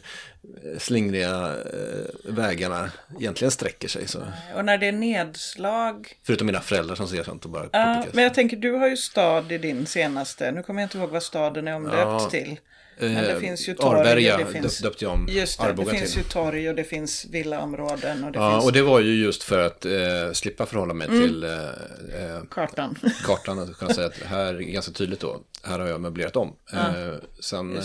slingriga 0.77 1.55
eh, 1.55 2.33
vägarna 2.33 2.91
egentligen 3.19 3.51
sträcker 3.51 3.87
sig. 3.87 4.07
Så. 4.07 4.19
Och 4.55 4.65
när 4.65 4.77
det 4.77 4.87
är 4.87 4.91
nedslag. 4.91 6.13
Förutom 6.23 6.47
mina 6.47 6.61
föräldrar 6.61 6.95
som 6.95 7.07
ser 7.07 7.23
sånt 7.23 7.45
och 7.45 7.51
bara 7.51 7.69
Ja, 7.71 8.05
men 8.11 8.23
jag 8.23 8.33
tänker, 8.33 8.57
du 8.57 8.71
har 8.71 8.87
ju 8.87 8.97
stad 8.97 9.51
i 9.51 9.57
din 9.57 9.85
senaste. 9.85 10.51
Nu 10.51 10.63
kommer 10.63 10.81
jag 10.81 10.85
inte 10.85 10.97
ihåg 10.97 11.09
vad 11.09 11.23
staden 11.23 11.67
är 11.67 11.75
omdöpt 11.75 11.95
ja, 11.95 12.29
till. 12.29 12.59
Men 12.99 13.23
det 13.23 13.31
eh, 13.31 13.39
finns 13.39 13.69
ju 13.69 13.73
torg. 13.73 13.99
Arberga 13.99 14.37
det 14.37 14.45
finns, 14.45 14.79
döpte 14.79 15.05
jag 15.05 15.13
om 15.13 15.27
just 15.29 15.59
det, 15.59 15.65
Arboga 15.65 15.91
det 15.91 15.99
finns 15.99 16.13
till. 16.13 16.21
ju 16.21 16.29
torg 16.29 16.69
och 16.69 16.75
det 16.75 16.83
finns 16.83 17.25
villaområden. 17.25 18.23
Och 18.23 18.31
det 18.31 18.39
ja, 18.39 18.51
finns... 18.51 18.65
och 18.65 18.73
det 18.73 18.81
var 18.81 18.99
ju 18.99 19.15
just 19.15 19.43
för 19.43 19.59
att 19.59 19.85
eh, 19.85 19.91
slippa 20.33 20.65
förhålla 20.65 20.93
mig 20.93 21.07
mm. 21.07 21.21
till 21.21 21.43
eh, 21.43 21.51
eh 21.51 22.43
kartan. 22.49 22.95
kartan 23.25 23.59
och 23.59 23.75
kunna 23.75 23.93
säga 23.93 24.07
att 24.07 24.17
här 24.17 24.53
är 24.53 24.59
ganska 24.59 24.91
tydligt 24.91 25.19
då, 25.19 25.41
här 25.63 25.79
har 25.79 25.87
jag 25.87 26.01
möblerat 26.01 26.35
om. 26.35 26.55
Ja, 26.71 26.97
eh, 26.97 27.15
sen 27.39 27.79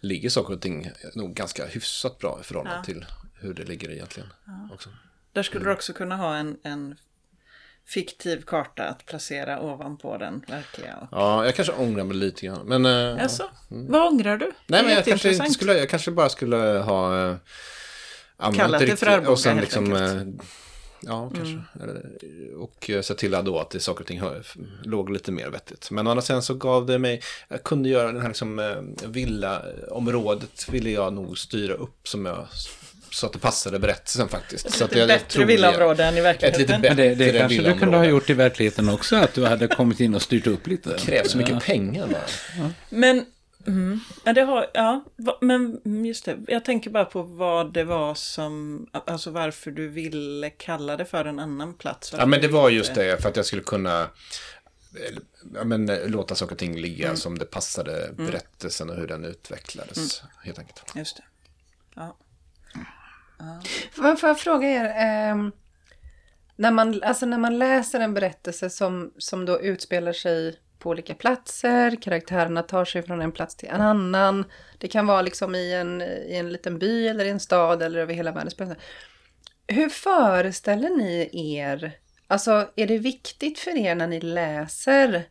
ligger 0.00 0.28
saker 0.28 0.54
och 0.54 0.60
ting 0.60 0.90
nog 1.14 1.34
ganska 1.34 1.66
hyfsat 1.66 2.18
bra 2.18 2.38
i 2.40 2.44
förhållande 2.44 2.78
ja. 2.78 2.84
till 2.84 3.04
hur 3.40 3.54
det 3.54 3.64
ligger 3.64 3.90
egentligen. 3.90 4.28
Ja. 4.46 4.68
Också. 4.74 4.88
Där 5.32 5.42
skulle 5.42 5.64
du 5.64 5.72
också 5.72 5.92
kunna 5.92 6.16
ha 6.16 6.36
en, 6.36 6.56
en 6.62 6.94
fiktiv 7.94 8.42
karta 8.46 8.84
att 8.84 9.06
placera 9.06 9.60
ovanpå 9.60 10.16
den 10.16 10.44
verkliga. 10.48 11.08
Ja, 11.10 11.44
jag 11.44 11.54
kanske 11.54 11.72
ångrar 11.72 12.04
mig 12.04 12.16
lite 12.16 12.46
grann. 12.46 12.66
Men, 12.66 12.86
äh, 12.86 13.22
alltså, 13.22 13.42
ja. 13.42 13.76
mm. 13.76 13.92
Vad 13.92 14.12
ångrar 14.12 14.36
du? 14.36 14.52
Nej, 14.66 14.82
men 14.82 14.92
jag 14.92 15.04
kanske, 15.04 15.32
inte 15.32 15.50
skulle, 15.50 15.78
jag 15.78 15.88
kanske 15.88 16.10
bara 16.10 16.28
skulle 16.28 16.56
ha 16.56 17.30
äh, 17.30 17.36
Kallat 18.56 18.80
det 18.80 18.96
för 18.96 19.06
Arboga 19.06 19.30
och 19.30 19.38
sen 19.38 19.56
liksom. 19.56 19.92
Äh, 19.92 20.44
Ja, 21.06 21.30
kanske. 21.34 21.58
Mm. 21.82 22.60
Och 22.60 22.90
se 23.02 23.14
till 23.14 23.30
då 23.30 23.58
att 23.58 23.70
det 23.70 23.80
saker 23.80 24.00
och 24.00 24.06
ting 24.06 24.22
låg 24.82 25.10
lite 25.10 25.32
mer 25.32 25.48
vettigt. 25.48 25.90
Men 25.90 26.06
å 26.06 26.10
andra 26.10 26.22
sidan 26.22 26.42
så 26.42 26.54
gav 26.54 26.86
det 26.86 26.98
mig, 26.98 27.22
jag 27.48 27.62
kunde 27.62 27.88
göra 27.88 28.12
den 28.12 28.20
här 28.20 28.28
liksom 28.28 28.78
villaområdet 29.06 30.68
ville 30.68 30.90
jag 30.90 31.12
nog 31.12 31.38
styra 31.38 31.74
upp 31.74 32.08
som 32.08 32.26
jag 32.26 32.46
så 33.12 33.26
att 33.26 33.32
det 33.32 33.38
passade 33.38 33.78
berättelsen 33.78 34.28
faktiskt. 34.28 34.66
Ett 34.66 34.74
så 34.74 34.84
att 34.84 34.94
jag, 34.96 35.08
bättre 35.08 35.44
villaområde 35.44 36.04
än 36.04 36.14
i 36.14 36.18
Ett 36.18 36.24
verkligheten. 36.24 36.60
lite 36.60 36.78
Men 36.78 36.96
det, 36.96 37.08
det 37.08 37.16
bättre 37.16 37.38
kanske 37.38 37.62
du 37.62 37.78
kunde 37.78 37.96
ha 37.96 38.04
gjort 38.04 38.30
i 38.30 38.34
verkligheten 38.34 38.88
också, 38.88 39.16
att 39.16 39.34
du 39.34 39.46
hade 39.46 39.68
kommit 39.68 40.00
in 40.00 40.14
och 40.14 40.22
styrt 40.22 40.46
upp 40.46 40.66
lite. 40.66 40.88
Det 40.90 40.98
krävs 40.98 41.30
så 41.30 41.38
mycket 41.38 41.64
pengar 41.64 42.06
bara. 42.06 42.70
Men, 42.90 43.26
mm, 43.66 44.00
ja, 44.24 44.32
det 44.32 44.40
har, 44.42 44.66
ja, 44.74 45.04
men 45.40 45.80
mm, 45.84 46.06
just 46.06 46.24
det. 46.24 46.36
Jag 46.48 46.64
tänker 46.64 46.90
bara 46.90 47.04
på 47.04 47.22
vad 47.22 47.72
det 47.72 47.84
var 47.84 48.14
som, 48.14 48.86
alltså 49.06 49.30
varför 49.30 49.70
du 49.70 49.88
ville 49.88 50.50
kalla 50.50 50.96
det 50.96 51.04
för 51.04 51.24
en 51.24 51.38
annan 51.38 51.74
plats. 51.74 52.14
Ja, 52.18 52.26
men 52.26 52.40
det 52.40 52.48
var 52.48 52.70
just 52.70 52.94
det, 52.94 53.22
för 53.22 53.28
att 53.28 53.36
jag 53.36 53.46
skulle 53.46 53.62
kunna 53.62 54.00
eh, 54.00 55.18
ja, 55.54 55.64
men, 55.64 55.88
eh, 55.88 56.08
låta 56.08 56.34
saker 56.34 56.52
och 56.54 56.58
ting 56.58 56.76
ligga 56.80 57.04
Mm. 57.06 57.16
som 57.16 57.38
det 57.38 57.44
passade 57.44 58.10
berättelsen 58.16 58.90
och 58.90 58.96
hur 58.96 59.06
den 59.06 59.24
utvecklades, 59.24 60.22
helt 60.44 60.58
enkelt. 60.58 60.82
Just 60.94 61.16
det. 61.16 61.22
Ja. 61.94 62.16
Får 63.92 64.16
får 64.16 64.28
jag 64.28 64.38
fråga 64.38 64.68
er, 64.68 64.84
eh, 64.84 65.48
när, 66.56 66.70
man, 66.70 67.02
alltså 67.02 67.26
när 67.26 67.38
man 67.38 67.58
läser 67.58 68.00
en 68.00 68.14
berättelse 68.14 68.70
som, 68.70 69.12
som 69.18 69.44
då 69.44 69.60
utspelar 69.60 70.12
sig 70.12 70.58
på 70.78 70.90
olika 70.90 71.14
platser, 71.14 72.02
karaktärerna 72.02 72.62
tar 72.62 72.84
sig 72.84 73.02
från 73.02 73.20
en 73.20 73.32
plats 73.32 73.56
till 73.56 73.68
en 73.68 73.80
annan, 73.80 74.44
det 74.78 74.88
kan 74.88 75.06
vara 75.06 75.22
liksom 75.22 75.54
i 75.54 75.74
en, 75.74 76.02
i 76.02 76.34
en 76.36 76.52
liten 76.52 76.78
by 76.78 77.08
eller 77.08 77.24
i 77.24 77.30
en 77.30 77.40
stad 77.40 77.82
eller 77.82 77.98
över 77.98 78.14
hela 78.14 78.32
världen. 78.32 78.76
Hur 79.66 79.88
föreställer 79.88 80.90
ni 80.90 81.30
er, 81.56 81.92
alltså 82.26 82.70
är 82.76 82.86
det 82.86 82.98
viktigt 82.98 83.58
för 83.58 83.76
er 83.76 83.94
när 83.94 84.06
ni 84.06 84.20
läser 84.20 85.24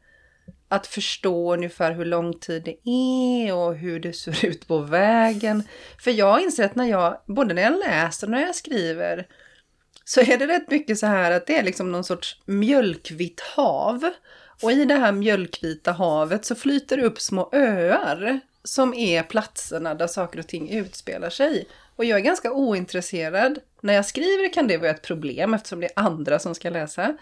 att 0.72 0.88
förstå 0.88 1.54
ungefär 1.54 1.92
hur 1.92 2.06
lång 2.06 2.40
tid 2.40 2.64
det 2.64 2.90
är 2.90 3.54
och 3.54 3.76
hur 3.76 4.00
det 4.00 4.14
ser 4.14 4.46
ut 4.46 4.68
på 4.68 4.78
vägen. 4.78 5.64
För 6.04 6.12
jag 6.12 6.42
inser 6.42 6.66
att 6.66 6.76
när 6.76 6.86
jag, 6.86 7.22
både 7.26 7.54
när 7.54 7.62
jag 7.62 7.80
läser 7.80 8.28
och 8.28 8.32
när 8.32 8.42
jag 8.42 8.56
skriver, 8.56 9.28
så 10.06 10.22
är 10.22 10.38
det 10.38 10.48
rätt 10.48 10.72
mycket 10.72 11.00
så 11.00 11.06
här 11.06 11.32
att 11.32 11.48
det 11.48 11.58
är 11.58 11.64
liksom 11.64 11.92
någon 11.92 12.04
sorts 12.04 12.42
mjölkvitt 12.46 13.40
hav. 13.40 14.10
Och 14.64 14.72
i 14.72 14.86
det 14.86 14.96
här 14.96 15.12
mjölkvita 15.12 15.92
havet 15.92 16.46
så 16.46 16.56
flyter 16.56 16.98
det 16.98 17.04
upp 17.04 17.22
små 17.22 17.50
öar 17.54 18.40
som 18.64 18.94
är 18.94 19.24
platserna 19.24 19.94
där 19.94 20.08
saker 20.08 20.40
och 20.40 20.48
ting 20.48 20.70
utspelar 20.70 21.30
sig. 21.30 21.68
Och 21.96 22.06
jag 22.06 22.20
är 22.20 22.24
ganska 22.24 22.52
ointresserad. 22.52 23.60
När 23.82 23.94
jag 23.94 24.06
skriver 24.06 24.54
kan 24.54 24.68
det 24.68 24.78
vara 24.78 24.92
ett 24.92 25.02
problem 25.02 25.54
eftersom 25.54 25.80
det 25.80 25.86
är 25.86 26.04
andra 26.04 26.40
som 26.40 26.56
ska 26.56 26.70
läsa. 26.70 27.18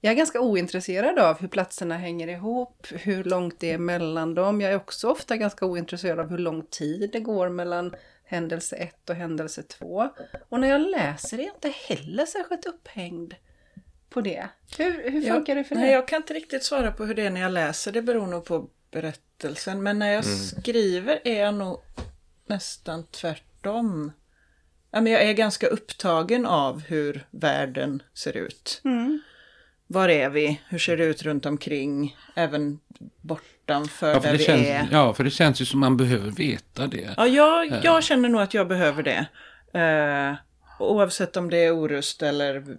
Jag 0.00 0.10
är 0.10 0.16
ganska 0.16 0.40
ointresserad 0.40 1.18
av 1.18 1.40
hur 1.40 1.48
platserna 1.48 1.96
hänger 1.96 2.28
ihop, 2.28 2.86
hur 2.90 3.24
långt 3.24 3.60
det 3.60 3.72
är 3.72 3.78
mellan 3.78 4.34
dem. 4.34 4.60
Jag 4.60 4.72
är 4.72 4.76
också 4.76 5.10
ofta 5.10 5.36
ganska 5.36 5.66
ointresserad 5.66 6.20
av 6.20 6.30
hur 6.30 6.38
lång 6.38 6.66
tid 6.66 7.10
det 7.12 7.20
går 7.20 7.48
mellan 7.48 7.94
händelse 8.24 8.76
1 8.76 9.10
och 9.10 9.16
händelse 9.16 9.62
2. 9.62 10.08
Och 10.48 10.60
när 10.60 10.68
jag 10.68 10.80
läser 10.80 11.38
är 11.38 11.42
jag 11.42 11.54
inte 11.54 11.68
heller 11.68 12.26
särskilt 12.26 12.66
upphängd 12.66 13.34
på 14.10 14.20
det. 14.20 14.48
Hur, 14.78 15.10
hur 15.10 15.22
funkar 15.22 15.54
det 15.54 15.64
för 15.64 15.74
dig? 15.74 15.84
Nej, 15.84 15.92
jag 15.92 16.08
kan 16.08 16.16
inte 16.16 16.34
riktigt 16.34 16.64
svara 16.64 16.92
på 16.92 17.04
hur 17.04 17.14
det 17.14 17.26
är 17.26 17.30
när 17.30 17.40
jag 17.40 17.52
läser. 17.52 17.92
Det 17.92 18.02
beror 18.02 18.26
nog 18.26 18.44
på 18.44 18.68
berättelsen. 18.90 19.82
Men 19.82 19.98
när 19.98 20.12
jag 20.12 20.24
skriver 20.24 21.20
är 21.24 21.40
jag 21.40 21.54
nog 21.54 21.82
nästan 22.46 23.06
tvärtom. 23.06 24.12
Ja, 24.90 25.00
men 25.00 25.12
jag 25.12 25.22
är 25.22 25.32
ganska 25.32 25.66
upptagen 25.66 26.46
av 26.46 26.80
hur 26.80 27.26
världen 27.30 28.02
ser 28.14 28.36
ut. 28.36 28.80
Mm. 28.84 29.20
Var 29.90 30.08
är 30.08 30.30
vi? 30.30 30.60
Hur 30.68 30.78
ser 30.78 30.96
det 30.96 31.04
ut 31.04 31.22
runt 31.22 31.46
omkring? 31.46 32.16
Även 32.36 32.78
bortanför 33.20 34.08
Ja 34.08 34.20
för, 34.20 34.20
där 34.20 34.32
det 34.32 34.38
vi 34.38 34.44
känns, 34.44 34.66
är. 34.66 34.88
ja, 34.92 35.14
för 35.14 35.24
det 35.24 35.30
känns 35.30 35.60
ju 35.60 35.64
som 35.64 35.80
man 35.80 35.96
behöver 35.96 36.30
veta 36.30 36.86
det. 36.86 37.14
Ja, 37.16 37.26
jag, 37.26 37.84
jag 37.84 38.04
känner 38.04 38.28
nog 38.28 38.40
att 38.40 38.54
jag 38.54 38.68
behöver 38.68 39.02
det. 39.02 39.26
Eh, 39.80 40.36
oavsett 40.78 41.36
om 41.36 41.50
det 41.50 41.58
är 41.58 41.72
orust 41.72 42.22
eller 42.22 42.78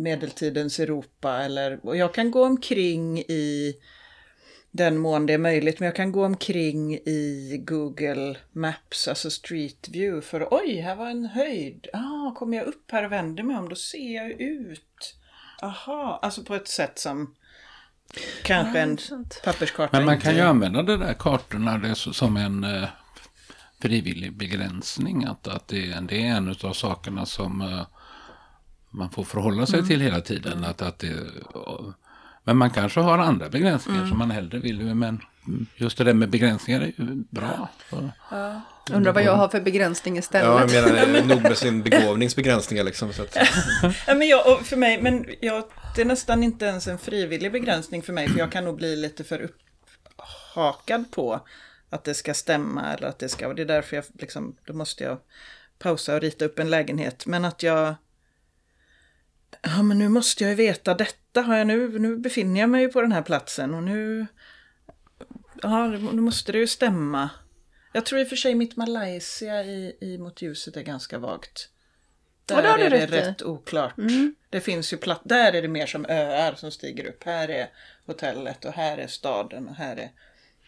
medeltidens 0.00 0.80
Europa. 0.80 1.38
Eller, 1.42 1.86
och 1.86 1.96
jag 1.96 2.14
kan 2.14 2.30
gå 2.30 2.44
omkring 2.44 3.18
i 3.18 3.74
den 4.70 4.98
mån 4.98 5.26
det 5.26 5.32
är 5.32 5.38
möjligt, 5.38 5.80
men 5.80 5.86
jag 5.86 5.96
kan 5.96 6.12
gå 6.12 6.24
omkring 6.24 6.94
i 6.94 7.58
Google 7.66 8.36
Maps, 8.52 9.08
alltså 9.08 9.30
Street 9.30 9.88
View, 9.88 10.26
för 10.26 10.48
oj, 10.50 10.76
här 10.76 10.96
var 10.96 11.10
en 11.10 11.24
höjd. 11.24 11.86
Ah, 11.92 12.34
kommer 12.34 12.56
jag 12.56 12.66
upp 12.66 12.90
här 12.90 13.04
och 13.04 13.12
vänder 13.12 13.42
mig 13.42 13.56
om, 13.56 13.68
då 13.68 13.74
ser 13.74 14.14
jag 14.14 14.40
ut. 14.40 15.16
Aha, 15.62 16.18
alltså 16.22 16.42
på 16.44 16.54
ett 16.54 16.68
sätt 16.68 16.98
som 16.98 17.34
kanske 18.44 18.78
en 18.80 18.98
papperskarta 19.44 19.96
Men 19.96 20.04
man 20.06 20.14
inte- 20.14 20.26
kan 20.26 20.34
ju 20.36 20.40
använda 20.42 20.82
de 20.82 20.96
där 20.96 21.14
kartorna 21.14 21.78
det 21.78 21.94
som 21.94 22.36
en 22.36 22.64
eh, 22.64 22.88
frivillig 23.82 24.36
begränsning. 24.36 25.24
Att, 25.24 25.48
att 25.48 25.68
det, 25.68 26.00
det 26.08 26.26
är 26.26 26.36
en 26.36 26.56
av 26.62 26.72
sakerna 26.72 27.26
som 27.26 27.60
eh, 27.60 27.86
man 28.90 29.10
får 29.10 29.24
förhålla 29.24 29.66
sig 29.66 29.86
till 29.86 30.00
hela 30.00 30.20
tiden. 30.20 30.64
Att, 30.64 30.82
att 30.82 30.98
det, 30.98 31.20
och- 31.54 31.92
men 32.44 32.56
man 32.56 32.70
kanske 32.70 33.00
har 33.00 33.18
andra 33.18 33.48
begränsningar 33.48 34.06
som 34.06 34.18
man 34.18 34.30
hellre 34.30 34.58
vill. 34.58 34.94
Men 34.94 35.20
just 35.76 35.98
det 35.98 36.04
där 36.04 36.14
med 36.14 36.30
begränsningar 36.30 36.80
är 36.80 36.86
ju 36.86 37.24
bra. 37.30 37.68
För, 37.88 38.10
Undrar 38.92 39.12
vad 39.12 39.22
jag 39.22 39.36
har 39.36 39.48
för 39.48 39.60
begränsning 39.60 40.18
istället. 40.18 40.46
Ja, 40.46 40.60
jag 40.60 40.94
menar 40.94 41.22
nog 41.34 41.42
med 41.42 41.58
sin 41.58 41.82
begåvningsbegränsningar 41.82 42.84
liksom. 42.84 43.12
Så 43.12 43.22
att, 43.22 43.36
Ja, 44.06 44.14
men 44.14 44.28
jag, 44.28 44.66
för 44.66 44.76
mig, 44.76 45.02
men 45.02 45.26
jag, 45.40 45.64
det 45.96 46.00
är 46.00 46.04
nästan 46.04 46.42
inte 46.42 46.64
ens 46.64 46.88
en 46.88 46.98
frivillig 46.98 47.52
begränsning 47.52 48.02
för 48.02 48.12
mig, 48.12 48.28
för 48.28 48.38
jag 48.38 48.52
kan 48.52 48.64
nog 48.64 48.76
bli 48.76 48.96
lite 48.96 49.24
för 49.24 49.50
upphakad 50.16 51.10
på 51.10 51.40
att 51.90 52.04
det 52.04 52.14
ska 52.14 52.34
stämma 52.34 52.94
eller 52.94 53.08
att 53.08 53.18
det 53.18 53.28
ska, 53.28 53.48
och 53.48 53.54
det 53.54 53.62
är 53.62 53.66
därför 53.66 53.96
jag 53.96 54.04
liksom, 54.18 54.56
då 54.64 54.72
måste 54.72 55.04
jag 55.04 55.18
pausa 55.78 56.14
och 56.14 56.20
rita 56.20 56.44
upp 56.44 56.58
en 56.58 56.70
lägenhet, 56.70 57.26
men 57.26 57.44
att 57.44 57.62
jag 57.62 57.94
Ja, 59.62 59.82
men 59.82 59.98
nu 59.98 60.08
måste 60.08 60.44
jag 60.44 60.50
ju 60.50 60.56
veta 60.56 60.94
detta. 60.94 61.42
Har 61.42 61.56
jag 61.56 61.66
nu, 61.66 61.98
nu 61.98 62.16
befinner 62.16 62.60
jag 62.60 62.70
mig 62.70 62.82
ju 62.82 62.88
på 62.88 63.00
den 63.00 63.12
här 63.12 63.22
platsen 63.22 63.74
och 63.74 63.82
nu... 63.82 64.26
Ja, 65.62 65.86
nu 65.86 66.20
måste 66.20 66.52
det 66.52 66.58
ju 66.58 66.66
stämma. 66.66 67.30
Jag 67.92 68.06
tror 68.06 68.20
i 68.20 68.24
och 68.24 68.28
för 68.28 68.36
sig 68.36 68.54
mitt 68.54 68.76
Malaysia 68.76 69.64
i, 69.64 69.96
i 70.00 70.18
Mot 70.18 70.42
ljuset 70.42 70.76
är 70.76 70.82
ganska 70.82 71.18
vagt. 71.18 71.68
Ja, 72.46 72.62
Där 72.62 72.78
du 72.78 72.84
är 72.84 72.90
det 72.90 73.06
rätt 73.06 73.40
i. 73.40 73.44
Mm. 73.44 73.54
oklart. 73.54 73.94
Det 74.50 74.60
finns 74.60 74.92
ju 74.92 74.96
platt, 74.96 75.20
där 75.24 75.52
är 75.52 75.62
det 75.62 75.68
mer 75.68 75.86
som 75.86 76.06
öar 76.08 76.54
som 76.54 76.70
stiger 76.70 77.06
upp. 77.06 77.24
Här 77.24 77.48
är 77.48 77.68
hotellet 78.06 78.64
och 78.64 78.72
här 78.72 78.98
är 78.98 79.06
staden 79.06 79.68
och 79.68 79.74
här 79.74 79.96
är... 79.96 80.10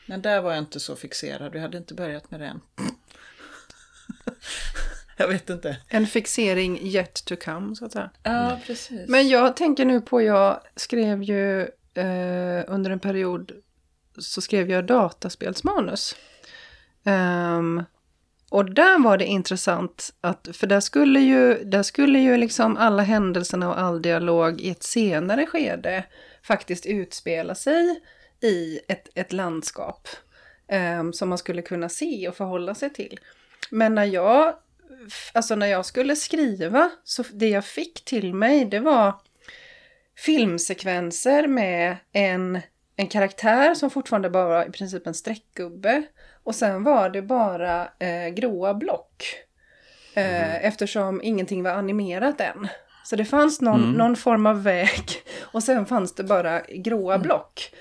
Men 0.06 0.22
där 0.22 0.40
var 0.40 0.50
jag 0.50 0.58
inte 0.58 0.80
så 0.80 0.96
fixerad, 0.96 1.54
jag 1.54 1.60
hade 1.60 1.78
inte 1.78 1.94
börjat 1.94 2.30
med 2.30 2.40
det 2.40 2.46
än. 2.46 2.60
jag 5.16 5.28
vet 5.28 5.50
inte. 5.50 5.76
En 5.88 6.06
fixering 6.06 6.80
yet 6.80 7.24
to 7.24 7.36
come, 7.36 7.76
så 7.76 7.84
att 7.84 7.92
säga. 7.92 8.10
Ja, 8.22 8.60
precis. 8.66 9.08
Men 9.08 9.28
jag 9.28 9.56
tänker 9.56 9.84
nu 9.84 10.00
på, 10.00 10.22
jag 10.22 10.60
skrev 10.76 11.22
ju 11.22 11.60
eh, 11.94 12.64
under 12.66 12.90
en 12.90 13.00
period 13.00 13.52
så 14.18 14.40
skrev 14.40 14.70
jag 14.70 14.86
dataspelsmanus. 14.86 16.16
Um, 17.04 17.84
och 18.50 18.74
där 18.74 19.02
var 19.04 19.18
det 19.18 19.24
intressant 19.26 20.14
att, 20.20 20.48
för 20.52 20.66
där 20.66 20.80
skulle 20.80 21.20
ju, 21.20 21.64
där 21.64 21.82
skulle 21.82 22.18
ju 22.18 22.36
liksom 22.36 22.76
alla 22.76 23.02
händelserna 23.02 23.68
och 23.68 23.78
all 23.78 24.02
dialog 24.02 24.60
i 24.60 24.70
ett 24.70 24.82
senare 24.82 25.46
skede 25.46 26.04
faktiskt 26.42 26.86
utspela 26.86 27.54
sig 27.54 28.00
i 28.40 28.80
ett, 28.88 29.08
ett 29.14 29.32
landskap. 29.32 30.08
um, 30.72 31.12
som 31.12 31.28
man 31.28 31.38
skulle 31.38 31.62
kunna 31.62 31.88
se 31.88 32.28
och 32.28 32.36
förhålla 32.36 32.74
sig 32.74 32.90
till. 32.92 33.20
Men 33.70 33.94
när 33.94 34.04
jag, 34.04 34.54
alltså 35.32 35.54
när 35.54 35.66
jag 35.66 35.86
skulle 35.86 36.16
skriva, 36.16 36.90
så 37.04 37.24
det 37.32 37.48
jag 37.48 37.64
fick 37.64 38.04
till 38.04 38.34
mig 38.34 38.64
det 38.64 38.80
var 38.80 39.14
filmsekvenser 40.16 41.46
med 41.46 41.96
en, 42.12 42.60
en 42.96 43.06
karaktär 43.08 43.74
som 43.74 43.90
fortfarande 43.90 44.30
bara 44.30 44.48
var 44.48 44.68
i 44.68 44.70
princip 44.70 45.06
en 45.06 45.14
streckgubbe. 45.14 46.02
Och 46.44 46.54
sen 46.54 46.84
var 46.84 47.08
det 47.10 47.22
bara 47.22 47.88
eh, 47.98 48.28
gråa 48.28 48.74
block. 48.74 49.24
Eh, 50.14 50.64
Eftersom 50.64 51.20
ingenting 51.22 51.62
var 51.62 51.70
animerat 51.70 52.40
än. 52.40 52.68
Så 53.04 53.16
det 53.16 53.24
fanns 53.24 53.60
någon, 53.60 53.92
någon 53.92 54.16
form 54.16 54.46
av 54.46 54.62
väg 54.62 55.04
och 55.40 55.62
sen 55.62 55.86
fanns 55.86 56.14
det 56.14 56.24
bara 56.24 56.60
gråa 56.60 57.18
block. 57.18 57.72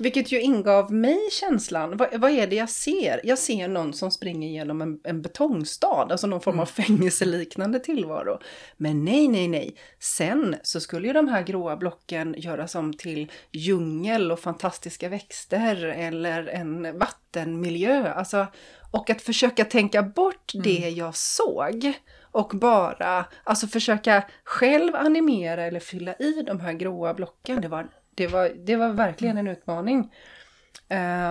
Vilket 0.00 0.32
ju 0.32 0.40
ingav 0.40 0.92
mig 0.92 1.18
känslan, 1.30 1.96
vad, 1.96 2.20
vad 2.20 2.30
är 2.30 2.46
det 2.46 2.56
jag 2.56 2.70
ser? 2.70 3.20
Jag 3.24 3.38
ser 3.38 3.68
någon 3.68 3.92
som 3.92 4.10
springer 4.10 4.48
genom 4.48 4.82
en, 4.82 5.00
en 5.04 5.22
betongstad, 5.22 6.06
alltså 6.10 6.26
någon 6.26 6.40
form 6.40 6.60
av 6.60 6.66
fängelseliknande 6.66 7.80
tillvaro. 7.80 8.38
Men 8.76 9.04
nej, 9.04 9.28
nej, 9.28 9.48
nej. 9.48 9.74
Sen 9.98 10.56
så 10.62 10.80
skulle 10.80 11.06
ju 11.06 11.12
de 11.12 11.28
här 11.28 11.42
gråa 11.42 11.76
blocken 11.76 12.34
göras 12.38 12.74
om 12.74 12.92
till 12.92 13.32
djungel 13.52 14.32
och 14.32 14.40
fantastiska 14.40 15.08
växter 15.08 15.84
eller 15.84 16.46
en 16.46 16.98
vattenmiljö. 16.98 18.12
Alltså, 18.12 18.46
och 18.90 19.10
att 19.10 19.22
försöka 19.22 19.64
tänka 19.64 20.02
bort 20.02 20.52
det 20.64 20.88
jag 20.88 21.16
såg 21.16 21.92
och 22.32 22.48
bara, 22.54 23.24
alltså 23.44 23.66
försöka 23.66 24.24
själv 24.44 24.96
animera 24.96 25.64
eller 25.64 25.80
fylla 25.80 26.14
i 26.14 26.42
de 26.46 26.60
här 26.60 26.72
gråa 26.72 27.14
blocken. 27.14 27.60
Det 27.60 27.68
var, 27.68 27.88
det 28.14 28.26
var, 28.26 28.48
det 28.48 28.76
var 28.76 28.88
verkligen 28.88 29.38
en 29.38 29.46
utmaning. 29.46 30.10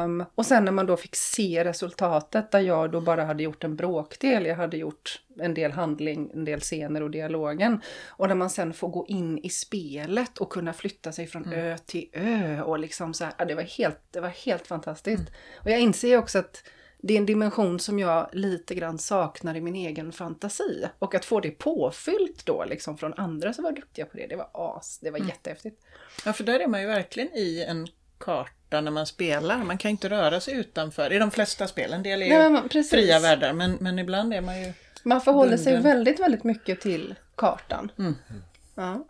Um, 0.04 0.26
och 0.36 0.46
sen 0.46 0.66
när 0.66 0.72
man 0.72 0.86
då 0.86 0.98
fick 0.98 1.16
se 1.16 1.64
resultatet 1.64 2.52
där 2.52 2.60
jag 2.60 2.92
då 2.92 3.02
bara 3.02 3.26
hade 3.26 3.44
gjort 3.44 3.64
en 3.64 3.76
bråkdel, 3.76 4.46
jag 4.46 4.56
hade 4.56 4.78
gjort 4.78 5.22
en 5.40 5.54
del 5.54 5.72
handling, 5.72 6.32
en 6.34 6.46
del 6.46 6.60
scener 6.60 7.04
och 7.04 7.12
dialogen. 7.12 7.82
Och 8.08 8.28
när 8.28 8.36
man 8.36 8.50
sen 8.50 8.74
får 8.74 8.88
gå 8.88 9.06
in 9.08 9.38
i 9.38 9.50
spelet 9.50 10.38
och 10.38 10.52
kunna 10.52 10.74
flytta 10.74 11.12
sig 11.12 11.28
från 11.28 11.46
mm. 11.46 11.60
ö 11.60 11.78
till 11.86 12.10
ö 12.14 12.62
och 12.62 12.80
liksom 12.80 13.14
så 13.14 13.24
här, 13.24 13.34
ja, 13.38 13.46
det 13.46 13.56
var 13.56 13.64
helt, 13.64 14.00
det 14.12 14.20
var 14.20 14.30
helt 14.30 14.68
fantastiskt. 14.68 15.20
Mm. 15.20 15.34
Och 15.64 15.70
jag 15.70 15.80
inser 15.80 16.18
också 16.18 16.40
att 16.40 16.64
det 17.02 17.14
är 17.14 17.18
en 17.18 17.26
dimension 17.26 17.80
som 17.80 18.00
jag 18.00 18.30
lite 18.34 18.76
grann 18.76 18.97
saknar 18.97 19.56
i 19.56 19.62
min 19.62 19.76
egen 19.76 20.12
fantasi. 20.12 20.88
Och 21.00 21.16
att 21.16 21.26
få 21.26 21.39
det 21.39 21.52
påfyllt 21.52 22.45
då 22.45 22.66
liksom 22.66 22.97
från 22.97 23.14
andra 23.14 23.54
som 23.54 23.64
var 23.64 23.72
duktiga 23.72 24.06
på 24.06 24.18
det, 24.18 24.28
det 24.28 24.36
var 24.36 24.50
as, 24.54 25.00
det 25.02 25.12
var 25.12 25.18
mm. 25.18 25.30
jättehäftigt. 25.30 25.82
Ja, 26.26 26.34
för 26.34 26.43
där 26.43 26.60
är 26.60 26.68
man 26.68 26.82
ju 26.82 26.88
verkligen 26.88 27.30
i 27.34 27.66
en 27.68 27.88
karta 28.18 28.82
när 28.82 28.91
man 28.91 29.06
spelar. 29.06 29.64
Man 29.64 29.78
kan 29.78 29.91
inte 29.91 30.10
röra 30.10 30.39
sig 30.39 30.54
utanför, 30.54 31.14
i 31.14 31.20
de 31.20 31.32
flesta 31.32 31.68
spelen. 31.68 31.97
En 31.97 32.04
del 32.04 32.22
är 32.22 32.50
Nej, 32.50 32.84
fria 32.84 33.20
världar, 33.20 33.54
men, 33.54 33.78
men 33.80 34.00
ibland 34.00 34.34
är 34.34 34.41
man 34.41 34.62
ju 34.62 34.74
Man 35.04 35.22
förhåller 35.22 35.58
bunden. 35.58 35.64
sig 35.64 35.82
väldigt, 35.82 36.20
väldigt 36.20 36.43
mycket 36.43 36.82
till 36.82 37.16
kartan. 37.36 37.91
Mm. 37.97 38.16
Ja. 38.76 39.06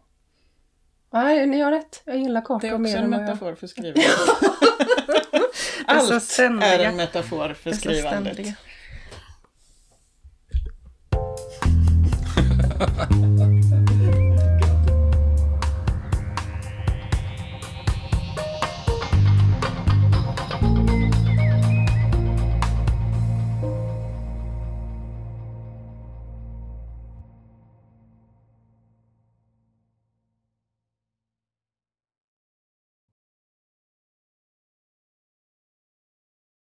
Nej, 1.11 1.47
ni 1.47 1.61
har 1.61 1.71
rätt. 1.71 2.01
Jag 2.05 2.17
gillar 2.17 2.41
kartor 2.41 2.77
mer 2.77 2.97
än 2.97 3.11
vad 3.11 3.19
jag... 3.19 3.27
Det 3.27 3.31
är 3.31 3.33
också 3.33 3.43
en 3.43 3.49
metafor 3.49 3.55
för 3.55 3.67
skrivandet. 3.67 4.05
Allt 5.89 6.39
är 6.39 6.79
en 6.79 6.95
metafor 6.95 7.53
för 7.53 7.71
skrivandet. 7.71 8.39